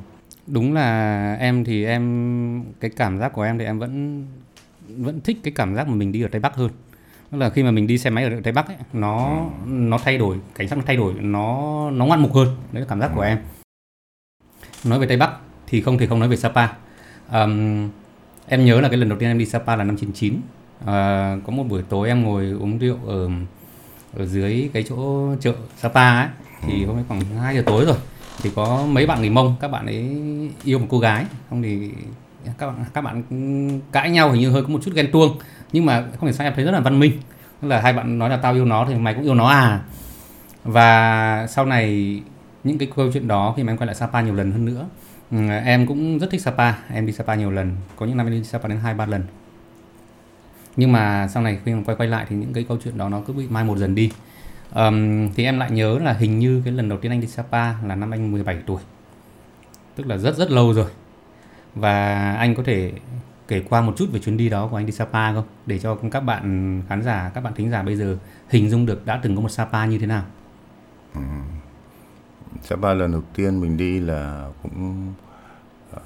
đúng 0.46 0.74
là 0.74 1.34
em 1.40 1.64
thì 1.64 1.84
em 1.84 2.64
cái 2.80 2.90
cảm 2.90 3.18
giác 3.18 3.32
của 3.32 3.42
em 3.42 3.58
thì 3.58 3.64
em 3.64 3.78
vẫn 3.78 4.26
vẫn 4.98 5.20
thích 5.20 5.36
cái 5.42 5.52
cảm 5.56 5.74
giác 5.74 5.88
mà 5.88 5.94
mình 5.94 6.12
đi 6.12 6.22
ở 6.22 6.28
tây 6.28 6.40
bắc 6.40 6.54
hơn. 6.54 6.70
Tức 7.30 7.38
là 7.38 7.50
khi 7.50 7.62
mà 7.62 7.70
mình 7.70 7.86
đi 7.86 7.98
xe 7.98 8.10
máy 8.10 8.24
ở 8.24 8.30
tây 8.42 8.52
bắc 8.52 8.66
ấy, 8.66 8.76
nó 8.92 9.44
nó 9.66 9.98
thay 9.98 10.18
đổi 10.18 10.36
cảnh 10.54 10.68
sắc 10.68 10.76
nó 10.76 10.82
thay 10.86 10.96
đổi 10.96 11.14
nó 11.20 11.90
nó 11.90 12.06
ngoạn 12.06 12.20
mục 12.20 12.34
hơn 12.34 12.48
đấy 12.72 12.80
là 12.80 12.86
cảm 12.88 13.00
giác 13.00 13.10
của 13.14 13.20
em. 13.20 13.38
Nói 14.84 14.98
về 14.98 15.06
tây 15.06 15.16
bắc 15.16 15.30
thì 15.66 15.80
không 15.80 15.98
thể 15.98 16.06
không 16.06 16.18
nói 16.18 16.28
về 16.28 16.36
sapa. 16.36 16.68
Um, 17.32 17.88
em 18.46 18.64
nhớ 18.64 18.80
là 18.80 18.88
cái 18.88 18.98
lần 18.98 19.08
đầu 19.08 19.18
tiên 19.18 19.30
em 19.30 19.38
đi 19.38 19.46
sapa 19.46 19.76
là 19.76 19.84
năm 19.84 19.96
99 19.96 20.34
uh, 20.34 20.86
ờ, 20.86 21.38
có 21.46 21.52
một 21.52 21.64
buổi 21.68 21.82
tối 21.88 22.08
em 22.08 22.22
ngồi 22.22 22.50
uống 22.60 22.78
rượu 22.78 22.98
ở 23.06 23.30
ở 24.16 24.26
dưới 24.26 24.70
cái 24.72 24.84
chỗ 24.88 25.28
chợ 25.40 25.54
sapa 25.76 26.20
ấy 26.20 26.28
thì 26.62 26.84
hôm 26.84 26.96
ấy 26.96 27.04
khoảng 27.08 27.20
2 27.20 27.56
giờ 27.56 27.62
tối 27.66 27.84
rồi 27.84 27.96
thì 28.42 28.50
có 28.54 28.86
mấy 28.86 29.06
bạn 29.06 29.20
người 29.20 29.30
mông 29.30 29.56
các 29.60 29.68
bạn 29.68 29.86
ấy 29.86 30.22
yêu 30.64 30.78
một 30.78 30.86
cô 30.88 30.98
gái 30.98 31.26
không 31.50 31.62
thì 31.62 31.90
các 32.58 32.66
bạn 32.66 32.84
các 32.94 33.00
bạn 33.00 33.22
cãi 33.92 34.10
nhau 34.10 34.30
hình 34.30 34.40
như 34.40 34.50
hơi 34.50 34.62
có 34.62 34.68
một 34.68 34.78
chút 34.82 34.94
ghen 34.94 35.10
tuông 35.12 35.38
nhưng 35.72 35.86
mà 35.86 36.04
không 36.20 36.26
thể 36.28 36.32
sao 36.32 36.46
em 36.46 36.52
thấy 36.56 36.64
rất 36.64 36.70
là 36.70 36.80
văn 36.80 36.98
minh. 36.98 37.12
Tức 37.62 37.68
là 37.68 37.80
hai 37.80 37.92
bạn 37.92 38.18
nói 38.18 38.30
là 38.30 38.36
tao 38.36 38.54
yêu 38.54 38.64
nó 38.64 38.86
thì 38.88 38.94
mày 38.94 39.14
cũng 39.14 39.24
yêu 39.24 39.34
nó 39.34 39.48
à? 39.48 39.80
Và 40.64 41.46
sau 41.46 41.66
này 41.66 42.20
những 42.64 42.78
cái 42.78 42.88
câu 42.96 43.12
chuyện 43.12 43.28
đó 43.28 43.54
khi 43.56 43.62
mà 43.62 43.72
em 43.72 43.76
quay 43.76 43.86
lại 43.86 43.94
Sapa 43.94 44.20
nhiều 44.20 44.34
lần 44.34 44.52
hơn 44.52 44.64
nữa 44.64 44.88
ừ, 45.30 45.38
em 45.64 45.86
cũng 45.86 46.18
rất 46.18 46.30
thích 46.30 46.40
Sapa. 46.40 46.72
Em 46.92 47.06
đi 47.06 47.12
Sapa 47.12 47.34
nhiều 47.34 47.50
lần 47.50 47.76
có 47.96 48.06
những 48.06 48.16
năm 48.16 48.26
em 48.26 48.32
đi 48.32 48.44
Sapa 48.44 48.68
đến 48.68 48.78
hai 48.78 48.94
ba 48.94 49.06
lần. 49.06 49.22
Nhưng 50.76 50.92
mà 50.92 51.28
sau 51.28 51.42
này 51.42 51.58
khi 51.64 51.74
mà 51.74 51.82
quay 51.86 51.96
quay 51.96 52.08
lại 52.08 52.26
thì 52.28 52.36
những 52.36 52.52
cái 52.52 52.64
câu 52.68 52.78
chuyện 52.84 52.98
đó 52.98 53.08
nó 53.08 53.20
cứ 53.26 53.32
bị 53.32 53.46
mai 53.48 53.64
một 53.64 53.78
dần 53.78 53.94
đi. 53.94 54.10
Um, 54.74 55.28
thì 55.34 55.44
em 55.44 55.58
lại 55.58 55.70
nhớ 55.70 55.98
là 55.98 56.12
hình 56.12 56.38
như 56.38 56.62
cái 56.64 56.74
lần 56.74 56.88
đầu 56.88 56.98
tiên 56.98 57.12
anh 57.12 57.20
đi 57.20 57.26
Sapa 57.26 57.72
là 57.82 57.94
năm 57.94 58.10
anh 58.10 58.32
17 58.32 58.56
tuổi. 58.66 58.80
Tức 59.96 60.06
là 60.06 60.16
rất 60.16 60.36
rất 60.36 60.50
lâu 60.50 60.72
rồi 60.72 60.86
và 61.74 62.32
anh 62.34 62.54
có 62.54 62.62
thể 62.62 62.92
kể 63.48 63.62
qua 63.68 63.80
một 63.80 63.92
chút 63.96 64.06
về 64.12 64.20
chuyến 64.20 64.36
đi 64.36 64.48
đó 64.48 64.68
của 64.70 64.76
anh 64.76 64.86
đi 64.86 64.92
Sapa 64.92 65.34
không 65.34 65.44
để 65.66 65.78
cho 65.78 65.98
các 66.10 66.20
bạn 66.20 66.82
khán 66.88 67.02
giả 67.02 67.30
các 67.34 67.40
bạn 67.40 67.52
thính 67.56 67.70
giả 67.70 67.82
bây 67.82 67.96
giờ 67.96 68.16
hình 68.48 68.70
dung 68.70 68.86
được 68.86 69.06
đã 69.06 69.20
từng 69.22 69.36
có 69.36 69.42
một 69.42 69.48
Sapa 69.48 69.86
như 69.86 69.98
thế 69.98 70.06
nào 70.06 70.22
ừ. 71.14 71.20
Sapa 72.62 72.94
lần 72.94 73.12
đầu 73.12 73.22
tiên 73.34 73.60
mình 73.60 73.76
đi 73.76 74.00
là 74.00 74.48
cũng 74.62 75.12
uh, 75.96 76.02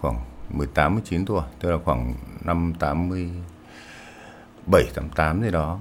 khoảng 0.00 0.20
18 0.50 0.94
19 0.94 1.24
tuổi, 1.24 1.42
tức 1.60 1.70
là 1.70 1.78
khoảng 1.84 2.14
năm 2.44 2.72
87 2.78 4.84
88 4.94 5.42
gì 5.42 5.50
đó. 5.50 5.78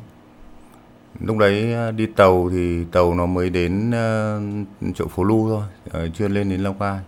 Lúc 1.20 1.38
đấy 1.38 1.74
ờ, 1.74 1.92
đi 1.92 2.06
tàu 2.06 2.50
thì 2.52 2.86
tàu 2.92 3.16
nó 3.16 3.26
mới 3.26 3.50
đến 3.50 3.90
uh, 3.90 4.94
chỗ 4.96 5.08
Phố 5.08 5.24
Lu 5.24 5.50
thôi, 5.50 5.64
uh, 6.06 6.16
chưa 6.16 6.28
lên 6.28 6.50
đến 6.50 6.62
Lào 6.62 6.74
Cai 6.74 7.00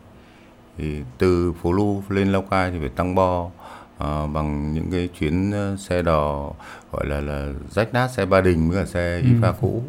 thì 0.78 1.02
từ 1.18 1.54
phố 1.62 1.72
Lu 1.72 2.04
lên 2.10 2.32
Lào 2.32 2.42
Cai 2.42 2.72
thì 2.72 2.80
phải 2.80 2.90
tăng 2.90 3.16
bo 3.16 3.50
à, 3.98 4.28
bằng 4.34 4.74
những 4.74 4.92
cái 4.92 5.10
chuyến 5.20 5.52
ờ, 5.52 5.76
xe 5.80 6.02
đò 6.02 6.52
gọi 6.92 7.06
là 7.06 7.22
là 7.22 7.48
rách 7.70 7.94
nát 7.94 8.08
xe 8.08 8.26
ba 8.26 8.42
đình 8.42 8.70
với 8.70 8.80
cả 8.80 8.86
xe 8.86 9.16
ừ. 9.16 9.24
Ifa 9.24 9.54
cũ 9.62 9.84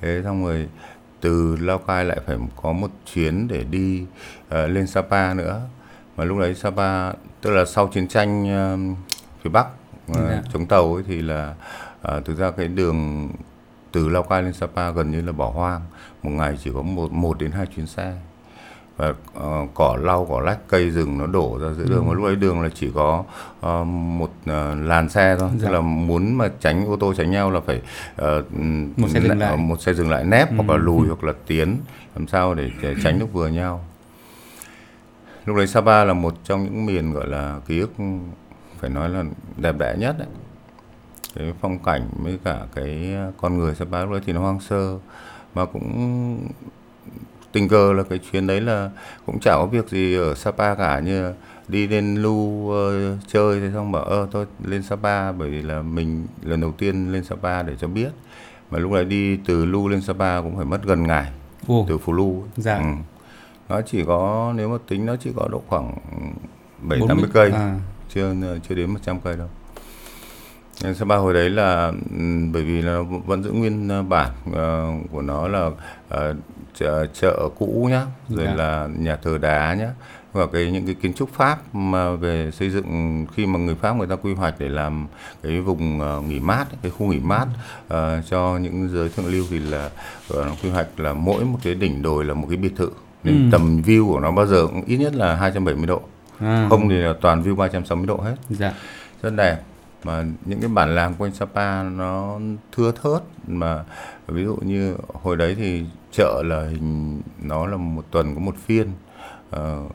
thế 0.00 0.20
xong 0.24 0.44
rồi 0.44 0.68
từ 1.20 1.56
Lào 1.60 1.78
Cai 1.78 2.04
lại 2.04 2.20
phải 2.26 2.36
có 2.62 2.72
một 2.72 2.90
chuyến 3.14 3.48
để 3.48 3.64
đi 3.64 4.02
uh, 4.02 4.70
lên 4.70 4.86
Sapa 4.86 5.34
nữa 5.34 5.60
mà 6.16 6.24
lúc 6.24 6.38
đấy 6.38 6.54
Sapa 6.54 7.12
tức 7.40 7.50
là 7.50 7.64
sau 7.64 7.88
chiến 7.88 8.08
tranh 8.08 8.42
uh, 8.44 8.98
phía 9.42 9.50
Bắc 9.50 9.66
uh, 10.10 10.16
yeah. 10.16 10.44
chống 10.52 10.66
tàu 10.66 10.94
ấy 10.94 11.02
thì 11.06 11.22
là 11.22 11.54
uh, 12.16 12.24
thực 12.24 12.38
ra 12.38 12.50
cái 12.50 12.68
đường 12.68 13.28
từ 13.92 14.08
Lào 14.08 14.22
Cai 14.22 14.42
lên 14.42 14.52
Sapa 14.52 14.90
gần 14.90 15.10
như 15.10 15.20
là 15.20 15.32
bỏ 15.32 15.50
hoang 15.50 15.80
một 16.22 16.30
ngày 16.30 16.58
chỉ 16.64 16.70
có 16.74 16.82
một 16.82 17.12
một 17.12 17.38
đến 17.38 17.50
hai 17.50 17.66
chuyến 17.66 17.86
xe 17.86 18.16
và 18.96 19.08
uh, 19.08 19.70
cỏ 19.74 19.98
lau 20.02 20.26
cỏ 20.30 20.40
lách 20.40 20.68
cây 20.68 20.90
rừng 20.90 21.18
nó 21.18 21.26
đổ 21.26 21.58
ra 21.62 21.68
giữa 21.72 21.84
đường 21.84 22.08
ừ. 22.08 22.14
lúc 22.14 22.24
ấy 22.24 22.36
đường 22.36 22.60
là 22.60 22.68
chỉ 22.74 22.90
có 22.94 23.24
uh, 23.66 23.86
một 23.86 24.30
uh, 24.42 24.78
làn 24.78 25.08
xe 25.08 25.36
thôi 25.38 25.50
dạ. 25.58 25.66
tức 25.66 25.72
là 25.72 25.80
muốn 25.80 26.34
mà 26.34 26.48
tránh 26.60 26.86
ô 26.86 26.96
tô 26.96 27.14
tránh 27.14 27.30
nhau 27.30 27.50
là 27.50 27.60
phải 27.60 27.82
uh, 28.22 28.54
một 28.96 29.08
xe 29.08 29.20
dừng 29.20 29.38
lại 29.38 29.56
một 29.56 29.82
xe 29.82 29.94
dừng 29.94 30.10
lại 30.10 30.24
nép 30.24 30.50
ừ. 30.50 30.54
hoặc 30.56 30.70
là 30.70 30.76
lùi 30.76 31.08
ừ. 31.08 31.14
hoặc 31.14 31.24
là 31.24 31.32
tiến 31.46 31.76
làm 32.16 32.26
sao 32.26 32.54
để, 32.54 32.70
để 32.82 32.94
tránh 33.04 33.18
lúc 33.18 33.32
vừa 33.32 33.48
nhau 33.48 33.84
lúc 35.46 35.56
đấy 35.56 35.66
Sapa 35.66 36.04
là 36.04 36.12
một 36.12 36.34
trong 36.44 36.64
những 36.64 36.86
miền 36.86 37.12
gọi 37.12 37.28
là 37.28 37.60
ký 37.66 37.78
ức 37.78 37.92
phải 38.78 38.90
nói 38.90 39.08
là 39.08 39.24
đẹp 39.56 39.78
đẽ 39.78 39.94
nhất 39.98 40.16
đấy 40.18 40.28
cái 41.34 41.52
phong 41.60 41.78
cảnh 41.78 42.08
với 42.16 42.38
cả 42.44 42.60
cái 42.74 43.14
con 43.40 43.58
người 43.58 43.74
Sapa 43.74 44.00
lúc 44.02 44.12
đấy 44.12 44.20
thì 44.26 44.32
nó 44.32 44.40
hoang 44.40 44.60
sơ 44.60 44.98
mà 45.54 45.64
cũng 45.64 46.48
tình 47.54 47.68
cờ 47.68 47.92
là 47.92 48.02
cái 48.02 48.18
chuyến 48.18 48.46
đấy 48.46 48.60
là 48.60 48.90
cũng 49.26 49.40
chả 49.40 49.52
có 49.52 49.66
việc 49.66 49.88
gì 49.88 50.14
ở 50.14 50.34
Sapa 50.34 50.74
cả 50.74 51.00
như 51.00 51.32
đi 51.68 51.86
lên 51.86 52.14
lu 52.14 52.32
uh, 52.32 53.18
chơi 53.26 53.60
thế 53.60 53.70
xong 53.74 53.92
bảo 53.92 54.02
ơ 54.02 54.28
tôi 54.30 54.46
lên 54.64 54.82
Sapa 54.82 55.32
bởi 55.32 55.50
vì 55.50 55.62
là 55.62 55.82
mình 55.82 56.26
lần 56.42 56.60
đầu 56.60 56.72
tiên 56.72 57.12
lên 57.12 57.24
Sapa 57.24 57.62
để 57.62 57.76
cho 57.80 57.88
biết 57.88 58.08
mà 58.70 58.78
lúc 58.78 58.92
đấy 58.92 59.04
đi 59.04 59.36
từ 59.36 59.64
lu 59.64 59.88
lên 59.88 60.00
Sapa 60.00 60.40
cũng 60.40 60.56
phải 60.56 60.64
mất 60.64 60.84
gần 60.84 61.06
ngày 61.06 61.30
Ồ. 61.66 61.86
từ 61.88 61.98
Phú 61.98 62.12
Lu 62.12 62.44
dạ. 62.56 62.76
ừ. 62.76 62.84
nó 63.68 63.80
chỉ 63.80 64.04
có 64.04 64.52
nếu 64.56 64.68
mà 64.68 64.78
tính 64.88 65.06
nó 65.06 65.16
chỉ 65.16 65.30
có 65.36 65.48
độ 65.48 65.62
khoảng 65.66 65.96
bảy 66.80 67.00
tám 67.08 67.16
mươi 67.16 67.30
cây 67.32 67.50
à. 67.50 67.76
chưa 68.14 68.34
chưa 68.68 68.74
đến 68.74 68.90
100 68.90 69.20
cây 69.20 69.36
đâu 69.36 69.48
Sapa 70.94 71.16
hồi 71.16 71.34
đấy 71.34 71.50
là 71.50 71.92
ừ, 72.18 72.24
bởi 72.52 72.62
vì 72.62 72.82
là 72.82 72.98
vẫn 73.26 73.42
giữ 73.42 73.50
nguyên 73.50 73.88
ờ, 73.88 74.02
bản 74.02 74.30
uh, 74.50 75.10
của 75.10 75.22
nó 75.22 75.48
là 75.48 75.66
uh, 75.66 76.36
chợ, 76.74 77.48
cũ 77.58 77.88
nhá, 77.90 78.06
rồi 78.28 78.46
dạ. 78.46 78.54
là 78.54 78.88
nhà 78.98 79.16
thờ 79.16 79.38
đá 79.38 79.74
nhá 79.74 79.90
và 80.34 80.46
cái 80.46 80.70
những 80.70 80.86
cái 80.86 80.94
kiến 80.94 81.12
trúc 81.14 81.32
Pháp 81.32 81.74
mà 81.74 82.10
về 82.10 82.50
xây 82.50 82.70
dựng 82.70 83.26
khi 83.34 83.46
mà 83.46 83.58
người 83.58 83.74
Pháp 83.74 83.96
người 83.96 84.06
ta 84.06 84.16
quy 84.16 84.34
hoạch 84.34 84.54
để 84.58 84.68
làm 84.68 85.06
cái 85.42 85.60
vùng 85.60 86.00
uh, 86.00 86.24
nghỉ 86.24 86.40
mát 86.40 86.66
cái 86.82 86.90
khu 86.90 87.06
nghỉ 87.06 87.18
mát 87.18 87.46
uh, 87.86 87.92
cho 88.30 88.58
những 88.58 88.88
giới 88.92 89.08
thượng 89.08 89.26
lưu 89.26 89.44
thì 89.50 89.58
là 89.58 89.90
uh, 90.32 90.36
nó 90.36 90.52
quy 90.62 90.70
hoạch 90.70 91.00
là 91.00 91.12
mỗi 91.12 91.44
một 91.44 91.58
cái 91.62 91.74
đỉnh 91.74 92.02
đồi 92.02 92.24
là 92.24 92.34
một 92.34 92.46
cái 92.50 92.56
biệt 92.56 92.72
thự 92.76 92.90
nên 93.24 93.34
ừ. 93.34 93.48
tầm 93.52 93.82
view 93.86 94.06
của 94.06 94.20
nó 94.20 94.32
bao 94.32 94.46
giờ 94.46 94.66
cũng 94.66 94.84
ít 94.86 94.96
nhất 94.96 95.14
là 95.14 95.36
270 95.36 95.86
độ 95.86 96.02
à. 96.38 96.66
không 96.70 96.88
thì 96.88 96.94
là 96.94 97.14
toàn 97.20 97.42
view 97.42 97.56
360 97.56 98.06
độ 98.06 98.16
hết 98.16 98.36
dạ. 98.48 98.72
rất 99.22 99.30
đẹp 99.36 99.60
mà 100.04 100.24
những 100.44 100.60
cái 100.60 100.68
bản 100.68 100.94
làng 100.94 101.14
quanh 101.18 101.32
Sapa 101.32 101.82
nó 101.82 102.38
thưa 102.72 102.92
thớt 103.02 103.22
mà 103.46 103.84
ví 104.26 104.44
dụ 104.44 104.56
như 104.56 104.96
hồi 105.22 105.36
đấy 105.36 105.54
thì 105.58 105.84
chợ 106.16 106.42
là 106.44 106.60
hình 106.68 107.22
nó 107.42 107.66
là 107.66 107.76
một 107.76 108.04
tuần 108.10 108.34
có 108.34 108.40
một 108.40 108.54
phiên 108.66 108.92
uh, 109.56 109.92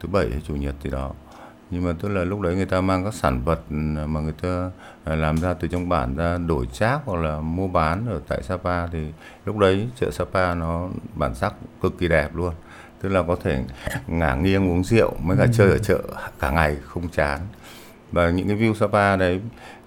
thứ 0.00 0.08
bảy 0.12 0.30
hay 0.30 0.42
chủ 0.48 0.56
nhật 0.56 0.74
thì 0.82 0.90
đó. 0.90 1.12
Nhưng 1.70 1.84
mà 1.84 1.92
tức 2.00 2.08
là 2.08 2.24
lúc 2.24 2.40
đấy 2.40 2.54
người 2.56 2.66
ta 2.66 2.80
mang 2.80 3.04
các 3.04 3.14
sản 3.14 3.42
vật 3.44 3.60
mà 4.06 4.20
người 4.20 4.34
ta 4.42 4.70
làm 5.04 5.36
ra 5.36 5.54
từ 5.54 5.68
trong 5.68 5.88
bản 5.88 6.16
ra 6.16 6.38
đổi 6.38 6.66
trác 6.66 7.00
hoặc 7.04 7.16
là 7.16 7.40
mua 7.40 7.68
bán 7.68 8.06
ở 8.06 8.20
tại 8.28 8.42
Sapa 8.42 8.86
thì 8.86 9.12
lúc 9.44 9.58
đấy 9.58 9.88
chợ 10.00 10.10
Sapa 10.10 10.54
nó 10.54 10.88
bản 11.14 11.34
sắc 11.34 11.54
cực 11.82 11.98
kỳ 11.98 12.08
đẹp 12.08 12.34
luôn. 12.34 12.54
Tức 13.00 13.08
là 13.08 13.22
có 13.22 13.36
thể 13.42 13.64
ngả 14.06 14.34
nghiêng 14.34 14.70
uống 14.70 14.84
rượu 14.84 15.14
mới 15.22 15.36
cả 15.36 15.46
chơi 15.52 15.70
ở 15.70 15.78
chợ 15.78 16.02
cả 16.40 16.50
ngày 16.50 16.76
không 16.84 17.08
chán. 17.08 17.40
Và 18.12 18.30
những 18.30 18.48
cái 18.48 18.56
view 18.56 18.74
Sapa 18.74 19.16
đấy 19.16 19.40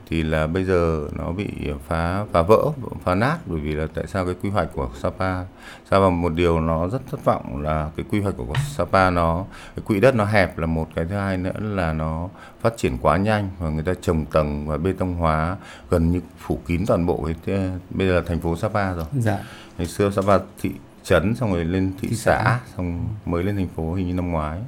thì 0.09 0.23
là 0.23 0.47
bây 0.47 0.63
giờ 0.63 1.07
nó 1.11 1.31
bị 1.31 1.47
phá 1.87 2.25
phá 2.31 2.41
vỡ 2.41 2.57
phá 3.03 3.15
nát. 3.15 3.37
Bởi 3.45 3.59
vì 3.59 3.73
là 3.73 3.87
tại 3.93 4.07
sao 4.07 4.25
cái 4.25 4.35
quy 4.41 4.49
hoạch 4.49 4.69
của 4.73 4.89
Sapa 5.01 5.43
sao 5.91 6.01
và 6.01 6.09
một 6.09 6.33
điều 6.33 6.59
nó 6.59 6.87
rất 6.87 7.01
thất 7.11 7.25
vọng 7.25 7.61
là 7.61 7.89
cái 7.95 8.05
quy 8.11 8.21
hoạch 8.21 8.37
của 8.37 8.53
Sapa 8.67 9.09
nó 9.09 9.45
cái 9.75 9.83
quỹ 9.85 9.99
đất 9.99 10.15
nó 10.15 10.25
hẹp 10.25 10.57
là 10.57 10.65
một 10.65 10.87
cái 10.95 11.05
thứ 11.05 11.15
hai 11.15 11.37
nữa 11.37 11.51
là 11.59 11.93
nó 11.93 12.29
phát 12.61 12.77
triển 12.77 12.97
quá 13.01 13.17
nhanh 13.17 13.49
và 13.59 13.69
người 13.69 13.83
ta 13.83 13.93
trồng 14.01 14.25
tầng 14.25 14.67
và 14.67 14.77
bê 14.77 14.93
tông 14.93 15.15
hóa 15.15 15.57
gần 15.89 16.11
như 16.11 16.21
phủ 16.37 16.59
kín 16.65 16.83
toàn 16.87 17.05
bộ 17.05 17.29
cái 17.45 17.57
bây 17.89 18.07
giờ 18.07 18.13
là 18.13 18.21
thành 18.27 18.39
phố 18.39 18.55
Sapa 18.55 18.93
rồi. 18.93 19.05
Dạ. 19.19 19.37
Ngày 19.77 19.87
xưa 19.87 20.09
Sapa 20.09 20.39
thị 20.61 20.71
trấn 21.03 21.35
xong 21.35 21.53
rồi 21.53 21.65
lên 21.65 21.93
thị, 22.01 22.07
thị 22.07 22.15
xã, 22.15 22.41
xã. 22.43 22.59
xong 22.75 23.07
mới 23.25 23.43
lên 23.43 23.55
thành 23.55 23.67
phố 23.75 23.93
hình 23.93 24.07
như 24.07 24.13
năm 24.13 24.31
ngoái 24.31 24.59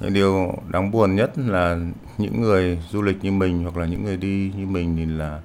điều 0.00 0.54
đáng 0.68 0.90
buồn 0.90 1.16
nhất 1.16 1.38
là 1.38 1.76
những 2.18 2.40
người 2.40 2.78
du 2.90 3.02
lịch 3.02 3.24
như 3.24 3.32
mình 3.32 3.62
hoặc 3.62 3.76
là 3.76 3.86
những 3.86 4.04
người 4.04 4.16
đi 4.16 4.52
như 4.56 4.66
mình 4.66 4.96
thì 4.96 5.06
là 5.06 5.40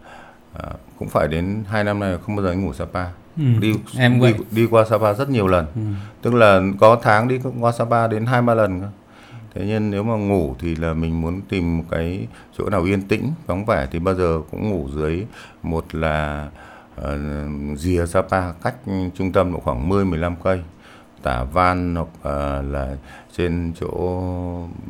à, 0.54 0.70
cũng 1.00 1.08
phải 1.08 1.28
đến 1.28 1.64
hai 1.68 1.84
năm 1.84 2.00
nay 2.00 2.18
không 2.26 2.36
bao 2.36 2.46
giờ 2.46 2.54
ngủ 2.54 2.74
Sapa. 2.74 3.06
Ừ, 3.38 3.44
đi 3.60 3.74
em 3.98 4.22
đi, 4.22 4.34
đi 4.52 4.66
qua 4.66 4.86
Sapa 4.86 5.14
rất 5.14 5.30
nhiều 5.30 5.48
lần. 5.48 5.66
Ừ. 5.76 5.82
tức 6.22 6.34
là 6.34 6.62
có 6.80 7.00
tháng 7.02 7.28
đi 7.28 7.40
qua 7.60 7.72
Sapa 7.72 8.08
đến 8.08 8.26
hai 8.26 8.42
ba 8.42 8.54
lần 8.54 8.82
cơ. 8.82 8.88
Thế 9.56 9.66
nhưng 9.68 9.92
nếu 9.92 10.04
mà 10.04 10.16
ngủ 10.16 10.56
thì 10.60 10.76
là 10.76 10.94
mình 10.94 11.22
muốn 11.22 11.42
tìm 11.50 11.78
một 11.78 11.84
cái 11.92 12.28
chỗ 12.58 12.70
nào 12.70 12.84
yên 12.84 13.02
tĩnh 13.02 13.32
vắng 13.46 13.66
vẻ 13.66 13.88
thì 13.92 14.00
bao 14.00 14.16
giờ 14.16 14.42
cũng 14.52 14.70
ngủ 14.70 14.90
dưới 14.96 15.26
một 15.64 15.96
là 15.96 16.50
uh, 17.02 17.06
rìa 17.78 18.06
Sapa 18.06 18.52
cách 18.52 18.76
trung 19.16 19.32
tâm 19.32 19.54
độ 19.54 19.60
khoảng 19.60 19.90
10 19.90 20.06
15 20.06 20.36
cây 20.44 20.62
tả 21.24 21.44
van 21.44 21.96
hoặc 21.96 22.08
uh, 22.08 22.72
là 22.72 22.96
trên 23.38 23.74
chỗ 23.80 23.90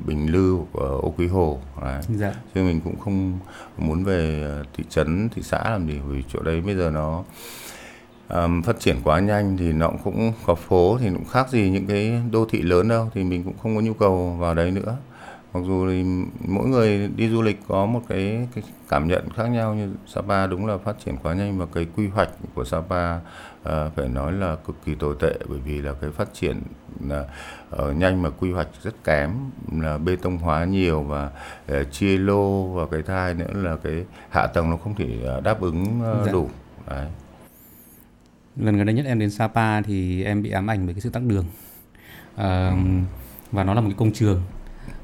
Bình 0.05 0.31
Lư 0.31 0.57
ở 0.73 0.87
Ô 0.87 1.13
Quý 1.17 1.27
Hồ 1.27 1.59
đấy. 1.81 2.01
Dạ. 2.15 2.33
chứ 2.55 2.63
mình 2.63 2.81
cũng 2.81 2.99
không 2.99 3.39
muốn 3.77 4.03
về 4.03 4.47
thị 4.77 4.83
trấn 4.89 5.29
thị 5.29 5.41
xã 5.41 5.63
làm 5.63 5.87
gì 5.87 5.99
vì 6.07 6.23
chỗ 6.33 6.41
đấy 6.41 6.61
bây 6.61 6.75
giờ 6.75 6.91
nó 6.93 7.23
um, 8.29 8.61
phát 8.61 8.79
triển 8.79 8.95
quá 9.03 9.19
nhanh 9.19 9.57
thì 9.57 9.73
nó 9.73 9.91
cũng 10.03 10.33
có 10.45 10.55
phố 10.55 10.97
thì 10.97 11.09
cũng 11.09 11.25
khác 11.25 11.49
gì 11.49 11.69
những 11.69 11.87
cái 11.87 12.21
đô 12.31 12.45
thị 12.45 12.61
lớn 12.61 12.87
đâu 12.87 13.09
thì 13.13 13.23
mình 13.23 13.43
cũng 13.43 13.57
không 13.63 13.75
có 13.75 13.81
nhu 13.81 13.93
cầu 13.93 14.35
vào 14.39 14.53
đấy 14.53 14.71
nữa 14.71 14.97
mặc 15.53 15.59
dù 15.65 15.87
thì 15.89 16.03
mỗi 16.47 16.67
người 16.67 17.09
đi 17.15 17.29
du 17.29 17.41
lịch 17.41 17.59
có 17.67 17.85
một 17.85 18.01
cái, 18.07 18.47
cái 18.55 18.63
cảm 18.89 19.07
nhận 19.07 19.29
khác 19.35 19.45
nhau 19.45 19.75
như 19.75 19.93
Sapa 20.07 20.47
đúng 20.47 20.65
là 20.65 20.77
phát 20.77 20.95
triển 21.05 21.15
quá 21.23 21.33
nhanh 21.33 21.57
và 21.57 21.65
cái 21.73 21.87
quy 21.95 22.07
hoạch 22.07 22.29
của 22.53 22.65
Sapa 22.65 23.15
uh, 23.15 23.21
phải 23.95 24.09
nói 24.09 24.33
là 24.33 24.55
cực 24.55 24.75
kỳ 24.85 24.95
tồi 24.95 25.15
tệ 25.19 25.33
bởi 25.49 25.59
vì 25.59 25.81
là 25.81 25.93
cái 26.01 26.11
phát 26.11 26.33
triển 26.33 26.61
là 27.07 27.25
uh, 27.75 27.95
nhanh 27.95 28.21
mà 28.21 28.29
quy 28.29 28.51
hoạch 28.51 28.67
rất 28.83 29.03
kém 29.03 29.31
là 29.71 29.97
bê 29.97 30.15
tông 30.15 30.37
hóa 30.37 30.65
nhiều 30.65 31.01
và 31.01 31.29
uh, 31.71 31.91
chia 31.91 32.17
lô 32.17 32.63
và 32.63 32.85
cái 32.91 33.01
thứ 33.01 33.13
hai 33.13 33.33
nữa 33.33 33.51
là 33.53 33.77
cái 33.83 34.05
hạ 34.29 34.47
tầng 34.47 34.69
nó 34.69 34.77
không 34.77 34.95
thể 34.95 35.35
uh, 35.37 35.43
đáp 35.43 35.61
ứng 35.61 35.83
uh, 35.83 36.25
dạ. 36.25 36.31
đủ. 36.31 36.49
Đấy. 36.87 37.07
Lần 38.55 38.77
gần 38.77 38.85
đây 38.85 38.95
nhất 38.95 39.05
em 39.05 39.19
đến 39.19 39.31
Sapa 39.31 39.81
thì 39.81 40.23
em 40.23 40.41
bị 40.41 40.51
ám 40.51 40.69
ảnh 40.69 40.85
bởi 40.85 40.93
cái 40.93 41.01
sự 41.01 41.09
tắc 41.09 41.23
đường. 41.23 41.45
À, 42.35 42.73
và 43.51 43.63
nó 43.63 43.73
là 43.73 43.81
một 43.81 43.87
cái 43.87 43.95
công 43.97 44.11
trường 44.11 44.41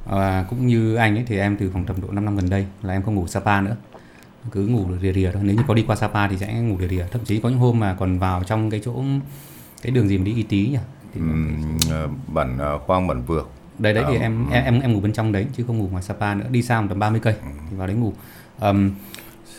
và 0.10 0.46
cũng 0.50 0.68
như 0.68 0.96
anh 0.96 1.16
ấy 1.16 1.24
thì 1.28 1.38
em 1.38 1.58
từ 1.58 1.70
khoảng 1.74 1.86
tầm 1.86 2.02
độ 2.02 2.08
5 2.12 2.26
năm 2.26 2.36
gần 2.36 2.50
đây 2.50 2.66
là 2.82 2.94
em 2.94 3.04
không 3.04 3.16
ngủ 3.16 3.28
Sapa 3.28 3.62
nữa. 3.62 3.76
Cứ 4.52 4.68
ngủ 4.68 4.86
rìa 5.02 5.14
rìa 5.14 5.32
thôi. 5.32 5.42
Nếu 5.46 5.56
như 5.56 5.64
có 5.68 5.74
đi 5.74 5.84
qua 5.88 5.96
Sapa 5.96 6.28
thì 6.28 6.38
sẽ 6.38 6.54
ngủ 6.54 6.78
rìa 6.80 6.88
rìa. 6.88 7.06
Thậm 7.12 7.22
chí 7.26 7.40
có 7.40 7.50
những 7.50 7.60
hôm 7.60 7.80
mà 7.80 7.96
còn 8.00 8.20
vào 8.20 8.44
trong 8.44 8.70
cái 8.70 8.82
chỗ 8.86 9.04
cái 9.82 9.92
đường 9.92 10.08
gì 10.08 10.18
mà 10.18 10.24
đi 10.24 10.36
y 10.36 10.44
tí 10.44 10.68
nhỉ? 10.68 10.78
Thì 11.14 11.22
uhm, 11.22 11.78
bản 12.28 12.58
uh, 12.76 12.82
khoang 12.82 13.08
bản 13.08 13.22
vược 13.22 13.50
đấy 13.80 13.94
đấy 13.94 14.04
à, 14.04 14.10
thì 14.10 14.18
em, 14.18 14.50
em 14.52 14.64
em 14.64 14.80
em 14.80 14.94
ngủ 14.94 15.00
bên 15.00 15.14
trong 15.14 15.32
đấy 15.32 15.48
chứ 15.58 15.64
không 15.68 15.78
ngủ 15.78 15.88
ngoài 15.92 16.04
Sapa 16.04 16.36
nữa. 16.36 16.46
Đi 16.50 16.62
xa 16.62 16.84
tầm 16.90 17.00
30 17.00 17.20
cây 17.24 17.36
thì 17.70 17.76
vào 17.76 17.88
đấy 17.88 17.96
ngủ. 17.96 18.14
Um, 18.60 18.92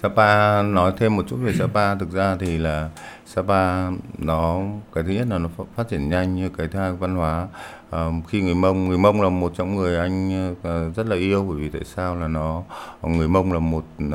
Sapa 0.02 0.62
nói 0.62 0.92
thêm 0.98 1.16
một 1.16 1.24
chút 1.28 1.37
về 1.37 1.52
Sapa. 1.54 1.94
Thực 1.94 2.12
ra 2.12 2.37
thì 2.40 2.58
là 2.58 2.90
Sapa 3.26 3.90
nó 4.18 4.61
cái 4.94 5.04
thứ 5.04 5.11
nhất 5.11 5.26
là 5.30 5.38
nó 5.38 5.48
phát 5.76 5.88
triển 5.88 6.08
nhanh 6.08 6.37
như 6.37 6.48
cái 6.48 6.68
thứ 6.68 6.78
hai 6.78 6.92
văn 6.92 7.14
hóa 7.14 7.46
khi 8.29 8.40
người 8.40 8.55
Mông 8.55 8.88
người 8.88 8.98
Mông 8.98 9.22
là 9.22 9.29
một 9.29 9.53
trong 9.57 9.77
người 9.77 9.98
anh 9.98 10.53
uh, 10.53 10.96
rất 10.96 11.07
là 11.07 11.16
yêu 11.16 11.46
bởi 11.48 11.59
vì 11.59 11.68
tại 11.68 11.85
sao 11.85 12.16
là 12.16 12.29
nó 12.29 12.62
người 13.03 13.29
Mông 13.29 13.53
là 13.53 13.59
một 13.59 13.85
uh, 14.07 14.12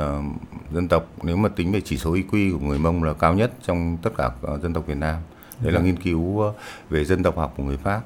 dân 0.72 0.88
tộc 0.88 1.06
nếu 1.22 1.36
mà 1.36 1.48
tính 1.48 1.72
về 1.72 1.80
chỉ 1.80 1.98
số 1.98 2.12
IQ 2.14 2.58
của 2.58 2.66
người 2.66 2.78
Mông 2.78 3.02
là 3.02 3.12
cao 3.12 3.34
nhất 3.34 3.52
trong 3.66 3.96
tất 4.02 4.10
cả 4.16 4.30
uh, 4.54 4.62
dân 4.62 4.72
tộc 4.72 4.86
Việt 4.86 4.96
Nam. 4.96 5.16
Đấy 5.60 5.72
là 5.72 5.80
nghiên 5.80 5.96
cứu 5.96 6.42
về 6.90 7.04
dân 7.04 7.22
tộc 7.22 7.36
học 7.36 7.54
của 7.56 7.62
người 7.62 7.76
Pháp. 7.76 8.00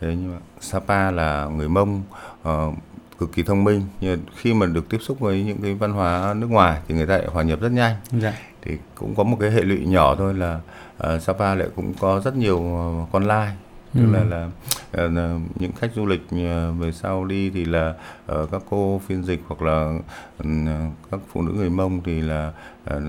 Thế 0.00 0.08
nhưng 0.08 0.32
mà 0.32 0.38
Sapa 0.60 1.10
là 1.10 1.46
người 1.46 1.68
Mông 1.68 2.02
uh, 2.48 2.74
cực 3.18 3.32
kỳ 3.32 3.42
thông 3.42 3.64
minh. 3.64 3.82
Nhưng 4.00 4.20
khi 4.36 4.54
mà 4.54 4.66
được 4.66 4.88
tiếp 4.88 4.98
xúc 5.00 5.20
với 5.20 5.42
những 5.42 5.58
cái 5.62 5.74
văn 5.74 5.92
hóa 5.92 6.34
nước 6.36 6.50
ngoài 6.50 6.80
thì 6.88 6.94
người 6.94 7.06
ta 7.06 7.18
lại 7.18 7.26
hòa 7.32 7.42
nhập 7.42 7.60
rất 7.60 7.72
nhanh. 7.72 7.94
Dạ. 8.12 8.32
thì 8.62 8.78
cũng 8.94 9.14
có 9.14 9.24
một 9.24 9.36
cái 9.40 9.50
hệ 9.50 9.62
lụy 9.62 9.86
nhỏ 9.86 10.14
thôi 10.14 10.34
là 10.34 10.60
uh, 11.14 11.22
Sapa 11.22 11.54
lại 11.54 11.68
cũng 11.76 11.94
có 12.00 12.20
rất 12.24 12.36
nhiều 12.36 12.58
uh, 12.58 13.08
con 13.12 13.24
lai 13.24 13.56
tức 13.96 14.04
ừ. 14.04 14.12
là 14.12 14.24
là 14.24 14.48
uh, 15.04 15.40
những 15.60 15.72
khách 15.72 15.94
du 15.94 16.06
lịch 16.06 16.22
uh, 16.24 16.78
về 16.78 16.92
sau 16.92 17.24
đi 17.24 17.50
thì 17.50 17.64
là 17.64 17.94
uh, 18.32 18.50
các 18.50 18.62
cô 18.70 19.00
phiên 19.06 19.22
dịch 19.22 19.42
hoặc 19.46 19.62
là 19.62 19.98
uh, 20.42 20.92
các 21.10 21.20
phụ 21.32 21.42
nữ 21.42 21.52
người 21.52 21.70
mông 21.70 22.00
thì 22.04 22.20
là 22.20 22.52
uh, 22.96 23.02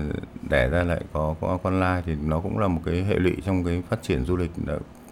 đẻ 0.50 0.68
ra 0.68 0.82
lại 0.84 1.00
có 1.12 1.34
có 1.40 1.58
con 1.62 1.80
lai 1.80 2.02
thì 2.06 2.12
nó 2.24 2.40
cũng 2.40 2.58
là 2.58 2.68
một 2.68 2.80
cái 2.84 3.04
hệ 3.04 3.14
lụy 3.14 3.36
trong 3.46 3.64
cái 3.64 3.82
phát 3.88 4.02
triển 4.02 4.24
du 4.24 4.36
lịch 4.36 4.50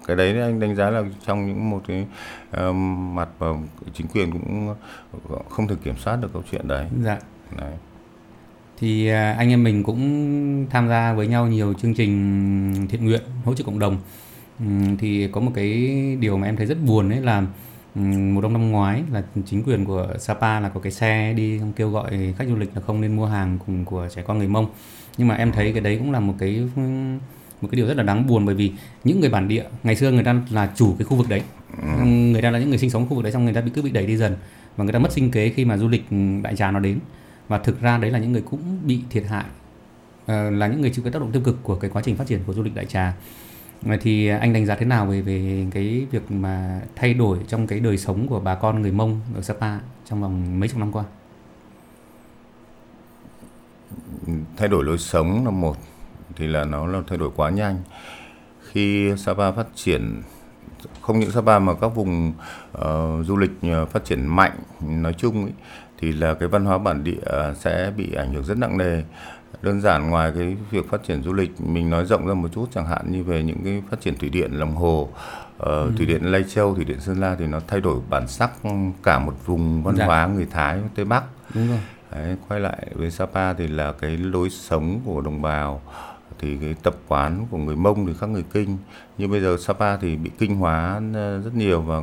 cái 0.07 0.17
đấy 0.17 0.41
anh 0.41 0.61
đánh 0.61 0.77
giá 0.77 0.91
là 0.91 1.05
trong 1.27 1.47
những 1.47 1.71
một 1.71 1.83
cái 1.89 2.07
uh, 2.51 2.75
mặt 3.15 3.29
và 3.39 3.49
chính 3.95 4.07
quyền 4.07 4.33
cũng 4.33 4.75
không 5.51 5.69
thể 5.69 5.75
kiểm 5.85 5.97
soát 5.97 6.17
được 6.17 6.29
câu 6.33 6.43
chuyện 6.51 6.69
đấy. 6.69 6.87
Dạ. 7.05 7.19
Đấy. 7.59 7.73
Thì 8.79 9.11
uh, 9.11 9.39
anh 9.39 9.51
em 9.51 9.65
mình 9.65 9.83
cũng 9.83 10.67
tham 10.71 10.89
gia 10.89 11.13
với 11.13 11.27
nhau 11.27 11.47
nhiều 11.47 11.75
chương 11.75 11.95
trình 11.95 12.87
thiện 12.91 13.05
nguyện 13.05 13.23
hỗ 13.45 13.55
trợ 13.55 13.65
cộng 13.65 13.79
đồng. 13.79 13.99
Um, 14.61 14.97
thì 14.97 15.29
có 15.33 15.41
một 15.41 15.53
cái 15.55 15.91
điều 16.21 16.39
mà 16.39 16.47
em 16.47 16.57
thấy 16.57 16.67
rất 16.67 16.79
buồn 16.87 17.09
đấy 17.09 17.21
là 17.21 17.47
um, 17.95 18.35
một 18.35 18.41
đông 18.41 18.53
năm 18.53 18.71
ngoái 18.71 19.03
là 19.13 19.23
chính 19.47 19.63
quyền 19.63 19.85
của 19.85 20.15
Sapa 20.19 20.61
là 20.61 20.69
có 20.69 20.81
cái 20.81 20.93
xe 20.93 21.33
đi 21.33 21.61
kêu 21.77 21.91
gọi 21.91 22.35
khách 22.39 22.49
du 22.49 22.57
lịch 22.57 22.71
là 22.75 22.81
không 22.81 23.01
nên 23.01 23.17
mua 23.17 23.27
hàng 23.27 23.59
cùng 23.67 23.85
của 23.85 24.09
trẻ 24.15 24.23
con 24.27 24.39
người 24.39 24.49
Mông. 24.49 24.67
Nhưng 25.19 25.29
mà 25.29 25.35
em 25.35 25.53
thấy 25.53 25.73
cái 25.73 25.81
đấy 25.81 25.97
cũng 25.99 26.13
là 26.13 26.21
một 26.21 26.35
cái 26.39 26.69
một 27.61 27.69
cái 27.73 27.77
điều 27.77 27.87
rất 27.87 27.97
là 27.97 28.03
đáng 28.03 28.27
buồn 28.27 28.47
bởi 28.47 28.55
vì 28.55 28.73
những 29.05 29.21
người 29.21 29.31
bản 29.31 29.49
địa 29.49 29.65
ngày 29.83 29.97
xưa 29.97 30.11
người 30.11 30.25
ta 30.25 30.43
là 30.51 30.73
chủ 30.77 30.95
cái 30.99 31.05
khu 31.05 31.17
vực 31.17 31.29
đấy 31.29 31.43
ừ. 31.83 32.05
người 32.05 32.43
ta 32.43 32.51
là 32.51 32.59
những 32.59 32.69
người 32.69 32.79
sinh 32.79 32.91
sống 32.91 33.07
khu 33.09 33.15
vực 33.15 33.25
đấy 33.25 33.33
xong 33.33 33.45
người 33.45 33.55
ta 33.55 33.61
bị 33.61 33.71
cứ 33.75 33.83
bị 33.83 33.91
đẩy 33.91 34.07
đi 34.07 34.17
dần 34.17 34.37
và 34.77 34.85
người 34.85 34.93
ta 34.93 34.99
mất 34.99 35.13
sinh 35.13 35.31
kế 35.31 35.49
khi 35.49 35.65
mà 35.65 35.77
du 35.77 35.89
lịch 35.89 36.05
đại 36.43 36.57
trà 36.57 36.71
nó 36.71 36.81
đến 36.81 36.99
và 37.49 37.59
thực 37.59 37.81
ra 37.81 37.99
đấy 37.99 38.11
là 38.11 38.19
những 38.19 38.33
người 38.33 38.43
cũng 38.43 38.61
bị 38.87 39.01
thiệt 39.11 39.25
hại 39.27 39.45
uh, 40.25 40.29
là 40.59 40.67
những 40.67 40.81
người 40.81 40.91
chịu 40.91 41.05
cái 41.05 41.13
tác 41.13 41.19
động 41.19 41.33
tiêu 41.33 41.43
cực 41.45 41.63
của 41.63 41.75
cái 41.75 41.91
quá 41.91 42.03
trình 42.05 42.17
phát 42.17 42.27
triển 42.27 42.41
của 42.47 42.55
du 42.55 42.63
lịch 42.63 42.75
đại 42.75 42.85
trà 42.85 43.15
Ờ, 43.85 43.97
thì 44.01 44.29
anh 44.29 44.53
đánh 44.53 44.67
giá 44.67 44.75
thế 44.75 44.87
nào 44.87 45.07
về 45.07 45.21
về 45.21 45.67
cái 45.71 46.07
việc 46.11 46.31
mà 46.31 46.81
thay 46.97 47.15
đổi 47.15 47.39
trong 47.49 47.67
cái 47.67 47.81
đời 47.81 47.99
sống 47.99 48.27
của 48.29 48.41
bà 48.41 48.55
con 48.55 48.83
người 48.83 48.93
Mông 48.93 49.21
ở 49.35 49.43
Sapa 49.43 49.79
trong 50.05 50.23
vòng 50.23 50.61
mấy 50.61 50.69
chục 50.69 50.79
năm 50.79 50.93
qua? 50.93 51.05
Thay 54.57 54.69
đổi 54.69 54.85
lối 54.85 54.99
sống 54.99 55.45
là 55.45 55.51
một 55.51 55.77
thì 56.37 56.47
là 56.47 56.65
nó 56.65 56.87
là 56.87 57.01
thay 57.07 57.19
đổi 57.19 57.31
quá 57.37 57.51
nhanh 57.51 57.77
khi 58.71 59.13
Sapa 59.17 59.53
phát 59.53 59.67
triển 59.75 60.23
không 61.01 61.21
những 61.21 61.31
Sapa 61.31 61.59
mà 61.59 61.75
các 61.75 61.89
vùng 61.89 62.33
uh, 62.79 63.27
du 63.27 63.37
lịch 63.37 63.51
ờ, 63.63 63.87
phát 63.87 64.05
triển 64.05 64.27
mạnh 64.27 64.57
nói 64.81 65.13
chung 65.13 65.43
ấy, 65.43 65.53
thì 65.99 66.13
là 66.13 66.35
cái 66.35 66.49
văn 66.49 66.65
hóa 66.65 66.79
bản 66.79 67.05
địa 67.05 67.21
sẽ 67.55 67.93
bị 67.97 68.15
ảnh 68.15 68.35
hưởng 68.35 68.45
rất 68.45 68.59
nặng 68.59 68.79
nề 68.79 69.03
đơn 69.63 69.81
giản 69.81 70.11
ngoài 70.11 70.33
cái 70.37 70.57
việc 70.71 70.91
phát 70.91 71.03
triển 71.05 71.23
du 71.23 71.33
lịch 71.33 71.61
mình 71.61 71.91
nói 71.91 72.05
rộng 72.07 72.27
ra 72.27 72.35
một 72.35 72.49
chút 72.53 72.69
chẳng 72.75 72.87
hạn 72.87 73.13
như 73.13 73.23
về 73.25 73.43
những 73.43 73.65
cái 73.65 73.83
phát 73.91 74.01
triển 74.01 74.17
thủy 74.17 74.29
điện 74.29 74.53
lòng 74.53 74.77
hồ 74.77 75.01
uh, 75.03 75.13
ừ. 75.59 75.93
thủy 75.97 76.07
điện 76.07 76.33
Lai 76.33 76.45
Châu 76.49 76.75
thủy 76.75 76.85
điện 76.85 77.01
Sơn 77.01 77.21
La 77.21 77.35
thì 77.39 77.47
nó 77.47 77.61
thay 77.67 77.81
đổi 77.81 78.01
bản 78.11 78.29
sắc 78.29 78.51
cả 79.03 79.19
một 79.19 79.35
vùng 79.47 79.83
văn 79.83 79.97
dạ. 79.97 80.07
hóa 80.07 80.27
người 80.27 80.47
Thái 80.51 80.81
Tây 80.95 81.05
Bắc 81.05 81.25
Đúng 81.55 81.69
rồi. 81.69 81.79
Đấy, 82.13 82.37
quay 82.49 82.61
lại 82.61 82.87
với 82.95 83.11
Sapa 83.11 83.53
thì 83.53 83.67
là 83.67 83.93
cái 83.93 84.17
lối 84.17 84.51
sống 84.51 85.01
của 85.05 85.21
đồng 85.21 85.43
bào 85.43 85.83
thì 86.39 86.57
cái 86.61 86.75
tập 86.83 86.95
quán 87.09 87.47
của 87.51 87.59
người 87.59 87.77
Mông 87.77 88.07
thì 88.07 88.13
khác 88.21 88.29
người 88.29 88.45
Kinh 88.53 88.79
như 89.19 89.29
bây 89.29 89.41
giờ 89.41 89.57
Sapa 89.61 89.97
thì 89.97 90.17
bị 90.17 90.31
kinh 90.39 90.57
hóa 90.57 91.01
ờ, 91.15 91.41
rất 91.41 91.55
nhiều 91.55 91.81
và 91.81 92.01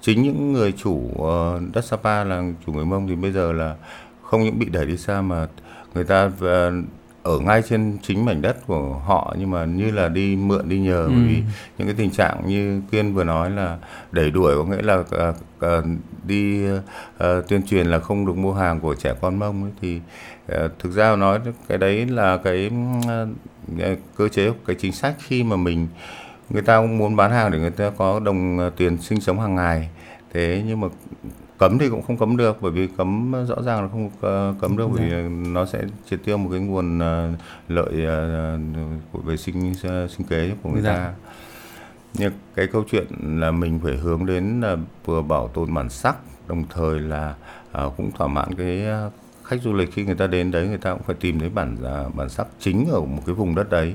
chính 0.00 0.22
những 0.22 0.52
người 0.52 0.72
chủ 0.72 1.10
ờ, 1.18 1.60
đất 1.74 1.84
Sapa 1.84 2.24
là 2.24 2.42
chủ 2.66 2.72
người 2.72 2.84
Mông 2.84 3.08
thì 3.08 3.14
bây 3.14 3.32
giờ 3.32 3.52
là 3.52 3.76
không 4.22 4.42
những 4.42 4.58
bị 4.58 4.68
đẩy 4.68 4.86
đi 4.86 4.96
xa 4.96 5.20
mà 5.20 5.46
người 5.94 6.04
ta 6.04 6.30
ờ, 6.40 6.72
ở 7.22 7.38
ngay 7.38 7.62
trên 7.68 7.98
chính 8.02 8.24
mảnh 8.24 8.42
đất 8.42 8.66
của 8.66 9.02
họ 9.06 9.34
nhưng 9.38 9.50
mà 9.50 9.64
như 9.64 9.90
là 9.90 10.08
đi 10.08 10.36
mượn 10.36 10.68
đi 10.68 10.78
nhờ 10.78 11.02
ừ. 11.02 11.08
bởi 11.08 11.24
vì 11.28 11.42
những 11.78 11.88
cái 11.88 11.94
tình 11.98 12.10
trạng 12.10 12.42
như 12.46 12.82
Kiên 12.90 13.14
vừa 13.14 13.24
nói 13.24 13.50
là 13.50 13.78
đẩy 14.12 14.30
đuổi 14.30 14.54
có 14.56 14.64
nghĩa 14.64 14.82
là 14.82 14.94
uh, 14.94 15.36
uh, 15.66 15.84
đi 16.24 16.70
uh, 16.72 17.48
tuyên 17.48 17.62
truyền 17.62 17.86
là 17.86 17.98
không 17.98 18.26
được 18.26 18.36
mua 18.36 18.52
hàng 18.52 18.80
của 18.80 18.94
trẻ 18.94 19.14
con 19.20 19.38
mông 19.38 19.62
ấy, 19.62 19.72
thì 19.80 20.00
uh, 20.64 20.70
thực 20.78 20.92
ra 20.92 21.16
nói 21.16 21.40
cái 21.68 21.78
đấy 21.78 22.06
là 22.06 22.36
cái 22.36 22.70
uh, 22.98 23.98
cơ 24.16 24.28
chế 24.28 24.50
cái 24.66 24.76
chính 24.78 24.92
sách 24.92 25.14
khi 25.18 25.42
mà 25.42 25.56
mình 25.56 25.88
người 26.50 26.62
ta 26.62 26.80
cũng 26.80 26.98
muốn 26.98 27.16
bán 27.16 27.30
hàng 27.30 27.50
để 27.50 27.58
người 27.58 27.70
ta 27.70 27.90
có 27.96 28.20
đồng 28.20 28.70
tiền 28.76 28.98
sinh 28.98 29.20
sống 29.20 29.40
hàng 29.40 29.54
ngày 29.54 29.88
thế 30.32 30.62
nhưng 30.66 30.80
mà 30.80 30.88
cấm 31.58 31.78
thì 31.78 31.88
cũng 31.88 32.02
không 32.02 32.16
cấm 32.16 32.36
được 32.36 32.56
bởi 32.60 32.70
vì 32.72 32.86
cấm 32.96 33.32
rõ 33.46 33.62
ràng 33.62 33.82
là 33.82 33.88
không 33.88 34.10
ờ, 34.20 34.54
cấm 34.60 34.76
được 34.76 34.88
bởi 34.94 35.04
vì 35.10 35.28
nó 35.28 35.66
sẽ 35.66 35.82
triệt 36.10 36.20
tiêu 36.24 36.36
một 36.36 36.48
cái 36.52 36.60
nguồn 36.60 36.98
ờ, 36.98 37.30
lợi 37.68 38.04
ờ, 38.06 38.58
của 39.12 39.18
về 39.18 39.36
sinh 39.36 39.74
sinh 40.08 40.26
kế 40.28 40.52
của 40.62 40.70
người 40.70 40.82
Dạ. 40.82 40.94
ta 40.94 41.12
nhưng 42.14 42.32
cái 42.54 42.66
câu 42.66 42.84
chuyện 42.90 43.06
là 43.40 43.50
mình 43.50 43.80
phải 43.82 43.96
hướng 43.96 44.26
đến 44.26 44.60
là 44.60 44.76
vừa 45.04 45.22
bảo 45.22 45.48
tồn 45.48 45.74
bản 45.74 45.88
sắc 45.88 46.16
đồng 46.48 46.64
thời 46.74 47.00
là 47.00 47.34
cũng 47.96 48.10
thỏa 48.12 48.26
mãn 48.26 48.54
cái 48.54 48.82
khách 49.44 49.62
du 49.62 49.72
lịch 49.72 49.92
khi 49.92 50.04
người 50.04 50.14
ta 50.14 50.26
đến 50.26 50.50
đấy 50.50 50.68
người 50.68 50.78
ta 50.78 50.92
cũng 50.92 51.02
phải 51.02 51.16
tìm 51.20 51.40
thấy 51.40 51.48
bản 51.48 51.76
à, 51.84 52.04
bản 52.14 52.28
sắc 52.28 52.46
chính 52.60 52.88
ở 52.90 53.00
một 53.00 53.22
cái 53.26 53.34
vùng 53.34 53.54
đất 53.54 53.70
đấy. 53.70 53.94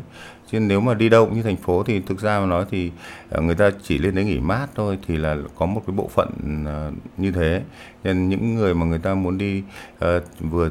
Chứ 0.52 0.60
nếu 0.60 0.82
mà 0.82 0.93
đi 0.93 1.10
đâu 1.10 1.26
cũng 1.26 1.36
như 1.36 1.43
thành 1.43 1.56
phố 1.56 1.84
thì 1.84 2.00
thực 2.00 2.20
ra 2.20 2.39
mà 2.39 2.45
nói 2.45 2.66
thì 2.72 2.91
ờ, 3.30 3.41
người 3.41 3.56
ta 3.56 3.72
chỉ 3.84 3.97
lên 3.97 4.16
đấy 4.16 4.26
nghỉ 4.26 4.39
mát 4.39 4.68
thôi 4.76 4.97
thì 5.08 5.18
là 5.18 5.38
có 5.56 5.66
một 5.66 5.84
cái 5.88 5.95
bộ 5.95 6.10
phận 6.14 6.30
ờ, 6.66 6.91
như 7.18 7.32
thế. 7.32 7.62
Nên 8.04 8.30
những 8.30 8.56
người 8.56 8.74
mà 8.74 8.86
người 8.86 9.00
ta 9.00 9.14
muốn 9.14 9.38
đi 9.38 9.64
ờ, 10.00 10.22
vừa 10.39 10.70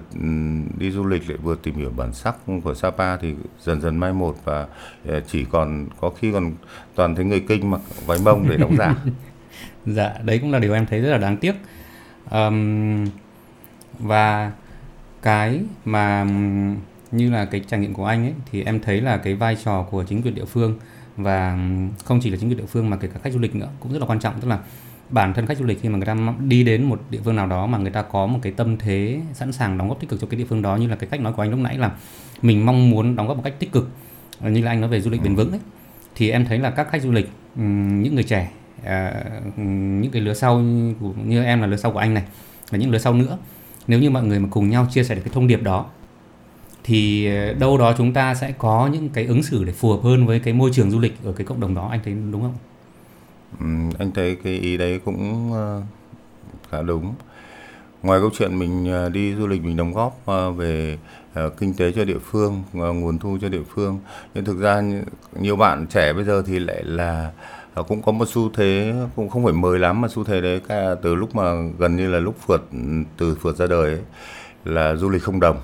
đi 0.78 0.90
du 0.90 1.06
lịch 1.06 1.30
lại 1.30 1.38
vừa 1.42 1.56
tìm 1.62 1.74
hiểu 1.74 1.92
bản 1.96 2.12
sắc 2.12 2.36
của 2.64 2.74
Sapa 2.74 3.16
thì 3.16 3.34
dần 3.60 3.80
dần 3.80 3.96
mai 3.96 4.12
một 4.12 4.36
và 4.44 4.66
chỉ 5.26 5.44
còn 5.44 5.86
có 6.00 6.10
khi 6.10 6.32
còn 6.32 6.52
toàn 6.94 7.14
thấy 7.14 7.24
người 7.24 7.40
kinh 7.48 7.70
mặc 7.70 7.80
váy 8.06 8.18
mông 8.24 8.48
để 8.48 8.56
đóng 8.56 8.76
giả. 8.76 8.94
Dạ, 9.86 10.14
đấy 10.24 10.38
cũng 10.38 10.52
là 10.52 10.58
điều 10.58 10.74
em 10.74 10.86
thấy 10.86 11.00
rất 11.00 11.10
là 11.10 11.18
đáng 11.18 11.36
tiếc. 11.36 11.54
um, 12.30 13.06
và 13.98 14.52
cái 15.28 15.60
mà 15.84 16.26
như 17.10 17.30
là 17.30 17.44
cái 17.44 17.60
trải 17.68 17.80
nghiệm 17.80 17.94
của 17.94 18.04
anh 18.04 18.24
ấy 18.24 18.34
thì 18.50 18.62
em 18.62 18.80
thấy 18.80 19.00
là 19.00 19.16
cái 19.16 19.34
vai 19.34 19.56
trò 19.64 19.82
của 19.82 20.04
chính 20.04 20.22
quyền 20.22 20.34
địa 20.34 20.44
phương 20.44 20.78
và 21.16 21.58
không 22.04 22.20
chỉ 22.22 22.30
là 22.30 22.36
chính 22.40 22.48
quyền 22.50 22.58
địa 22.58 22.66
phương 22.66 22.90
mà 22.90 22.96
kể 22.96 23.08
cả 23.14 23.20
khách 23.22 23.32
du 23.32 23.38
lịch 23.38 23.54
nữa 23.54 23.68
cũng 23.80 23.92
rất 23.92 23.98
là 23.98 24.06
quan 24.06 24.20
trọng. 24.20 24.34
Tức 24.40 24.48
là 24.48 24.58
bản 25.10 25.34
thân 25.34 25.46
khách 25.46 25.58
du 25.58 25.64
lịch 25.64 25.82
khi 25.82 25.88
mà 25.88 25.98
người 25.98 26.06
ta 26.06 26.16
đi 26.46 26.64
đến 26.64 26.84
một 26.84 27.00
địa 27.10 27.20
phương 27.24 27.36
nào 27.36 27.46
đó 27.46 27.66
mà 27.66 27.78
người 27.78 27.90
ta 27.90 28.02
có 28.02 28.26
một 28.26 28.38
cái 28.42 28.52
tâm 28.52 28.76
thế 28.76 29.20
sẵn 29.34 29.52
sàng 29.52 29.78
đóng 29.78 29.88
góp 29.88 30.00
tích 30.00 30.10
cực 30.10 30.20
cho 30.20 30.26
cái 30.26 30.38
địa 30.38 30.44
phương 30.44 30.62
đó 30.62 30.76
như 30.76 30.86
là 30.86 30.96
cái 30.96 31.08
cách 31.10 31.20
nói 31.20 31.32
của 31.32 31.42
anh 31.42 31.50
lúc 31.50 31.60
nãy 31.60 31.78
là 31.78 31.90
mình 32.42 32.66
mong 32.66 32.90
muốn 32.90 33.16
đóng 33.16 33.28
góp 33.28 33.36
một 33.36 33.42
cách 33.44 33.54
tích 33.58 33.72
cực 33.72 33.90
Ờ, 34.40 34.50
như 34.50 34.62
là 34.62 34.70
anh 34.70 34.80
nói 34.80 34.90
về 34.90 35.00
du 35.00 35.10
lịch 35.10 35.22
bền 35.22 35.34
vững 35.34 35.50
ấy 35.50 35.60
thì 36.14 36.30
em 36.30 36.44
thấy 36.44 36.58
là 36.58 36.70
các 36.70 36.90
khách 36.90 37.02
du 37.02 37.12
lịch 37.12 37.28
những 37.56 38.14
người 38.14 38.24
trẻ 38.24 38.50
ừm, 39.56 40.00
những 40.00 40.10
cái 40.12 40.22
lứa 40.22 40.34
sau 40.34 40.58
như 41.24 41.44
em 41.44 41.60
là 41.60 41.66
lứa 41.66 41.76
sau 41.76 41.92
của 41.92 41.98
anh 41.98 42.14
này 42.14 42.22
và 42.70 42.78
những 42.78 42.90
lứa 42.90 42.98
sau 42.98 43.14
nữa 43.14 43.38
nếu 43.88 44.00
như 44.00 44.10
mọi 44.10 44.24
người 44.24 44.38
mà 44.38 44.48
cùng 44.50 44.70
nhau 44.70 44.86
chia 44.90 45.04
sẻ 45.04 45.14
được 45.14 45.20
cái 45.24 45.34
thông 45.34 45.46
điệp 45.46 45.62
đó 45.62 45.86
thì 46.84 47.26
ờ, 47.26 47.52
đâu 47.54 47.78
đó 47.78 47.94
chúng 47.98 48.12
ta 48.12 48.34
sẽ 48.34 48.52
có 48.58 48.90
những 48.92 49.08
cái 49.08 49.26
ứng 49.26 49.42
xử 49.42 49.64
để 49.64 49.72
phù 49.72 49.90
hợp 49.90 50.00
hơn 50.02 50.26
với 50.26 50.40
cái 50.40 50.54
môi 50.54 50.70
trường 50.72 50.90
du 50.90 50.98
lịch 50.98 51.24
ở 51.24 51.32
cái 51.32 51.46
cộng 51.46 51.60
đồng 51.60 51.74
đó 51.74 51.88
anh 51.90 52.00
thấy 52.04 52.14
đúng 52.32 52.42
không? 52.42 52.54
ừ, 53.60 53.66
anh 53.98 54.10
thấy 54.12 54.36
cái 54.44 54.54
ý 54.54 54.76
đấy 54.76 55.00
cũng 55.04 55.52
ờ, 55.52 55.82
khá 56.70 56.82
đúng. 56.82 57.14
Ngoài 58.02 58.20
câu 58.20 58.30
chuyện 58.38 58.58
mình 58.58 58.90
ờ, 58.92 59.08
đi 59.08 59.34
du 59.34 59.46
lịch 59.46 59.64
mình 59.64 59.76
đóng 59.76 59.92
góp 59.92 60.26
về 60.56 60.98
kinh 61.58 61.74
tế 61.74 61.92
cho 61.92 62.04
địa 62.04 62.18
phương, 62.18 62.62
nguồn 62.72 63.18
thu 63.18 63.38
cho 63.40 63.48
địa 63.48 63.62
phương, 63.74 63.98
nhưng 64.34 64.44
thực 64.44 64.60
ra 64.60 64.82
nhiều 65.40 65.56
bạn 65.56 65.86
trẻ 65.86 66.12
bây 66.12 66.24
giờ 66.24 66.42
thì 66.46 66.58
lại 66.58 66.84
là 66.84 67.32
ờ, 67.78 67.82
cũng 67.88 68.02
có 68.02 68.12
một 68.12 68.28
xu 68.28 68.50
thế 68.54 68.94
cũng 69.16 69.28
không 69.28 69.44
phải 69.44 69.52
mới 69.52 69.78
lắm 69.78 70.00
mà 70.00 70.08
xu 70.08 70.24
thế 70.24 70.40
đấy 70.40 70.60
cả 70.68 70.94
từ 71.02 71.14
lúc 71.14 71.36
mà 71.36 71.52
gần 71.78 71.96
như 71.96 72.08
là 72.10 72.18
lúc 72.18 72.34
phượt 72.46 72.62
từ 73.16 73.36
phượt 73.42 73.56
ra 73.56 73.66
đời 73.66 73.90
ấy, 73.90 74.02
là 74.64 74.94
du 74.94 75.08
lịch 75.10 75.22
không 75.22 75.40
đồng. 75.40 75.56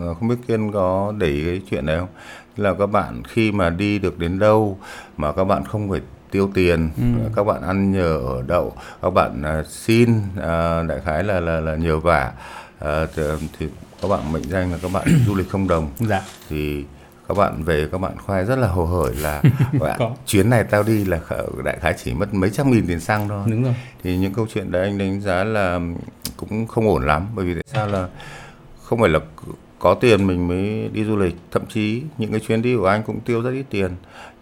Ờ, 0.00 0.14
không 0.14 0.28
biết 0.28 0.36
Kiên 0.46 0.72
có 0.72 1.12
để 1.18 1.26
ý 1.26 1.44
cái 1.44 1.60
chuyện 1.70 1.86
này 1.86 1.98
không? 1.98 2.08
Là 2.56 2.74
các 2.74 2.86
bạn 2.86 3.22
khi 3.28 3.52
mà 3.52 3.70
đi 3.70 3.98
được 3.98 4.18
đến 4.18 4.38
đâu 4.38 4.78
mà 5.16 5.32
các 5.32 5.44
bạn 5.44 5.64
không 5.64 5.90
phải 5.90 6.00
tiêu 6.30 6.50
tiền, 6.54 6.90
các 7.36 7.44
bạn 7.44 7.62
ăn 7.62 7.92
nhờ 7.92 8.18
ở 8.18 8.42
đậu, 8.46 8.72
các 9.02 9.10
bạn 9.10 9.42
à, 9.42 9.62
xin 9.68 10.10
à, 10.42 10.82
đại 10.82 11.00
khái 11.04 11.24
là 11.24 11.40
là 11.40 11.60
là 11.60 11.74
nhờ 11.76 11.98
vả 11.98 12.32
à, 12.78 13.06
thì, 13.16 13.22
thì 13.58 13.68
các 14.02 14.08
bạn 14.08 14.32
mệnh 14.32 14.42
danh 14.42 14.72
là 14.72 14.78
các 14.82 14.90
bạn 14.92 15.06
du 15.26 15.34
lịch 15.34 15.48
không 15.50 15.68
đồng 15.68 15.88
Dạ. 16.00 16.22
thì 16.48 16.84
các 17.28 17.36
bạn 17.36 17.62
về 17.62 17.88
các 17.92 17.98
bạn 17.98 18.18
khoe 18.18 18.44
rất 18.44 18.58
là 18.58 18.68
hồ 18.68 18.84
hởi 18.84 19.14
là 19.14 19.42
"Bạn, 19.80 20.14
chuyến 20.26 20.50
này 20.50 20.64
tao 20.64 20.82
đi 20.82 21.04
là 21.04 21.20
đại 21.64 21.78
khái 21.80 21.94
chỉ 22.04 22.14
mất 22.14 22.34
mấy 22.34 22.50
trăm 22.50 22.70
nghìn 22.70 22.86
tiền 22.86 23.00
xăng 23.00 23.28
thôi. 23.28 23.42
Đúng 23.46 23.62
rồi. 23.62 23.74
thì 24.02 24.18
những 24.18 24.32
câu 24.32 24.46
chuyện 24.54 24.70
đấy 24.70 24.82
anh 24.82 24.98
đánh 24.98 25.20
giá 25.20 25.44
là 25.44 25.80
cũng 26.36 26.66
không 26.66 26.88
ổn 26.88 27.06
lắm 27.06 27.26
bởi 27.34 27.46
vì 27.46 27.54
tại 27.54 27.64
sao 27.66 27.86
là 27.86 28.08
không 28.82 29.00
phải 29.00 29.08
là 29.08 29.18
có 29.78 29.94
tiền 29.94 30.26
mình 30.26 30.48
mới 30.48 30.88
đi 30.92 31.04
du 31.04 31.16
lịch 31.16 31.36
thậm 31.50 31.62
chí 31.66 32.02
những 32.18 32.30
cái 32.30 32.40
chuyến 32.40 32.62
đi 32.62 32.76
của 32.76 32.86
anh 32.86 33.02
cũng 33.02 33.20
tiêu 33.20 33.42
rất 33.42 33.50
ít 33.50 33.64
tiền. 33.70 33.90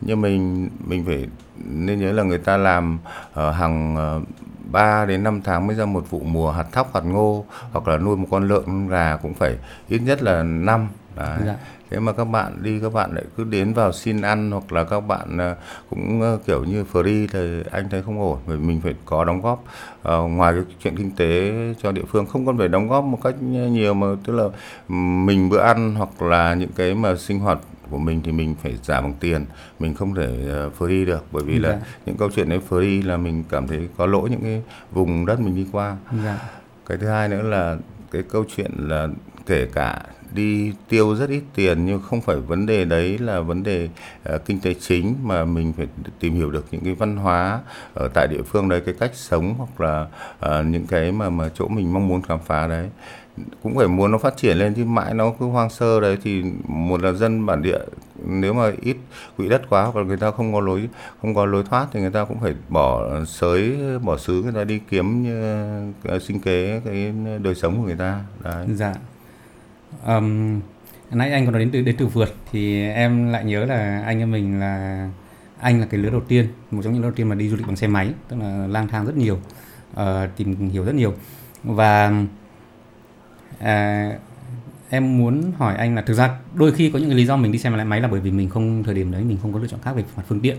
Nhưng 0.01 0.21
mình 0.21 0.71
mình 0.87 1.05
phải 1.07 1.27
nên 1.65 2.01
nhớ 2.01 2.13
là 2.13 2.23
người 2.23 2.39
ta 2.39 2.57
làm 2.57 2.99
ờ, 3.33 3.51
hàng 3.51 3.97
uh, 4.19 4.29
3 4.71 5.05
đến 5.05 5.23
5 5.23 5.41
tháng 5.45 5.67
mới 5.67 5.77
ra 5.77 5.85
một 5.85 6.11
vụ 6.11 6.21
mùa 6.21 6.51
hạt 6.51 6.67
thóc 6.73 6.95
hạt 6.95 7.01
ngô 7.01 7.45
hoặc 7.73 7.89
là 7.89 7.99
nuôi 7.99 8.17
một 8.17 8.27
con 8.31 8.49
lợn 8.49 8.89
gà 8.89 9.17
cũng 9.23 9.35
phải 9.35 9.59
ít 9.89 9.99
nhất 9.99 10.23
là 10.23 10.43
năm 10.43 10.89
Đấy. 11.17 11.39
Dạ. 11.47 11.57
thế 11.91 12.01
mà 12.01 12.13
các 12.13 12.25
bạn 12.25 12.63
đi 12.63 12.81
các 12.81 12.93
bạn 12.93 13.15
lại 13.15 13.25
cứ 13.37 13.45
đến 13.45 13.73
vào 13.73 13.93
xin 13.93 14.21
ăn 14.21 14.51
hoặc 14.51 14.73
là 14.73 14.85
các 14.85 15.01
bạn 15.01 15.39
ờ, 15.39 15.57
cũng 15.91 16.21
ờ, 16.23 16.39
kiểu 16.47 16.65
như 16.65 16.85
free 16.93 17.27
thì 17.33 17.63
anh 17.71 17.89
thấy 17.91 18.03
không 18.03 18.21
ổn 18.21 18.39
bởi 18.47 18.57
vì 18.57 18.65
mình 18.67 18.81
phải 18.81 18.95
có 19.05 19.25
đóng 19.25 19.41
góp 19.43 19.65
Ờ, 20.03 20.23
ngoài 20.23 20.53
cái 20.55 20.63
chuyện 20.83 20.97
kinh 20.97 21.11
tế 21.17 21.53
cho 21.83 21.93
địa 21.93 22.03
phương 22.09 22.27
không 22.27 22.47
cần 22.47 22.59
phải 22.59 22.69
đóng 22.69 22.89
góp 22.89 23.05
một 23.05 23.19
cách 23.25 23.43
nhiều 23.43 23.95
mà 23.95 24.07
tức 24.25 24.33
là 24.33 24.45
mình 25.25 25.49
bữa 25.49 25.61
ăn 25.61 25.95
hoặc 25.95 26.23
là 26.23 26.55
những 26.55 26.71
cái 26.77 26.95
mà 26.95 27.17
sinh 27.17 27.39
hoạt 27.39 27.59
của 27.91 27.99
mình 27.99 28.21
thì 28.25 28.33
mình 28.33 28.55
phải 28.63 28.79
trả 28.83 29.01
bằng 29.01 29.15
tiền 29.21 29.45
mình 29.79 29.95
không 29.95 30.15
thể 30.15 30.29
free 30.79 31.07
được 31.07 31.25
bởi 31.33 31.45
vì 31.45 31.59
là 31.59 31.69
Dạ. 31.71 31.79
những 32.07 32.17
câu 32.17 32.31
chuyện 32.35 32.49
đấy 32.49 32.61
free 32.71 33.07
là 33.07 33.17
mình 33.17 33.45
cảm 33.51 33.67
thấy 33.69 33.89
có 33.97 34.07
lỗi 34.07 34.31
những 34.31 34.43
cái 34.43 34.63
vùng 34.93 35.27
đất 35.27 35.41
mình 35.41 35.57
đi 35.57 35.67
qua 35.73 35.97
Dạ. 36.25 36.39
cái 36.87 36.99
thứ 36.99 37.07
hai 37.07 37.29
nữa 37.29 37.43
là 37.43 37.77
cái 38.11 38.23
câu 38.23 38.45
chuyện 38.57 38.71
là 38.79 39.09
kể 39.47 39.67
cả 39.73 40.03
đi 40.35 40.73
tiêu 40.89 41.15
rất 41.15 41.31
ít 41.31 41.43
tiền 41.55 41.87
nhưng 41.87 42.03
không 42.03 42.21
phải 42.21 42.37
vấn 42.37 42.67
đề 42.67 42.85
đấy 42.85 43.19
là 43.19 43.41
vấn 43.41 43.63
đề 43.63 43.89
uh, 44.35 44.45
kinh 44.47 44.61
tế 44.61 44.75
chính 44.75 45.15
mà 45.23 45.45
mình 45.45 45.73
phải 45.77 45.87
tìm 46.21 46.35
hiểu 46.35 46.51
được 46.51 46.67
những 46.71 46.85
cái 46.85 46.95
văn 46.95 47.17
hóa 47.17 47.61
ở 47.95 48.09
tại 48.15 48.29
địa 48.29 48.43
phương 48.43 48.69
đấy 48.69 48.83
cái 48.87 48.95
cách 49.01 49.11
sống 49.15 49.55
hoặc 49.59 49.81
là 49.81 50.07
uh, 50.47 50.67
những 50.67 50.87
cái 50.87 51.13
mà 51.13 51.31
mà 51.31 51.51
chỗ 51.55 51.69
mình 51.69 51.93
mong 51.93 52.09
muốn 52.09 52.23
khám 52.23 52.39
phá 52.47 52.67
đấy 52.67 52.89
cũng 53.63 53.77
phải 53.77 53.89
muốn 53.89 54.13
nó 54.13 54.19
phát 54.19 54.37
triển 54.37 54.57
lên 54.57 54.75
chứ 54.75 54.85
mãi 54.85 55.15
nó 55.15 55.33
cứ 55.39 55.47
hoang 55.47 55.71
sơ 55.71 56.01
đấy 56.01 56.19
thì 56.23 56.43
một 56.69 57.03
là 57.03 57.13
dân 57.13 57.47
bản 57.47 57.63
địa 57.63 57.79
nếu 58.27 58.53
mà 58.53 58.73
ít 58.83 58.97
quỹ 59.37 59.49
đất 59.49 59.63
quá 59.69 59.85
hoặc 59.85 59.97
là 59.97 60.03
người 60.03 60.17
ta 60.17 60.31
không 60.31 60.53
có 60.53 60.61
lối 60.61 60.89
không 61.23 61.35
có 61.35 61.47
lối 61.47 61.63
thoát 61.71 61.87
thì 61.93 62.01
người 62.01 62.11
ta 62.11 62.25
cũng 62.25 62.41
phải 62.41 62.55
bỏ 62.69 63.09
sới 63.25 63.77
bỏ 64.03 64.17
xứ 64.17 64.43
người 64.43 64.53
ta 64.53 64.65
đi 64.65 64.81
kiếm 64.91 65.23
như, 65.23 66.19
sinh 66.21 66.41
kế 66.41 66.81
cái 66.85 67.13
đời 67.43 67.55
sống 67.55 67.77
của 67.77 67.83
người 67.83 67.97
ta 67.97 68.21
đấy 68.43 68.67
Dạ. 68.75 68.95
Um, 70.07 70.61
nãy 71.11 71.33
anh 71.33 71.45
còn 71.45 71.53
nói 71.53 71.61
đến 71.61 71.71
từ 71.71 71.83
đến 71.83 71.97
từ 71.99 72.07
vượt 72.07 72.35
thì 72.53 72.89
em 72.89 73.29
lại 73.29 73.45
nhớ 73.45 73.65
là 73.65 74.03
anh 74.07 74.19
em 74.19 74.31
mình 74.31 74.61
là 74.61 75.11
anh 75.61 75.81
là 75.81 75.87
cái 75.87 76.01
lứa 76.01 76.11
đầu 76.11 76.21
tiên 76.21 76.49
một 76.71 76.83
trong 76.85 76.93
những 76.93 77.03
lứa 77.03 77.09
đầu 77.09 77.17
tiên 77.17 77.29
mà 77.29 77.35
đi 77.35 77.49
du 77.49 77.57
lịch 77.57 77.67
bằng 77.67 77.77
xe 77.77 77.87
máy 77.87 78.13
tức 78.29 78.37
là 78.41 78.67
lang 78.67 78.89
thang 78.89 79.07
rất 79.07 79.17
nhiều 79.17 79.39
uh, 80.01 80.01
tìm 80.37 80.69
hiểu 80.71 80.85
rất 80.85 80.95
nhiều. 80.95 81.15
Và 81.63 82.13
uh, 83.61 84.21
em 84.91 85.19
muốn 85.19 85.53
hỏi 85.59 85.75
anh 85.77 85.95
là 85.95 86.03
thực 86.03 86.15
ra 86.15 86.39
đôi 86.55 86.73
khi 86.73 86.91
có 86.91 86.99
những 86.99 87.09
cái 87.09 87.19
lý 87.19 87.27
do 87.27 87.37
mình 87.37 87.53
đi 87.53 87.59
xe 87.59 87.71
máy 87.71 88.01
là 88.01 88.09
bởi 88.09 88.21
vì 88.21 88.31
mình 88.31 88.49
không 88.49 88.83
thời 88.85 88.95
điểm 88.95 89.13
đấy 89.13 89.25
mình 89.25 89.39
không 89.43 89.53
có 89.53 89.59
lựa 89.59 89.67
chọn 89.67 89.81
khác 89.81 89.93
về 89.97 90.05
mặt 90.17 90.23
phương 90.29 90.41
tiện. 90.41 90.57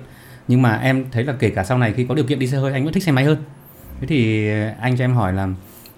Nhưng 0.47 0.61
mà 0.61 0.77
em 0.77 1.05
thấy 1.11 1.23
là 1.23 1.33
kể 1.39 1.49
cả 1.49 1.63
sau 1.63 1.77
này 1.77 1.93
khi 1.93 2.05
có 2.05 2.15
điều 2.15 2.25
kiện 2.25 2.39
đi 2.39 2.47
xe 2.47 2.57
hơi 2.57 2.73
anh 2.73 2.83
vẫn 2.83 2.93
thích 2.93 3.03
xe 3.03 3.11
máy 3.11 3.25
hơn. 3.25 3.37
Thế 3.99 4.07
thì 4.07 4.49
anh 4.79 4.97
cho 4.97 5.03
em 5.03 5.13
hỏi 5.13 5.33
là 5.33 5.47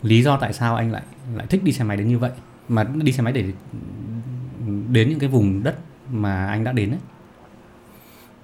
lý 0.03 0.23
do 0.23 0.37
tại 0.37 0.53
sao 0.53 0.75
anh 0.75 0.91
lại 0.91 1.01
lại 1.35 1.45
thích 1.49 1.63
đi 1.63 1.71
xe 1.71 1.83
máy 1.83 1.97
đến 1.97 2.07
như 2.07 2.17
vậy? 2.17 2.31
Mà 2.69 2.83
đi 2.83 3.11
xe 3.11 3.23
máy 3.23 3.33
để 3.33 3.45
đến 4.91 5.09
những 5.09 5.19
cái 5.19 5.29
vùng 5.29 5.63
đất 5.63 5.75
mà 6.11 6.47
anh 6.47 6.63
đã 6.63 6.71
đến 6.71 6.89
ấy. 6.91 6.99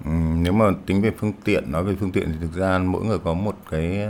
Ừm, 0.04 0.42
nếu 0.42 0.52
mà 0.52 0.64
tính 0.86 1.02
về 1.02 1.10
phương 1.18 1.32
tiện 1.44 1.72
nói 1.72 1.84
về 1.84 1.94
phương 2.00 2.12
tiện 2.12 2.32
thì 2.32 2.36
thực 2.40 2.54
ra 2.54 2.78
mỗi 2.78 3.04
người 3.04 3.18
có 3.18 3.34
một 3.34 3.56
cái 3.70 4.00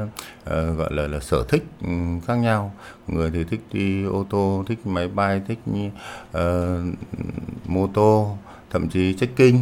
ờ, 0.44 0.72
gọi 0.74 0.94
là 0.94 1.06
là 1.06 1.20
sở 1.20 1.44
thích 1.48 1.64
ừm, 1.82 2.20
khác 2.20 2.34
nhau. 2.34 2.72
Người 3.08 3.30
thì 3.30 3.44
thích 3.44 3.60
đi 3.72 4.04
ô 4.04 4.26
tô 4.30 4.64
thích 4.68 4.86
máy 4.86 5.08
bay 5.08 5.42
thích 5.48 5.58
ờ, 6.32 6.80
mô 7.66 7.86
tô 7.86 8.36
thậm 8.70 8.88
chí 8.88 9.14
trekking. 9.14 9.56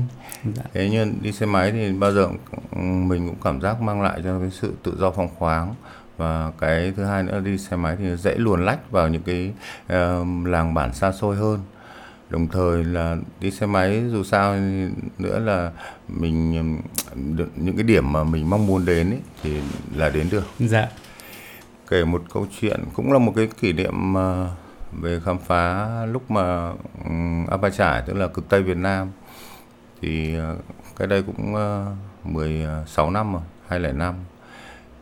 Dạ. 0.57 0.63
thế 0.73 0.89
nhưng 0.93 1.15
đi 1.23 1.33
xe 1.33 1.47
máy 1.47 1.73
thì 1.73 1.93
bao 1.93 2.13
giờ 2.13 2.29
cũng- 2.51 3.09
mình 3.09 3.29
cũng 3.29 3.37
cảm 3.45 3.61
giác 3.61 3.83
mang 3.83 4.03
lại 4.03 4.21
cho 4.25 4.39
cái 4.39 4.51
sự 4.51 4.73
tự 4.83 4.97
do 4.99 5.11
phóng 5.11 5.29
khoáng 5.39 5.75
và 6.23 6.53
cái 6.59 6.93
thứ 6.97 7.05
hai 7.05 7.23
nữa 7.23 7.33
là 7.33 7.41
đi 7.41 7.59
xe 7.59 7.77
máy 7.77 7.97
thì 7.99 8.16
dễ 8.16 8.35
luồn 8.35 8.64
lách 8.64 8.91
vào 8.91 9.09
những 9.09 9.23
cái 9.23 9.53
ờ, 9.89 10.25
làng 10.45 10.75
bản 10.75 10.95
xa 10.95 11.12
xôi 11.12 11.37
hơn. 11.37 11.61
Đồng 12.31 12.49
thời 12.49 12.85
là 12.85 13.16
đi 13.41 13.51
xe 13.51 13.66
máy 13.66 14.03
dù 14.11 14.25
sao 14.25 14.57
nữa 15.18 15.39
là 15.39 15.73
mình 16.09 16.53
những 17.57 17.77
cái 17.77 17.83
điểm 17.83 18.12
mà 18.12 18.25
mình 18.25 18.51
mong 18.51 18.66
muốn 18.66 18.85
đến 18.85 19.11
ấy, 19.11 19.20
thì 19.43 19.61
là 19.97 20.11
đến 20.11 20.29
được. 20.31 20.45
Dạ. 20.59 20.89
Kể 21.89 22.05
một 22.05 22.23
câu 22.35 22.47
chuyện 22.61 22.81
cũng 22.95 23.12
là 23.12 23.18
một 23.18 23.33
cái 23.37 23.47
kỷ 23.61 23.73
niệm 23.73 24.12
mà 24.12 24.49
về 24.93 25.20
khám 25.25 25.39
phá 25.39 25.89
lúc 26.07 26.31
mà 26.31 26.73
Apa 27.51 27.70
Trải 27.70 28.03
tức 28.07 28.14
là 28.14 28.27
cực 28.27 28.49
Tây 28.49 28.62
Việt 28.62 28.77
Nam. 28.77 29.11
Thì 30.03 30.37
ờ, 30.37 30.57
cái 30.97 31.09
đây 31.09 31.23
cũng 31.23 31.55
uh, 31.55 32.27
16 32.27 33.11
năm 33.11 33.33
rồi, 33.33 33.43
2005 33.68 34.14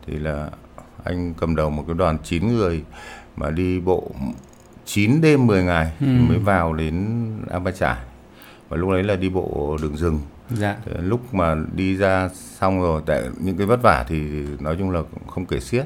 thì 0.07 0.13
là 0.19 0.49
anh 1.03 1.33
cầm 1.33 1.55
đầu 1.55 1.69
một 1.69 1.83
cái 1.87 1.95
đoàn 1.95 2.17
9 2.23 2.47
người 2.47 2.83
mà 3.35 3.51
đi 3.51 3.79
bộ 3.79 4.11
9 4.85 5.21
đêm 5.21 5.47
10 5.47 5.63
ngày 5.63 5.91
ừ. 5.99 6.05
mới 6.05 6.37
vào 6.37 6.73
đến 6.73 7.27
An 7.49 7.63
Ba 7.63 7.71
Trải 7.71 7.97
và 8.69 8.77
lúc 8.77 8.91
đấy 8.91 9.03
là 9.03 9.15
đi 9.15 9.29
bộ 9.29 9.77
đường 9.81 9.97
rừng 9.97 10.19
dạ. 10.49 10.77
lúc 10.99 11.33
mà 11.33 11.55
đi 11.75 11.97
ra 11.97 12.29
xong 12.33 12.81
rồi 12.81 13.01
tại 13.05 13.23
những 13.39 13.57
cái 13.57 13.67
vất 13.67 13.81
vả 13.81 14.05
thì 14.07 14.45
nói 14.59 14.75
chung 14.79 14.91
là 14.91 15.01
cũng 15.01 15.27
không 15.27 15.45
kể 15.45 15.59
xiết 15.59 15.85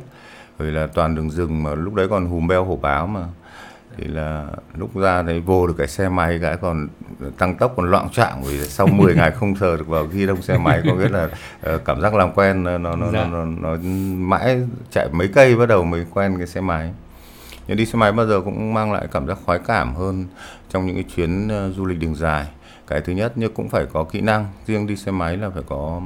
vì 0.58 0.72
là 0.72 0.88
toàn 0.88 1.16
đường 1.16 1.30
rừng 1.30 1.64
mà 1.64 1.76
lúc 1.76 1.94
đấy 1.94 2.08
còn 2.10 2.26
hùm 2.26 2.48
beo 2.48 2.66
hổ 2.66 2.76
báo 2.76 3.08
mà 3.08 3.28
thì 3.98 4.08
là 4.08 4.48
lúc 4.78 4.96
ra 4.96 5.22
đấy 5.22 5.40
vô 5.40 5.68
được 5.68 5.76
cái 5.78 5.88
xe 5.88 6.10
máy 6.10 6.40
cái 6.42 6.58
còn 6.58 6.88
tăng 7.38 7.56
tốc 7.56 7.74
còn 7.78 7.92
loạn 7.92 8.10
trạng 8.10 8.44
vì 8.44 8.60
sau 8.60 8.88
10 8.88 9.16
ngày 9.16 9.32
không 9.32 9.56
sờ 9.56 9.78
được 9.78 9.88
vào 9.88 10.06
ghi 10.06 10.26
đông 10.26 10.42
xe 10.42 10.58
máy 10.58 10.82
có 10.86 10.94
nghĩa 10.94 11.10
là 11.10 11.30
uh, 11.74 11.86
cảm 11.86 12.02
giác 12.02 12.14
làm 12.14 12.32
quen 12.34 12.64
nó 12.64 12.78
nó, 12.78 12.96
dạ. 13.14 13.26
nó, 13.26 13.46
nó 13.46 13.46
nó 13.62 13.78
mãi 14.18 14.62
chạy 14.92 15.10
mấy 15.12 15.28
cây 15.28 15.56
bắt 15.56 15.66
đầu 15.66 15.84
mới 15.84 16.06
quen 16.14 16.38
cái 16.38 16.48
xe 16.48 16.62
máy. 16.62 16.92
Nhưng 17.68 17.78
đi 17.78 17.86
xe 17.86 17.98
máy 17.98 18.12
bao 18.12 18.28
giờ 18.28 18.42
cũng 18.42 18.74
mang 18.74 18.92
lại 18.92 19.08
cảm 19.12 19.28
giác 19.28 19.38
khoái 19.46 19.60
cảm 19.68 19.96
hơn 19.96 20.26
trong 20.70 20.86
những 20.86 20.96
cái 20.96 21.06
chuyến 21.16 21.48
uh, 21.48 21.76
du 21.76 21.86
lịch 21.86 22.00
đường 22.00 22.16
dài. 22.16 22.46
Cái 22.88 23.02
thứ 23.02 23.14
nhất 23.14 23.32
nhưng 23.36 23.54
cũng 23.54 23.70
phải 23.70 23.86
có 23.94 24.04
kỹ 24.04 24.22
năng. 24.22 24.46
Riêng 24.68 24.88
đi 24.88 24.96
xe 24.96 25.12
máy 25.12 25.38
là 25.38 25.50
phải 25.50 25.64
có 25.68 26.02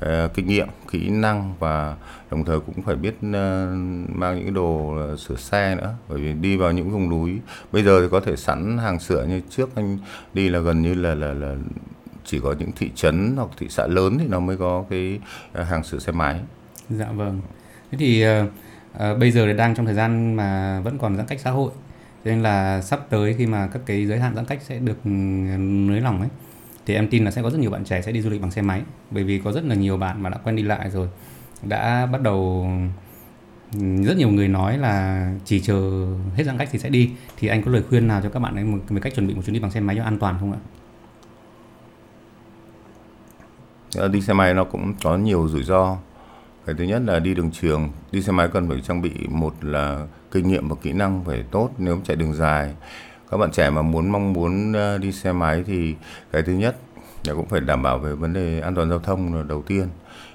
Ờ, 0.00 0.28
kinh 0.34 0.46
nghiệm 0.46 0.68
kỹ 0.90 1.10
năng 1.10 1.54
và 1.58 1.96
đồng 2.30 2.44
thời 2.44 2.60
cũng 2.60 2.82
phải 2.82 2.96
biết 2.96 3.14
ờ, 3.32 3.74
mang 4.08 4.34
những 4.34 4.44
cái 4.44 4.54
đồ 4.54 4.96
ờ, 4.96 5.16
sửa 5.16 5.36
xe 5.36 5.74
nữa. 5.74 5.94
Bởi 6.08 6.20
vì 6.20 6.32
đi 6.32 6.56
vào 6.56 6.72
những 6.72 6.90
vùng 6.90 7.08
núi 7.08 7.38
bây 7.72 7.82
giờ 7.82 8.00
thì 8.00 8.06
có 8.10 8.20
thể 8.20 8.36
sẵn 8.36 8.78
hàng 8.78 8.98
sửa 8.98 9.24
như 9.24 9.40
trước 9.50 9.70
anh 9.74 9.98
đi 10.34 10.48
là 10.48 10.58
gần 10.58 10.82
như 10.82 10.94
là 10.94 11.14
là 11.14 11.32
là 11.32 11.54
chỉ 12.24 12.40
có 12.42 12.54
những 12.58 12.72
thị 12.72 12.90
trấn 12.94 13.34
hoặc 13.36 13.48
thị 13.58 13.66
xã 13.70 13.86
lớn 13.86 14.18
thì 14.18 14.26
nó 14.28 14.40
mới 14.40 14.56
có 14.56 14.84
cái 14.90 15.20
hàng 15.54 15.84
sửa 15.84 15.98
xe 15.98 16.12
máy. 16.12 16.40
Dạ 16.90 17.06
vâng. 17.12 17.40
Thế 17.90 17.98
thì 17.98 18.24
uh, 18.26 18.48
uh, 18.94 19.18
bây 19.18 19.30
giờ 19.30 19.46
thì 19.46 19.52
đang 19.52 19.74
trong 19.74 19.86
thời 19.86 19.94
gian 19.94 20.34
mà 20.34 20.80
vẫn 20.80 20.98
còn 20.98 21.16
giãn 21.16 21.26
cách 21.26 21.40
xã 21.40 21.50
hội 21.50 21.70
cho 22.24 22.30
nên 22.30 22.42
là 22.42 22.82
sắp 22.82 23.00
tới 23.10 23.34
khi 23.38 23.46
mà 23.46 23.66
các 23.66 23.82
cái 23.86 24.06
giới 24.06 24.18
hạn 24.18 24.34
giãn 24.34 24.44
cách 24.44 24.58
sẽ 24.62 24.78
được 24.78 24.96
ừ, 25.04 25.10
nới 25.58 26.00
lỏng 26.00 26.20
ấy 26.20 26.28
thì 26.86 26.94
em 26.94 27.08
tin 27.08 27.24
là 27.24 27.30
sẽ 27.30 27.42
có 27.42 27.50
rất 27.50 27.58
nhiều 27.58 27.70
bạn 27.70 27.84
trẻ 27.84 28.02
sẽ 28.02 28.12
đi 28.12 28.20
du 28.20 28.30
lịch 28.30 28.40
bằng 28.40 28.50
xe 28.50 28.62
máy. 28.62 28.82
Bởi 29.10 29.24
vì 29.24 29.38
có 29.38 29.52
rất 29.52 29.64
là 29.64 29.74
nhiều 29.74 29.96
bạn 29.96 30.22
mà 30.22 30.30
đã 30.30 30.38
quen 30.44 30.56
đi 30.56 30.62
lại 30.62 30.90
rồi. 30.90 31.08
Đã 31.62 32.06
bắt 32.06 32.22
đầu 32.22 32.70
rất 33.78 34.16
nhiều 34.16 34.30
người 34.30 34.48
nói 34.48 34.78
là 34.78 35.26
chỉ 35.44 35.60
chờ 35.60 36.06
hết 36.34 36.44
giãn 36.44 36.58
cách 36.58 36.68
thì 36.72 36.78
sẽ 36.78 36.88
đi. 36.88 37.10
Thì 37.36 37.48
anh 37.48 37.62
có 37.62 37.70
lời 37.70 37.82
khuyên 37.88 38.08
nào 38.08 38.20
cho 38.22 38.28
các 38.28 38.40
bạn 38.40 38.54
ấy 38.54 38.64
một, 38.64 38.78
về 38.88 39.00
cách 39.00 39.14
chuẩn 39.14 39.26
bị 39.26 39.34
một 39.34 39.42
chuyến 39.44 39.54
đi 39.54 39.60
bằng 39.60 39.70
xe 39.70 39.80
máy 39.80 39.96
cho 39.96 40.04
an 40.04 40.18
toàn 40.18 40.36
không 40.40 40.52
ạ? 40.52 40.58
Ờ, 43.96 44.08
đi 44.08 44.20
xe 44.20 44.32
máy 44.32 44.54
nó 44.54 44.64
cũng 44.64 44.94
có 45.02 45.16
nhiều 45.16 45.48
rủi 45.48 45.62
ro. 45.62 45.96
Cái 46.66 46.74
thứ 46.78 46.84
nhất 46.84 47.02
là 47.06 47.18
đi 47.18 47.34
đường 47.34 47.50
trường 47.50 47.90
đi 48.12 48.22
xe 48.22 48.32
máy 48.32 48.48
cần 48.52 48.68
phải 48.68 48.80
trang 48.80 49.02
bị 49.02 49.10
một 49.28 49.54
là 49.60 50.06
kinh 50.30 50.48
nghiệm 50.48 50.68
và 50.68 50.76
kỹ 50.82 50.92
năng 50.92 51.24
phải 51.24 51.44
tốt. 51.50 51.70
Nếu 51.78 52.00
chạy 52.04 52.16
đường 52.16 52.34
dài 52.34 52.74
các 53.30 53.36
bạn 53.36 53.50
trẻ 53.50 53.70
mà 53.70 53.82
muốn 53.82 54.12
mong 54.12 54.32
muốn 54.32 54.72
ờ, 54.72 54.98
đi 54.98 55.12
xe 55.12 55.32
máy 55.32 55.64
thì 55.66 55.94
cái 56.32 56.42
thứ 56.42 56.52
nhất 56.52 56.76
là 57.24 57.34
cũng 57.34 57.46
phải 57.46 57.60
đảm 57.60 57.82
bảo 57.82 57.98
về 57.98 58.12
vấn 58.12 58.32
đề 58.32 58.60
an 58.60 58.74
toàn 58.74 58.90
giao 58.90 58.98
thông 58.98 59.34
là 59.34 59.42
đầu 59.48 59.62
tiên. 59.62 59.86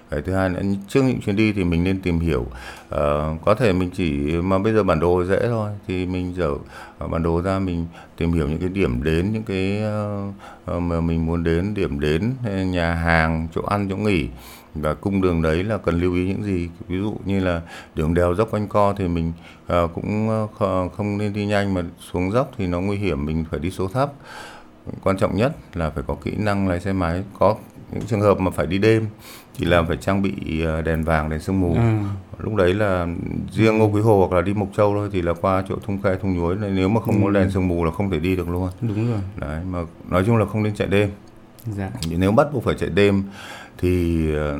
Cái 0.10 0.22
thứ 0.22 0.34
hai 0.34 0.50
là 0.50 0.62
trước 0.88 1.04
những 1.04 1.22
chuyến 1.22 1.36
đi 1.36 1.54
thì 1.54 1.64
mình 1.64 1.84
nên 1.84 2.02
tìm 2.02 2.20
hiểu 2.20 2.41
uh, 2.41 3.41
có 3.46 3.56
thể 3.60 3.74
mình 3.74 3.89
chỉ 3.93 4.12
mà 4.41 4.60
bây 4.60 4.74
giờ 4.74 4.84
bản 4.84 5.00
đồ 5.00 5.24
dễ 5.24 5.39
thôi 5.48 5.72
thì 5.88 6.06
mình 6.06 6.36
dở 6.36 6.52
ờ, 6.98 7.08
bản 7.08 7.24
đồ 7.24 7.41
ra 7.41 7.60
mình 7.60 7.86
tìm 8.18 8.34
hiểu 8.34 8.48
những 8.48 8.60
cái 8.60 8.70
điểm 8.70 9.04
đến 9.04 9.34
những 9.34 9.43
cái 9.43 9.82
uh, 10.78 10.82
mà 10.82 11.02
mình 11.02 11.26
muốn 11.26 11.43
đến 11.43 11.74
điểm 11.74 12.00
đến 12.00 12.34
nhà 12.72 12.93
hàng 12.93 13.48
chỗ 13.56 13.62
ăn 13.62 13.88
chỗ 13.89 13.98
nghỉ 13.98 14.30
và 14.76 14.94
cung 14.94 15.22
đường 15.22 15.42
đấy 15.42 15.64
là 15.64 15.78
cần 15.78 16.00
lưu 16.00 16.14
ý 16.14 16.26
những 16.26 16.44
gì? 16.44 16.70
Ví 16.88 16.98
dụ 16.98 17.14
như 17.26 17.40
là 17.40 17.62
đường 17.96 18.14
đèo 18.14 18.36
dốc 18.36 18.52
quanh 18.52 18.68
co 18.68 18.94
thì 18.98 19.08
mình 19.08 19.34
uh, 19.64 19.92
cũng 19.94 20.30
uh, 20.44 20.92
không 20.94 21.18
nên 21.18 21.34
đi 21.34 21.46
nhanh 21.46 21.74
mà 21.74 21.82
xuống 22.12 22.32
dốc 22.32 22.52
thì 22.58 22.68
nó 22.68 22.82
nguy 22.82 22.98
hiểm 22.98 23.26
mình 23.26 23.46
phải 23.52 23.60
đi 23.60 23.72
số 23.72 23.88
thấp. 23.88 24.14
Quan 25.04 25.18
trọng 25.18 25.36
nhất 25.36 25.56
là 25.74 25.90
phải 25.90 26.04
có 26.08 26.16
kỹ 26.24 26.32
năng 26.38 26.68
lái 26.68 26.80
xe 26.80 26.94
máy. 26.94 27.24
Có 27.40 27.56
những 27.92 28.06
trường 28.06 28.22
hợp 28.22 28.40
mà 28.40 28.52
phải 28.52 28.68
đi 28.68 28.78
đêm 28.78 29.08
thì 29.58 29.66
là 29.66 29.84
phải 29.84 29.98
trang 29.98 30.22
bị 30.22 30.64
ờ, 30.66 30.82
đèn 30.82 31.04
vàng 31.04 31.30
đèn 31.30 31.40
sương 31.40 31.62
mù. 31.62 31.74
Ừ. 31.74 31.82
lúc 32.40 32.56
đấy 32.56 32.74
là 32.74 33.08
riêng 33.52 33.78
ngô 33.78 33.86
quý 33.86 34.02
hồ 34.02 34.28
hoặc 34.28 34.36
là 34.36 34.42
đi 34.42 34.54
mộc 34.54 34.70
châu 34.78 34.94
thôi 34.94 35.10
thì 35.12 35.22
là 35.22 35.34
qua 35.34 35.64
chỗ 35.70 35.76
thung 35.86 36.02
khe 36.02 36.16
thung 36.22 36.38
nhuối 36.38 36.56
nếu 36.56 36.90
mà 36.90 37.02
không 37.02 37.16
ừ. 37.16 37.22
có 37.24 37.30
đèn 37.30 37.52
sương 37.52 37.68
mù 37.68 37.86
là 37.86 37.92
không 37.92 38.12
thể 38.12 38.20
đi 38.20 38.36
được 38.36 38.50
luôn. 38.50 38.70
Đúng 38.82 39.12
rồi. 39.12 39.20
Đấy 39.36 39.64
mà 39.70 39.80
nói 40.10 40.24
chung 40.26 40.38
là 40.38 40.46
không 40.46 40.64
nên 40.64 40.76
chạy 40.76 40.88
đêm. 40.88 41.10
Dạ. 41.72 41.92
nếu 42.10 42.32
bắt 42.32 42.48
buộc 42.54 42.64
phải 42.64 42.76
chạy 42.76 42.90
đêm 42.90 43.24
thì 43.86 44.36
ờ, 44.36 44.60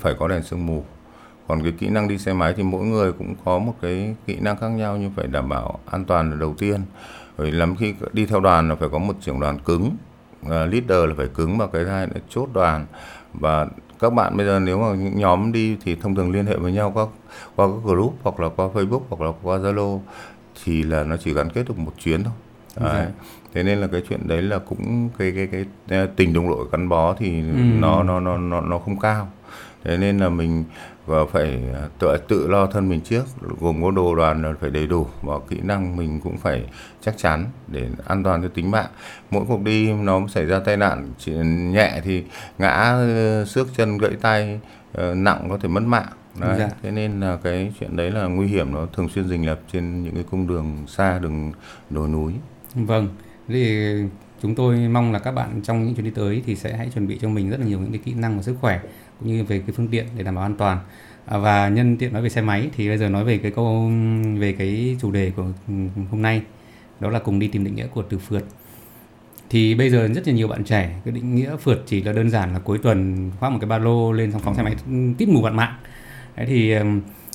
phải 0.00 0.14
có 0.18 0.28
đèn 0.28 0.42
sương 0.42 0.66
mù 0.66 0.84
còn 1.48 1.62
cái 1.62 1.72
kỹ 1.72 1.88
năng 1.88 2.08
đi 2.08 2.18
xe 2.18 2.32
máy 2.32 2.54
thì 2.56 2.62
mỗi 2.62 2.84
người 2.84 3.12
cũng 3.12 3.34
có 3.44 3.58
một 3.58 3.74
cái 3.82 4.14
kỹ 4.26 4.36
năng 4.40 4.56
khác 4.56 4.68
nhau 4.68 4.96
nhưng 4.96 5.10
phải 5.16 5.26
đảm 5.26 5.48
bảo 5.48 5.78
an 5.86 6.04
toàn 6.04 6.30
là 6.30 6.36
đầu 6.36 6.54
tiên 6.58 6.80
bởi 7.38 7.52
lắm 7.52 7.76
khi 7.76 7.94
đi 8.12 8.26
theo 8.26 8.40
đoàn 8.40 8.68
là 8.68 8.74
phải 8.74 8.88
có 8.92 8.98
một 8.98 9.14
trưởng 9.20 9.40
đoàn 9.40 9.58
cứng 9.58 9.96
uh, 10.46 10.50
leader 10.50 11.08
là 11.08 11.14
phải 11.16 11.28
cứng 11.28 11.58
và 11.58 11.66
cái 11.66 11.84
hai 11.84 12.06
là 12.06 12.20
chốt 12.28 12.48
đoàn 12.52 12.86
và 13.34 13.66
các 14.00 14.12
bạn 14.12 14.36
bây 14.36 14.46
giờ 14.46 14.58
nếu 14.58 14.78
mà 14.78 14.94
những 14.94 15.18
nhóm 15.18 15.52
đi 15.52 15.76
thì 15.84 15.94
thông 15.94 16.14
thường 16.14 16.30
liên 16.30 16.46
hệ 16.46 16.56
với 16.56 16.72
nhau 16.72 16.90
qua 16.94 17.06
qua 17.56 17.66
các 17.66 17.84
group 17.84 18.14
hoặc 18.22 18.40
là 18.40 18.48
qua 18.48 18.68
Facebook 18.74 19.02
hoặc 19.08 19.20
là 19.26 19.32
qua 19.42 19.58
Zalo 19.58 20.00
thì 20.64 20.82
là 20.82 21.04
nó 21.04 21.16
chỉ 21.16 21.34
gắn 21.34 21.50
kết 21.50 21.68
được 21.68 21.78
một 21.78 21.92
chuyến 21.98 22.24
thôi. 22.24 22.32
Đấy. 22.76 23.06
Dạ. 23.06 23.10
Thế 23.54 23.62
nên 23.62 23.78
là 23.78 23.86
cái 23.86 24.02
chuyện 24.08 24.28
đấy 24.28 24.42
là 24.42 24.58
cũng 24.58 25.10
cái 25.18 25.32
cái 25.36 25.46
cái, 25.46 25.64
cái 25.88 26.06
tình 26.16 26.32
đồng 26.32 26.48
đội 26.48 26.66
gắn 26.72 26.88
bó 26.88 27.14
thì 27.14 27.40
ừ. 27.40 27.56
nó 27.80 28.02
nó 28.02 28.20
nó 28.20 28.38
nó 28.38 28.60
nó 28.60 28.78
không 28.78 28.98
cao. 28.98 29.28
Thế 29.84 29.96
nên 29.96 30.18
là 30.18 30.28
mình 30.28 30.64
và 31.10 31.24
phải 31.32 31.60
tự 31.98 32.16
tự 32.28 32.48
lo 32.48 32.66
thân 32.66 32.88
mình 32.88 33.00
trước 33.00 33.24
gồm 33.60 33.82
có 33.82 33.90
đồ 33.90 34.14
đoàn 34.14 34.42
là 34.42 34.52
phải 34.60 34.70
đầy 34.70 34.86
đủ 34.86 35.06
và 35.22 35.34
kỹ 35.48 35.56
năng 35.62 35.96
mình 35.96 36.20
cũng 36.20 36.38
phải 36.38 36.64
chắc 37.00 37.14
chắn 37.18 37.44
để 37.68 37.88
an 38.06 38.22
toàn 38.22 38.42
cho 38.42 38.48
tính 38.48 38.70
mạng 38.70 38.90
mỗi 39.30 39.44
cuộc 39.48 39.62
đi 39.62 39.92
nó 39.92 40.20
xảy 40.28 40.46
ra 40.46 40.58
tai 40.58 40.76
nạn 40.76 41.12
chỉ 41.18 41.32
nhẹ 41.72 42.00
thì 42.04 42.24
ngã 42.58 42.98
xước 43.46 43.68
chân 43.76 43.98
gãy 43.98 44.12
tay 44.20 44.60
ờ, 44.92 45.14
nặng 45.14 45.46
có 45.50 45.58
thể 45.58 45.68
mất 45.68 45.82
mạng 45.82 46.08
đấy 46.40 46.56
dạ. 46.58 46.68
thế 46.82 46.90
nên 46.90 47.20
là 47.20 47.38
cái 47.42 47.72
chuyện 47.80 47.96
đấy 47.96 48.10
là 48.10 48.24
nguy 48.24 48.46
hiểm 48.46 48.72
nó 48.72 48.86
thường 48.92 49.08
xuyên 49.08 49.28
rình 49.28 49.46
rập 49.46 49.60
trên 49.72 50.02
những 50.02 50.14
cái 50.14 50.24
cung 50.30 50.46
đường 50.46 50.84
xa 50.86 51.18
đường 51.18 51.52
đồi 51.90 52.08
núi 52.08 52.32
vâng 52.74 53.08
thì 53.52 53.92
chúng 54.42 54.54
tôi 54.54 54.88
mong 54.88 55.12
là 55.12 55.18
các 55.18 55.32
bạn 55.32 55.60
trong 55.62 55.84
những 55.84 55.94
chuyến 55.94 56.04
đi 56.04 56.10
tới 56.10 56.42
thì 56.46 56.56
sẽ 56.56 56.76
hãy 56.76 56.90
chuẩn 56.94 57.06
bị 57.06 57.18
cho 57.22 57.28
mình 57.28 57.50
rất 57.50 57.60
là 57.60 57.66
nhiều 57.66 57.78
những 57.78 57.92
cái 57.92 58.00
kỹ 58.04 58.14
năng 58.14 58.36
và 58.36 58.42
sức 58.42 58.56
khỏe 58.60 58.80
cũng 59.20 59.28
như 59.28 59.44
về 59.44 59.58
cái 59.58 59.74
phương 59.76 59.88
tiện 59.88 60.06
để 60.16 60.22
đảm 60.22 60.34
bảo 60.34 60.44
an 60.44 60.54
toàn. 60.56 60.78
À, 61.26 61.38
và 61.38 61.68
nhân 61.68 61.96
tiện 61.96 62.12
nói 62.12 62.22
về 62.22 62.28
xe 62.28 62.42
máy 62.42 62.68
thì 62.76 62.88
bây 62.88 62.98
giờ 62.98 63.08
nói 63.08 63.24
về 63.24 63.38
cái 63.38 63.50
câu 63.50 63.90
về 64.38 64.52
cái 64.52 64.96
chủ 65.00 65.10
đề 65.10 65.32
của 65.36 65.46
hôm 66.10 66.22
nay 66.22 66.42
đó 67.00 67.10
là 67.10 67.18
cùng 67.18 67.38
đi 67.38 67.48
tìm 67.48 67.64
định 67.64 67.74
nghĩa 67.74 67.86
của 67.86 68.02
từ 68.02 68.18
phượt. 68.18 68.44
Thì 69.50 69.74
bây 69.74 69.90
giờ 69.90 70.08
rất 70.08 70.28
là 70.28 70.34
nhiều 70.34 70.48
bạn 70.48 70.64
trẻ 70.64 71.00
cái 71.04 71.12
định 71.12 71.34
nghĩa 71.34 71.56
phượt 71.56 71.82
chỉ 71.86 72.02
là 72.02 72.12
đơn 72.12 72.30
giản 72.30 72.52
là 72.52 72.58
cuối 72.58 72.78
tuần 72.78 73.30
khoác 73.40 73.50
một 73.50 73.58
cái 73.60 73.68
ba 73.68 73.78
lô 73.78 74.12
lên 74.12 74.32
xong 74.32 74.40
phóng 74.42 74.54
xe 74.54 74.62
máy 74.62 74.74
ừ, 74.86 74.92
tít 75.18 75.28
mù 75.28 75.42
bạn 75.42 75.56
mạng. 75.56 75.74
Đấy 76.36 76.46
thì 76.46 76.74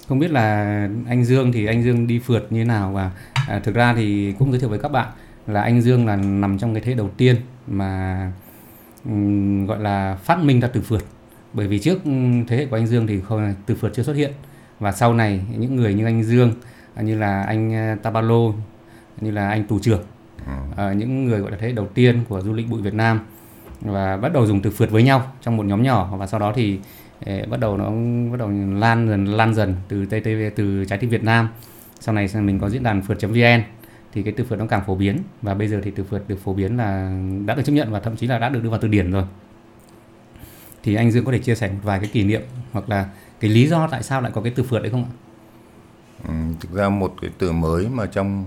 không 0.07 0.20
biết 0.20 0.32
là 0.32 0.89
anh 1.07 1.26
Dương 1.26 1.51
thì 1.51 1.66
anh 1.66 1.84
Dương 1.84 2.07
đi 2.07 2.20
phượt 2.20 2.47
như 2.49 2.59
thế 2.59 2.66
nào 2.66 2.91
và 2.91 3.11
à, 3.47 3.59
thực 3.59 3.76
ra 3.76 3.93
thì 3.93 4.34
cũng 4.39 4.51
giới 4.51 4.59
thiệu 4.59 4.70
với 4.70 4.80
các 4.80 4.91
bạn 4.91 5.07
là 5.47 5.61
anh 5.61 5.81
Dương 5.81 6.07
là 6.07 6.15
nằm 6.15 6.57
trong 6.57 6.73
cái 6.73 6.83
thế 6.83 6.93
đầu 6.93 7.09
tiên 7.17 7.35
mà 7.67 8.31
um, 9.05 9.65
gọi 9.65 9.79
là 9.79 10.15
phát 10.15 10.43
minh 10.43 10.59
ra 10.59 10.67
từ 10.67 10.81
phượt. 10.81 11.05
Bởi 11.53 11.67
vì 11.67 11.79
trước 11.79 11.99
thế 12.47 12.57
hệ 12.57 12.65
của 12.65 12.77
anh 12.77 12.87
Dương 12.87 13.07
thì 13.07 13.21
không 13.21 13.53
từ 13.65 13.75
phượt 13.75 13.91
chưa 13.95 14.03
xuất 14.03 14.15
hiện. 14.15 14.31
Và 14.79 14.91
sau 14.91 15.13
này 15.13 15.41
những 15.57 15.75
người 15.75 15.93
như 15.93 16.05
anh 16.05 16.23
Dương 16.23 16.53
như 17.01 17.17
là 17.17 17.43
anh 17.43 17.73
à, 17.73 17.97
Tabalo 18.03 18.53
như 19.21 19.31
là 19.31 19.49
anh 19.49 19.63
tù 19.63 19.79
trưởng 19.79 20.03
à, 20.75 20.93
những 20.93 21.25
người 21.25 21.39
gọi 21.39 21.51
là 21.51 21.57
thế 21.57 21.67
hệ 21.67 21.73
đầu 21.73 21.87
tiên 21.87 22.23
của 22.29 22.41
du 22.41 22.53
lịch 22.53 22.69
bụi 22.69 22.81
Việt 22.81 22.93
Nam 22.93 23.19
và 23.81 24.17
bắt 24.17 24.33
đầu 24.33 24.45
dùng 24.45 24.61
từ 24.61 24.71
phượt 24.71 24.91
với 24.91 25.03
nhau 25.03 25.31
trong 25.41 25.57
một 25.57 25.65
nhóm 25.65 25.83
nhỏ. 25.83 26.17
Và 26.17 26.27
sau 26.27 26.39
đó 26.39 26.53
thì 26.55 26.79
eh, 27.19 27.49
bắt 27.49 27.59
đầu 27.59 27.77
nó 27.77 27.91
bắt 28.31 28.39
đầu 28.39 28.49
lan 28.73 29.07
dần 29.07 29.25
lan 29.25 29.53
dần 29.53 29.75
từ 29.87 30.05
TTV 30.05 30.55
từ 30.55 30.85
trái 30.85 30.99
tim 30.99 31.09
Việt 31.09 31.23
Nam. 31.23 31.49
Sau 31.99 32.15
này 32.15 32.27
mình 32.33 32.59
có 32.59 32.69
diễn 32.69 32.83
đàn 32.83 33.01
phượt.vn 33.01 33.61
thì 34.16 34.24
cái 34.24 34.34
từ 34.38 34.43
phượt 34.43 34.59
nó 34.59 34.66
càng 34.66 34.84
phổ 34.88 34.95
biến. 34.95 35.18
Và 35.41 35.53
bây 35.53 35.68
giờ 35.68 35.82
thì 35.84 35.91
từ 35.91 36.03
phượt 36.03 36.24
được 36.28 36.39
phổ 36.43 36.53
biến 36.53 36.78
là 36.78 37.20
đã 37.45 37.55
được 37.55 37.63
chấp 37.66 37.74
nhận 37.74 37.91
và 37.91 37.99
thậm 37.99 38.16
chí 38.16 38.28
là 38.28 38.39
đã 38.39 38.49
được 38.49 38.63
đưa 38.63 38.70
vào 38.70 38.80
từ 38.80 38.88
điển 38.88 39.11
rồi. 39.11 39.24
Thì 40.84 40.95
anh 40.95 41.11
Dương 41.11 41.26
có 41.26 41.32
thể 41.32 41.39
chia 41.39 41.55
sẻ 41.55 41.70
một 41.70 41.80
vài 41.84 41.99
cái 41.99 42.09
kỷ 42.13 42.24
niệm 42.24 42.41
hoặc 42.72 42.89
là 42.89 43.09
cái 43.39 43.51
lý 43.51 43.68
do 43.68 43.88
tại 43.91 44.03
sao 44.03 44.22
lại 44.22 44.32
có 44.36 44.41
cái 44.41 44.53
từ 44.55 44.63
phượt 44.63 44.80
đấy 44.80 44.91
không 44.91 45.03
ạ? 45.03 45.11
Ừ, 46.28 46.34
thực 46.59 46.72
ra 46.72 46.89
một 46.89 47.13
cái 47.22 47.32
từ 47.38 47.51
mới 47.51 47.88
mà 47.89 48.05
trong 48.05 48.45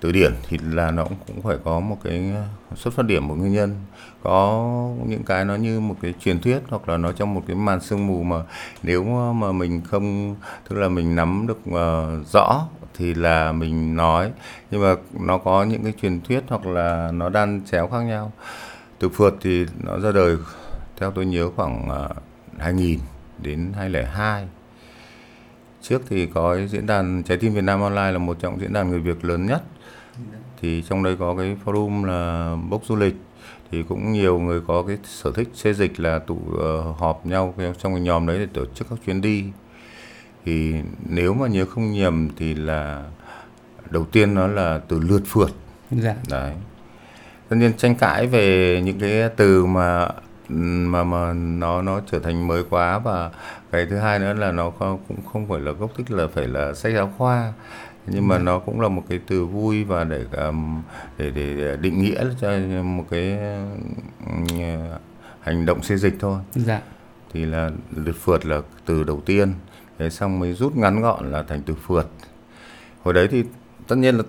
từ 0.00 0.12
điển 0.12 0.32
thì 0.48 0.58
là 0.70 0.90
nó 0.90 1.04
cũng 1.26 1.42
phải 1.42 1.56
có 1.64 1.80
một 1.80 1.96
cái 2.04 2.32
xuất 2.76 2.94
phát 2.94 3.06
điểm 3.06 3.28
một 3.28 3.34
nguyên 3.34 3.52
nhân. 3.52 3.74
Có 4.22 4.64
những 5.06 5.22
cái 5.22 5.44
nó 5.44 5.54
như 5.54 5.80
một 5.80 5.96
cái 6.02 6.14
truyền 6.20 6.40
thuyết 6.40 6.58
hoặc 6.68 6.88
là 6.88 6.96
nó 6.96 7.12
trong 7.12 7.34
một 7.34 7.42
cái 7.46 7.56
màn 7.56 7.80
sương 7.80 8.06
mù 8.06 8.22
mà 8.22 8.36
nếu 8.82 9.04
mà 9.32 9.52
mình 9.52 9.80
không 9.80 10.36
tức 10.68 10.76
là 10.76 10.88
mình 10.88 11.16
nắm 11.16 11.46
được 11.46 11.60
uh, 11.68 12.26
rõ 12.32 12.66
thì 12.94 13.14
là 13.14 13.52
mình 13.52 13.96
nói. 13.96 14.32
Nhưng 14.70 14.82
mà 14.82 14.94
nó 15.20 15.38
có 15.38 15.64
những 15.64 15.82
cái 15.82 15.92
truyền 16.02 16.20
thuyết 16.20 16.44
hoặc 16.48 16.66
là 16.66 17.10
nó 17.12 17.28
đan 17.28 17.62
chéo 17.70 17.88
khác 17.88 18.00
nhau. 18.00 18.32
Từ 18.98 19.08
phượt 19.08 19.34
thì 19.40 19.66
nó 19.82 19.98
ra 19.98 20.12
đời 20.12 20.36
theo 20.96 21.10
tôi 21.10 21.26
nhớ 21.26 21.50
khoảng 21.56 21.90
à, 21.90 22.08
2000 22.58 22.98
đến 23.38 23.72
2002 23.76 24.48
trước 25.82 26.02
thì 26.08 26.26
có 26.26 26.54
cái 26.54 26.68
diễn 26.68 26.86
đàn 26.86 27.22
trái 27.22 27.38
tim 27.38 27.54
Việt 27.54 27.64
Nam 27.64 27.80
online 27.80 28.12
là 28.12 28.18
một 28.18 28.36
trong 28.40 28.60
diễn 28.60 28.72
đàn 28.72 28.90
người 28.90 29.00
Việt 29.00 29.24
lớn 29.24 29.46
nhất. 29.46 29.62
Thì 30.60 30.82
trong 30.88 31.02
đây 31.02 31.16
có 31.16 31.34
cái 31.38 31.56
forum 31.64 32.04
là 32.04 32.56
bốc 32.70 32.82
du 32.86 32.96
lịch. 32.96 33.14
Thì 33.70 33.82
cũng 33.82 34.12
nhiều 34.12 34.38
người 34.38 34.60
có 34.66 34.82
cái 34.82 34.98
sở 35.04 35.32
thích 35.32 35.48
xê 35.54 35.72
dịch 35.72 36.00
là 36.00 36.18
tụ 36.18 36.34
uh, 36.34 36.96
họp 36.98 37.26
nhau 37.26 37.54
trong 37.78 37.94
cái 37.94 38.02
nhóm 38.02 38.26
đấy 38.26 38.38
để 38.38 38.46
tổ 38.54 38.64
chức 38.74 38.88
các 38.90 38.98
chuyến 39.06 39.20
đi 39.20 39.44
thì 40.44 40.74
nếu 41.08 41.34
mà 41.34 41.48
nhớ 41.48 41.64
không 41.64 41.92
nhầm 41.92 42.28
thì 42.36 42.54
là 42.54 43.04
đầu 43.90 44.04
tiên 44.04 44.34
nó 44.34 44.46
là 44.46 44.80
từ 44.88 45.00
lượt 45.00 45.22
phượt. 45.26 45.50
Dạ. 45.90 46.14
đấy. 46.30 46.54
Tất 47.48 47.56
nhiên 47.56 47.72
tranh 47.76 47.94
cãi 47.94 48.26
về 48.26 48.80
những 48.84 49.00
cái 49.00 49.28
từ 49.36 49.66
mà 49.66 50.08
mà 50.48 51.04
mà 51.04 51.32
nó 51.32 51.82
nó 51.82 52.00
trở 52.10 52.18
thành 52.18 52.46
mới 52.46 52.64
quá 52.70 52.98
và 52.98 53.30
cái 53.70 53.86
thứ 53.86 53.96
hai 53.96 54.18
nữa 54.18 54.32
là 54.32 54.52
nó 54.52 54.70
cũng 54.70 55.22
không 55.32 55.48
phải 55.48 55.60
là 55.60 55.72
gốc 55.72 55.90
tích 55.96 56.10
là 56.10 56.26
phải 56.34 56.46
là 56.48 56.74
sách 56.74 56.92
giáo 56.94 57.12
khoa. 57.18 57.52
Nhưng 58.06 58.28
mà 58.28 58.36
ừ. 58.36 58.42
nó 58.42 58.58
cũng 58.58 58.80
là 58.80 58.88
một 58.88 59.02
cái 59.08 59.20
từ 59.26 59.46
vui 59.46 59.84
và 59.84 60.04
để 60.04 60.24
để 61.18 61.30
để 61.30 61.76
định 61.80 62.02
nghĩa 62.02 62.24
cho 62.40 62.58
một 62.82 63.04
cái 63.10 63.38
hành 65.40 65.66
động 65.66 65.82
xê 65.82 65.96
dịch 65.96 66.14
thôi. 66.20 66.40
Dạ. 66.54 66.80
Thì 67.32 67.44
là 67.44 67.70
lượt 67.96 68.16
phượt 68.20 68.46
là 68.46 68.60
từ 68.84 69.02
đầu 69.02 69.22
tiên 69.26 69.54
thế 70.00 70.10
xong 70.10 70.38
mới 70.38 70.52
rút 70.52 70.76
ngắn 70.76 71.00
gọn 71.00 71.32
là 71.32 71.42
thành 71.42 71.62
từ 71.66 71.74
phượt. 71.86 72.06
Hồi 73.02 73.14
đấy 73.14 73.28
thì 73.30 73.44
tất 73.88 73.96
nhiên 73.96 74.16
là 74.16 74.22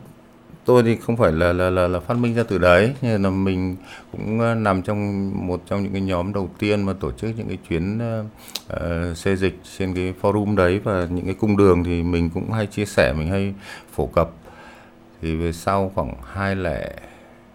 tôi 0.66 0.84
thì 0.84 0.96
không 0.96 1.18
phải 1.18 1.32
là 1.32 1.54
là 1.54 1.70
là, 1.70 1.88
là 1.88 2.00
phát 2.00 2.18
minh 2.18 2.36
ra 2.36 2.44
từ 2.44 2.58
đấy 2.58 2.96
nhưng 3.02 3.24
là 3.24 3.30
mình 3.30 3.76
cũng 4.12 4.40
ờ, 4.40 4.56
nằm 4.56 4.82
trong 4.82 5.32
một 5.48 5.62
trong 5.66 5.84
những 5.84 5.92
cái 5.92 6.02
nhóm 6.02 6.34
đầu 6.34 6.50
tiên 6.60 6.84
mà 6.84 6.94
tổ 7.00 7.12
chức 7.12 7.38
những 7.38 7.48
cái 7.48 7.58
chuyến 7.70 8.00
uh, 8.74 9.18
xê 9.18 9.36
dịch 9.36 9.60
trên 9.78 9.94
cái 9.94 10.14
forum 10.22 10.56
đấy 10.56 10.80
và 10.84 11.08
những 11.10 11.26
cái 11.26 11.34
cung 11.34 11.58
đường 11.58 11.84
thì 11.84 12.04
mình 12.04 12.30
cũng 12.30 12.52
hay 12.52 12.68
chia 12.68 12.86
sẻ 12.86 13.14
mình 13.18 13.30
hay 13.30 13.54
phổ 13.94 14.06
cập. 14.06 14.32
Thì 15.22 15.36
về 15.36 15.52
sau 15.52 15.92
khoảng 15.96 16.14
hai 16.34 16.56
lẻ 16.56 16.94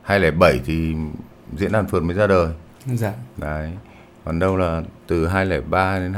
hai 0.03 0.21
lẻ 0.21 0.31
bảy 0.31 0.61
thì 0.65 0.95
diễn 1.57 1.73
đàn 1.73 1.87
phượt 1.87 2.03
mới 2.03 2.15
ra 2.15 2.27
đời. 2.27 2.53
Dạ. 2.95 3.13
Đấy. 3.37 3.71
Còn 4.25 4.39
đâu 4.39 4.57
là 4.57 4.83
từ 5.07 5.27
203 5.27 5.99
đến 5.99 6.13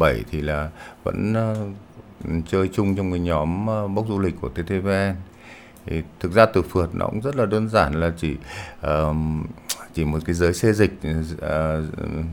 207 0.00 0.24
thì 0.30 0.40
là 0.40 0.70
vẫn 1.04 1.34
uh, 1.52 2.46
chơi 2.48 2.70
chung 2.72 2.96
trong 2.96 3.10
cái 3.10 3.20
nhóm 3.20 3.66
uh, 3.68 3.90
bốc 3.90 4.06
du 4.08 4.18
lịch 4.18 4.34
của 4.40 4.48
TTVN 4.48 5.14
thì 5.86 6.02
thực 6.20 6.32
ra 6.32 6.46
từ 6.46 6.62
phượt 6.62 6.94
nó 6.94 7.06
cũng 7.06 7.20
rất 7.20 7.36
là 7.36 7.46
đơn 7.46 7.68
giản 7.68 8.00
là 8.00 8.12
chỉ 8.16 8.36
uh, 8.86 9.16
chỉ 9.94 10.04
một 10.04 10.18
cái 10.24 10.34
giới 10.34 10.52
xê 10.52 10.72
dịch 10.72 10.92
uh, 11.36 11.42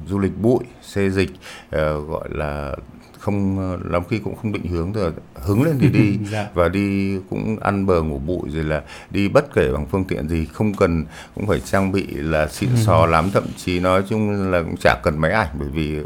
du 0.07 0.19
lịch 0.19 0.41
bụi 0.41 0.63
xê 0.81 1.09
dịch 1.09 1.31
uh, 1.75 2.09
gọi 2.09 2.29
là 2.31 2.75
không 3.19 3.59
lắm 3.91 4.03
khi 4.09 4.19
cũng 4.19 4.35
không 4.35 4.51
định 4.51 4.67
hướng 4.67 4.93
rồi 4.93 5.11
hứng 5.35 5.63
lên 5.63 5.77
thì 5.79 5.87
đi. 5.89 6.19
Dạ. 6.31 6.47
và 6.53 6.69
đi 6.69 7.17
cũng 7.29 7.57
ăn 7.59 7.85
bờ 7.85 8.01
ngủ 8.01 8.19
bụi 8.19 8.49
rồi 8.49 8.63
là 8.63 8.83
đi 9.11 9.29
bất 9.29 9.53
kể 9.53 9.71
bằng 9.73 9.85
phương 9.85 10.05
tiện 10.05 10.29
gì 10.29 10.45
không 10.45 10.73
cần 10.73 11.05
cũng 11.35 11.47
phải 11.47 11.59
trang 11.59 11.91
bị 11.91 12.07
là 12.11 12.47
xịn 12.47 12.69
sò 12.75 13.05
lắm. 13.05 13.29
Thậm 13.33 13.43
chí 13.57 13.79
nói 13.79 14.03
chung 14.09 14.51
là 14.51 14.61
cũng 14.61 14.75
chả 14.81 14.95
cần 15.03 15.17
máy 15.17 15.31
ảnh 15.31 15.47
bởi 15.59 15.69
vì 15.69 15.99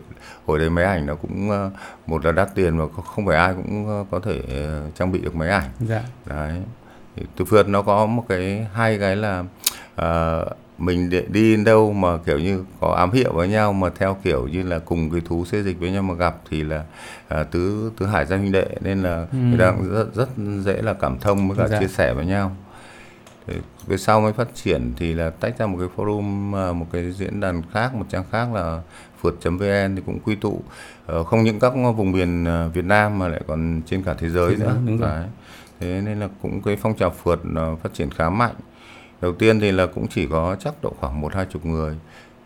hồi 0.45 0.59
đấy 0.59 0.69
máy 0.69 0.85
ảnh 0.85 1.05
nó 1.05 1.15
cũng 1.15 1.49
một 2.07 2.25
là 2.25 2.31
đắt 2.31 2.55
tiền 2.55 2.77
mà 2.77 2.85
không 3.15 3.25
phải 3.25 3.37
ai 3.37 3.53
cũng 3.53 4.05
có 4.11 4.19
thể 4.19 4.41
trang 4.95 5.11
bị 5.11 5.19
được 5.19 5.35
máy 5.35 5.49
ảnh 5.49 5.69
dạ. 5.79 6.03
đấy 6.25 6.61
từ 7.35 7.45
phượt 7.45 7.67
nó 7.67 7.81
có 7.81 8.05
một 8.05 8.25
cái 8.29 8.67
hai 8.73 8.99
cái 8.99 9.15
là 9.15 9.43
uh, 10.01 10.57
mình 10.77 11.09
để 11.09 11.25
đi 11.29 11.63
đâu 11.63 11.93
mà 11.93 12.17
kiểu 12.25 12.39
như 12.39 12.63
có 12.79 12.93
ám 12.93 13.11
hiệu 13.11 13.33
với 13.33 13.47
nhau 13.47 13.73
mà 13.73 13.89
theo 13.95 14.17
kiểu 14.23 14.47
như 14.47 14.63
là 14.63 14.79
cùng 14.79 15.11
cái 15.11 15.21
thú 15.25 15.45
xê 15.45 15.63
dịch 15.63 15.79
với 15.79 15.91
nhau 15.91 16.03
mà 16.03 16.13
gặp 16.13 16.35
thì 16.49 16.63
là 16.63 16.83
uh, 17.41 17.51
tứ 17.51 17.91
tứ 17.97 18.05
hải 18.05 18.25
gia 18.25 18.37
huynh 18.37 18.51
đệ 18.51 18.67
nên 18.81 19.03
là 19.03 19.27
ừ. 19.31 19.37
người 19.37 19.59
ta 19.59 19.73
rất 19.91 20.05
rất 20.13 20.29
dễ 20.61 20.81
là 20.81 20.93
cảm 20.93 21.19
thông 21.19 21.49
với 21.49 21.57
cả 21.57 21.67
dạ. 21.67 21.79
chia 21.79 21.87
sẻ 21.87 22.13
với 22.13 22.25
nhau 22.25 22.55
thì 23.47 23.53
về 23.87 23.97
sau 23.97 24.21
mới 24.21 24.33
phát 24.33 24.47
triển 24.55 24.93
thì 24.97 25.13
là 25.13 25.29
tách 25.29 25.57
ra 25.57 25.65
một 25.65 25.77
cái 25.79 25.87
forum 25.95 26.55
à, 26.55 26.73
một 26.73 26.85
cái 26.91 27.11
diễn 27.11 27.39
đàn 27.39 27.61
khác 27.73 27.95
một 27.95 28.05
trang 28.09 28.23
khác 28.31 28.53
là 28.53 28.81
phượt.vn 29.23 29.95
thì 29.95 30.01
cũng 30.05 30.19
quy 30.25 30.35
tụ 30.35 30.61
uh, 31.19 31.27
không 31.27 31.43
những 31.43 31.59
các 31.59 31.73
vùng 31.95 32.11
miền 32.11 32.45
Việt 32.73 32.85
Nam 32.85 33.19
mà 33.19 33.27
lại 33.27 33.41
còn 33.47 33.81
trên 33.85 34.03
cả 34.03 34.13
thế 34.13 34.29
giới 34.29 34.55
nữa 34.55 34.75
đúng 34.85 34.97
rồi. 34.97 35.09
Đấy 35.09 35.27
thế 35.79 36.01
nên 36.05 36.19
là 36.19 36.29
cũng 36.41 36.61
cái 36.61 36.75
phong 36.75 36.95
trào 36.95 37.09
phượt 37.09 37.39
nó 37.43 37.75
phát 37.83 37.93
triển 37.93 38.09
khá 38.09 38.29
mạnh 38.29 38.55
đầu 39.21 39.33
tiên 39.33 39.59
thì 39.59 39.71
là 39.71 39.85
cũng 39.85 40.07
chỉ 40.07 40.27
có 40.27 40.55
chắc 40.59 40.73
độ 40.83 40.93
khoảng 40.99 41.21
một 41.21 41.35
hai 41.35 41.45
chục 41.45 41.65
người 41.65 41.95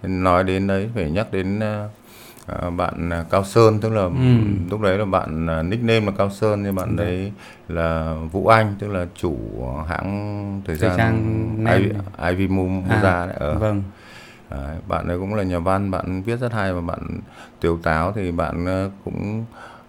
nói 0.04 0.44
đến 0.44 0.68
đấy 0.68 0.90
phải 0.96 1.12
nhắc 1.12 1.32
đến 1.32 1.60
bạn 2.78 3.10
Cao 3.30 3.44
Sơn 3.44 3.80
tức 3.80 3.90
là 3.90 4.02
ừ. 4.02 4.38
lúc 4.72 4.82
đấy 4.82 4.98
là 4.98 5.06
bạn 5.06 5.46
nickname 5.70 6.06
là 6.06 6.12
Cao 6.18 6.30
Sơn 6.30 6.64
nhưng 6.64 6.76
bạn 6.76 6.98
ừ. 6.98 7.04
đấy 7.04 7.32
là 7.68 8.16
Vũ 8.32 8.48
Anh 8.48 8.76
tức 8.80 8.88
là 8.88 9.06
chủ 9.16 9.38
hãng 9.88 10.62
thời, 10.66 10.78
thời 10.78 10.98
gian 10.98 11.66
Ivy, 11.66 11.92
Ivy 12.30 12.48
Moza 12.48 13.02
à, 13.02 13.26
đấy 13.26 13.36
ở 13.40 13.60
vâng. 13.60 13.84
Đấy, 14.50 14.78
bạn 14.88 15.08
ấy 15.08 15.18
cũng 15.18 15.34
là 15.34 15.44
nhà 15.44 15.60
văn 15.60 15.92
bạn 15.92 16.22
viết 16.22 16.40
rất 16.40 16.54
hay 16.54 16.74
và 16.74 16.82
bạn 16.82 17.20
tiểu 17.60 17.80
táo 17.84 18.12
thì 18.16 18.32
bạn 18.32 18.86
uh, 18.86 18.92
cũng 19.06 19.46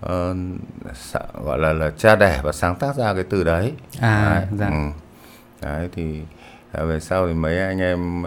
uh, 0.07 1.45
gọi 1.45 1.59
là 1.59 1.73
là 1.73 1.91
cha 1.97 2.17
đẻ 2.17 2.41
và 2.43 2.53
sáng 2.53 2.77
tác 2.77 2.97
ra 2.97 3.15
cái 3.15 3.25
từ 3.31 3.45
đấy 3.45 3.73
à 4.01 4.35
đấy, 4.35 4.59
dạ. 4.59 4.67
ừ. 4.67 4.91
đấy 5.63 5.89
thì 5.93 6.23
à, 6.73 6.85
về 6.85 7.01
sau 7.01 7.27
thì 7.27 7.35
mấy 7.35 7.59
anh 7.59 7.81
em 7.81 8.25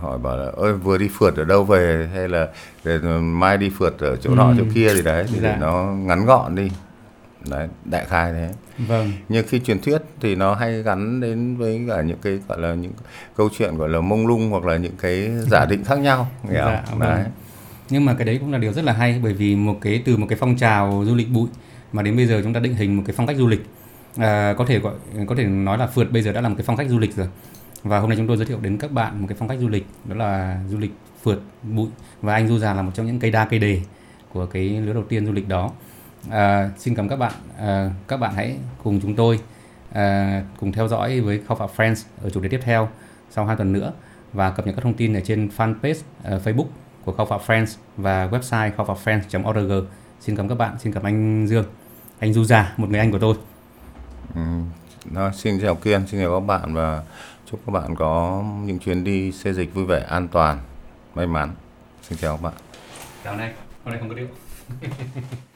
hỏi 0.00 0.18
bảo 0.18 0.36
là 0.36 0.50
ơi 0.56 0.72
vừa 0.72 0.98
đi 0.98 1.10
phượt 1.18 1.36
ở 1.36 1.44
đâu 1.44 1.64
về 1.64 2.08
hay 2.14 2.28
là 2.28 2.48
để 2.84 2.98
mai 3.20 3.58
đi 3.58 3.70
phượt 3.78 3.98
ở 3.98 4.16
chỗ 4.16 4.30
ừ. 4.30 4.36
nọ 4.36 4.52
chỗ 4.58 4.64
kia 4.74 4.94
thì 4.94 5.02
đấy 5.02 5.24
thì 5.28 5.38
dạ. 5.40 5.52
để 5.52 5.56
nó 5.60 5.84
ngắn 5.84 6.26
gọn 6.26 6.54
đi 6.54 6.70
đấy 7.50 7.68
đại 7.84 8.04
khai 8.04 8.32
thế. 8.32 8.50
Vâng. 8.78 9.12
Nhưng 9.28 9.46
khi 9.48 9.60
truyền 9.60 9.80
thuyết 9.80 9.98
thì 10.20 10.34
nó 10.34 10.54
hay 10.54 10.82
gắn 10.82 11.20
đến 11.20 11.56
với 11.56 11.80
cả 11.88 12.02
những 12.02 12.18
cái 12.22 12.38
gọi 12.48 12.60
là 12.60 12.74
những 12.74 12.92
câu 13.36 13.48
chuyện 13.58 13.76
gọi 13.76 13.88
là 13.88 14.00
mông 14.00 14.26
lung 14.26 14.50
hoặc 14.50 14.64
là 14.64 14.76
những 14.76 14.96
cái 15.00 15.30
giả 15.50 15.66
định 15.66 15.84
khác 15.84 15.98
nhau. 15.98 16.28
Hiểu 16.42 16.52
dạ, 16.54 16.82
không? 16.86 16.98
Vâng. 16.98 17.10
đấy. 17.10 17.24
Nhưng 17.90 18.04
mà 18.04 18.14
cái 18.14 18.26
đấy 18.26 18.38
cũng 18.38 18.52
là 18.52 18.58
điều 18.58 18.72
rất 18.72 18.84
là 18.84 18.92
hay 18.92 19.20
bởi 19.22 19.34
vì 19.34 19.56
một 19.56 19.78
cái 19.80 20.02
từ 20.04 20.16
một 20.16 20.26
cái 20.28 20.38
phong 20.38 20.56
trào 20.56 21.04
du 21.06 21.14
lịch 21.14 21.30
bụi 21.30 21.48
mà 21.92 22.02
đến 22.02 22.16
bây 22.16 22.26
giờ 22.26 22.40
chúng 22.42 22.52
ta 22.52 22.60
định 22.60 22.74
hình 22.74 22.96
một 22.96 23.02
cái 23.06 23.14
phong 23.16 23.26
cách 23.26 23.36
du 23.36 23.48
lịch 23.48 23.66
à, 24.16 24.54
có 24.58 24.66
thể 24.66 24.78
gọi 24.78 24.94
có 25.26 25.34
thể 25.34 25.44
nói 25.44 25.78
là 25.78 25.86
phượt 25.86 26.12
bây 26.12 26.22
giờ 26.22 26.32
đã 26.32 26.40
là 26.40 26.48
một 26.48 26.54
cái 26.58 26.64
phong 26.66 26.76
cách 26.76 26.86
du 26.88 26.98
lịch 26.98 27.16
rồi. 27.16 27.28
Và 27.82 27.98
hôm 27.98 28.08
nay 28.08 28.18
chúng 28.18 28.26
tôi 28.26 28.36
giới 28.36 28.46
thiệu 28.46 28.58
đến 28.60 28.78
các 28.78 28.92
bạn 28.92 29.20
một 29.20 29.26
cái 29.28 29.36
phong 29.38 29.48
cách 29.48 29.58
du 29.60 29.68
lịch 29.68 29.86
đó 30.04 30.14
là 30.14 30.60
du 30.68 30.78
lịch 30.78 30.92
phượt 31.22 31.42
bụi. 31.62 31.88
Và 32.22 32.34
anh 32.34 32.48
du 32.48 32.58
già 32.58 32.74
là 32.74 32.82
một 32.82 32.92
trong 32.94 33.06
những 33.06 33.18
cây 33.18 33.30
đa 33.30 33.44
cây 33.44 33.58
đề 33.58 33.80
của 34.32 34.46
cái 34.46 34.68
lứa 34.68 34.92
đầu 34.92 35.04
tiên 35.08 35.26
du 35.26 35.32
lịch 35.32 35.48
đó 35.48 35.70
à, 36.30 36.70
xin 36.78 36.94
cảm 36.94 37.08
các 37.08 37.16
bạn 37.16 37.32
à, 37.58 37.90
các 38.08 38.16
bạn 38.16 38.34
hãy 38.34 38.56
cùng 38.84 39.00
chúng 39.00 39.16
tôi 39.16 39.40
à, 39.92 40.42
cùng 40.60 40.72
theo 40.72 40.88
dõi 40.88 41.20
với 41.20 41.40
khao 41.48 41.56
phạm 41.56 41.68
friends 41.76 42.04
ở 42.22 42.30
chủ 42.30 42.40
đề 42.40 42.48
tiếp 42.48 42.60
theo 42.62 42.88
sau 43.30 43.46
hai 43.46 43.56
tuần 43.56 43.72
nữa 43.72 43.92
và 44.32 44.50
cập 44.50 44.66
nhật 44.66 44.76
các 44.76 44.82
thông 44.82 44.94
tin 44.94 45.14
ở 45.14 45.20
trên 45.20 45.48
fanpage 45.56 46.00
uh, 46.34 46.42
facebook 46.44 46.66
của 47.04 47.12
Khao 47.12 47.26
Phạm 47.26 47.40
Friends 47.46 47.76
và 47.96 48.26
website 48.26 48.70
khao 48.76 48.86
phạm 48.86 48.96
friends.org. 49.04 49.86
Xin 50.20 50.36
cảm 50.36 50.48
các 50.48 50.54
bạn, 50.54 50.78
xin 50.78 50.92
cảm 50.92 51.02
anh 51.02 51.46
Dương, 51.46 51.64
anh 52.18 52.32
Du 52.32 52.44
Già, 52.44 52.74
một 52.76 52.88
người 52.90 52.98
anh 52.98 53.12
của 53.12 53.18
tôi. 53.18 53.34
Ừ, 54.34 54.40
đó, 55.04 55.30
xin 55.34 55.60
chào 55.60 55.74
Kiên, 55.74 56.06
xin 56.06 56.20
chào 56.20 56.40
các 56.40 56.46
bạn 56.46 56.74
và 56.74 57.02
chúc 57.50 57.60
các 57.66 57.72
bạn 57.72 57.94
có 57.94 58.42
những 58.64 58.78
chuyến 58.78 59.04
đi 59.04 59.32
xe 59.32 59.52
dịch 59.52 59.74
vui 59.74 59.84
vẻ, 59.84 60.06
an 60.08 60.28
toàn, 60.28 60.58
may 61.14 61.26
mắn. 61.26 61.54
Xin 62.02 62.18
chào 62.18 62.36
các 62.36 62.42
bạn. 62.42 62.54
Chào 63.24 63.34
anh, 63.34 63.52
hôm 63.84 63.92
nay 63.92 64.00
không 64.00 64.08
có 64.08 64.14
điệu. 64.14 64.28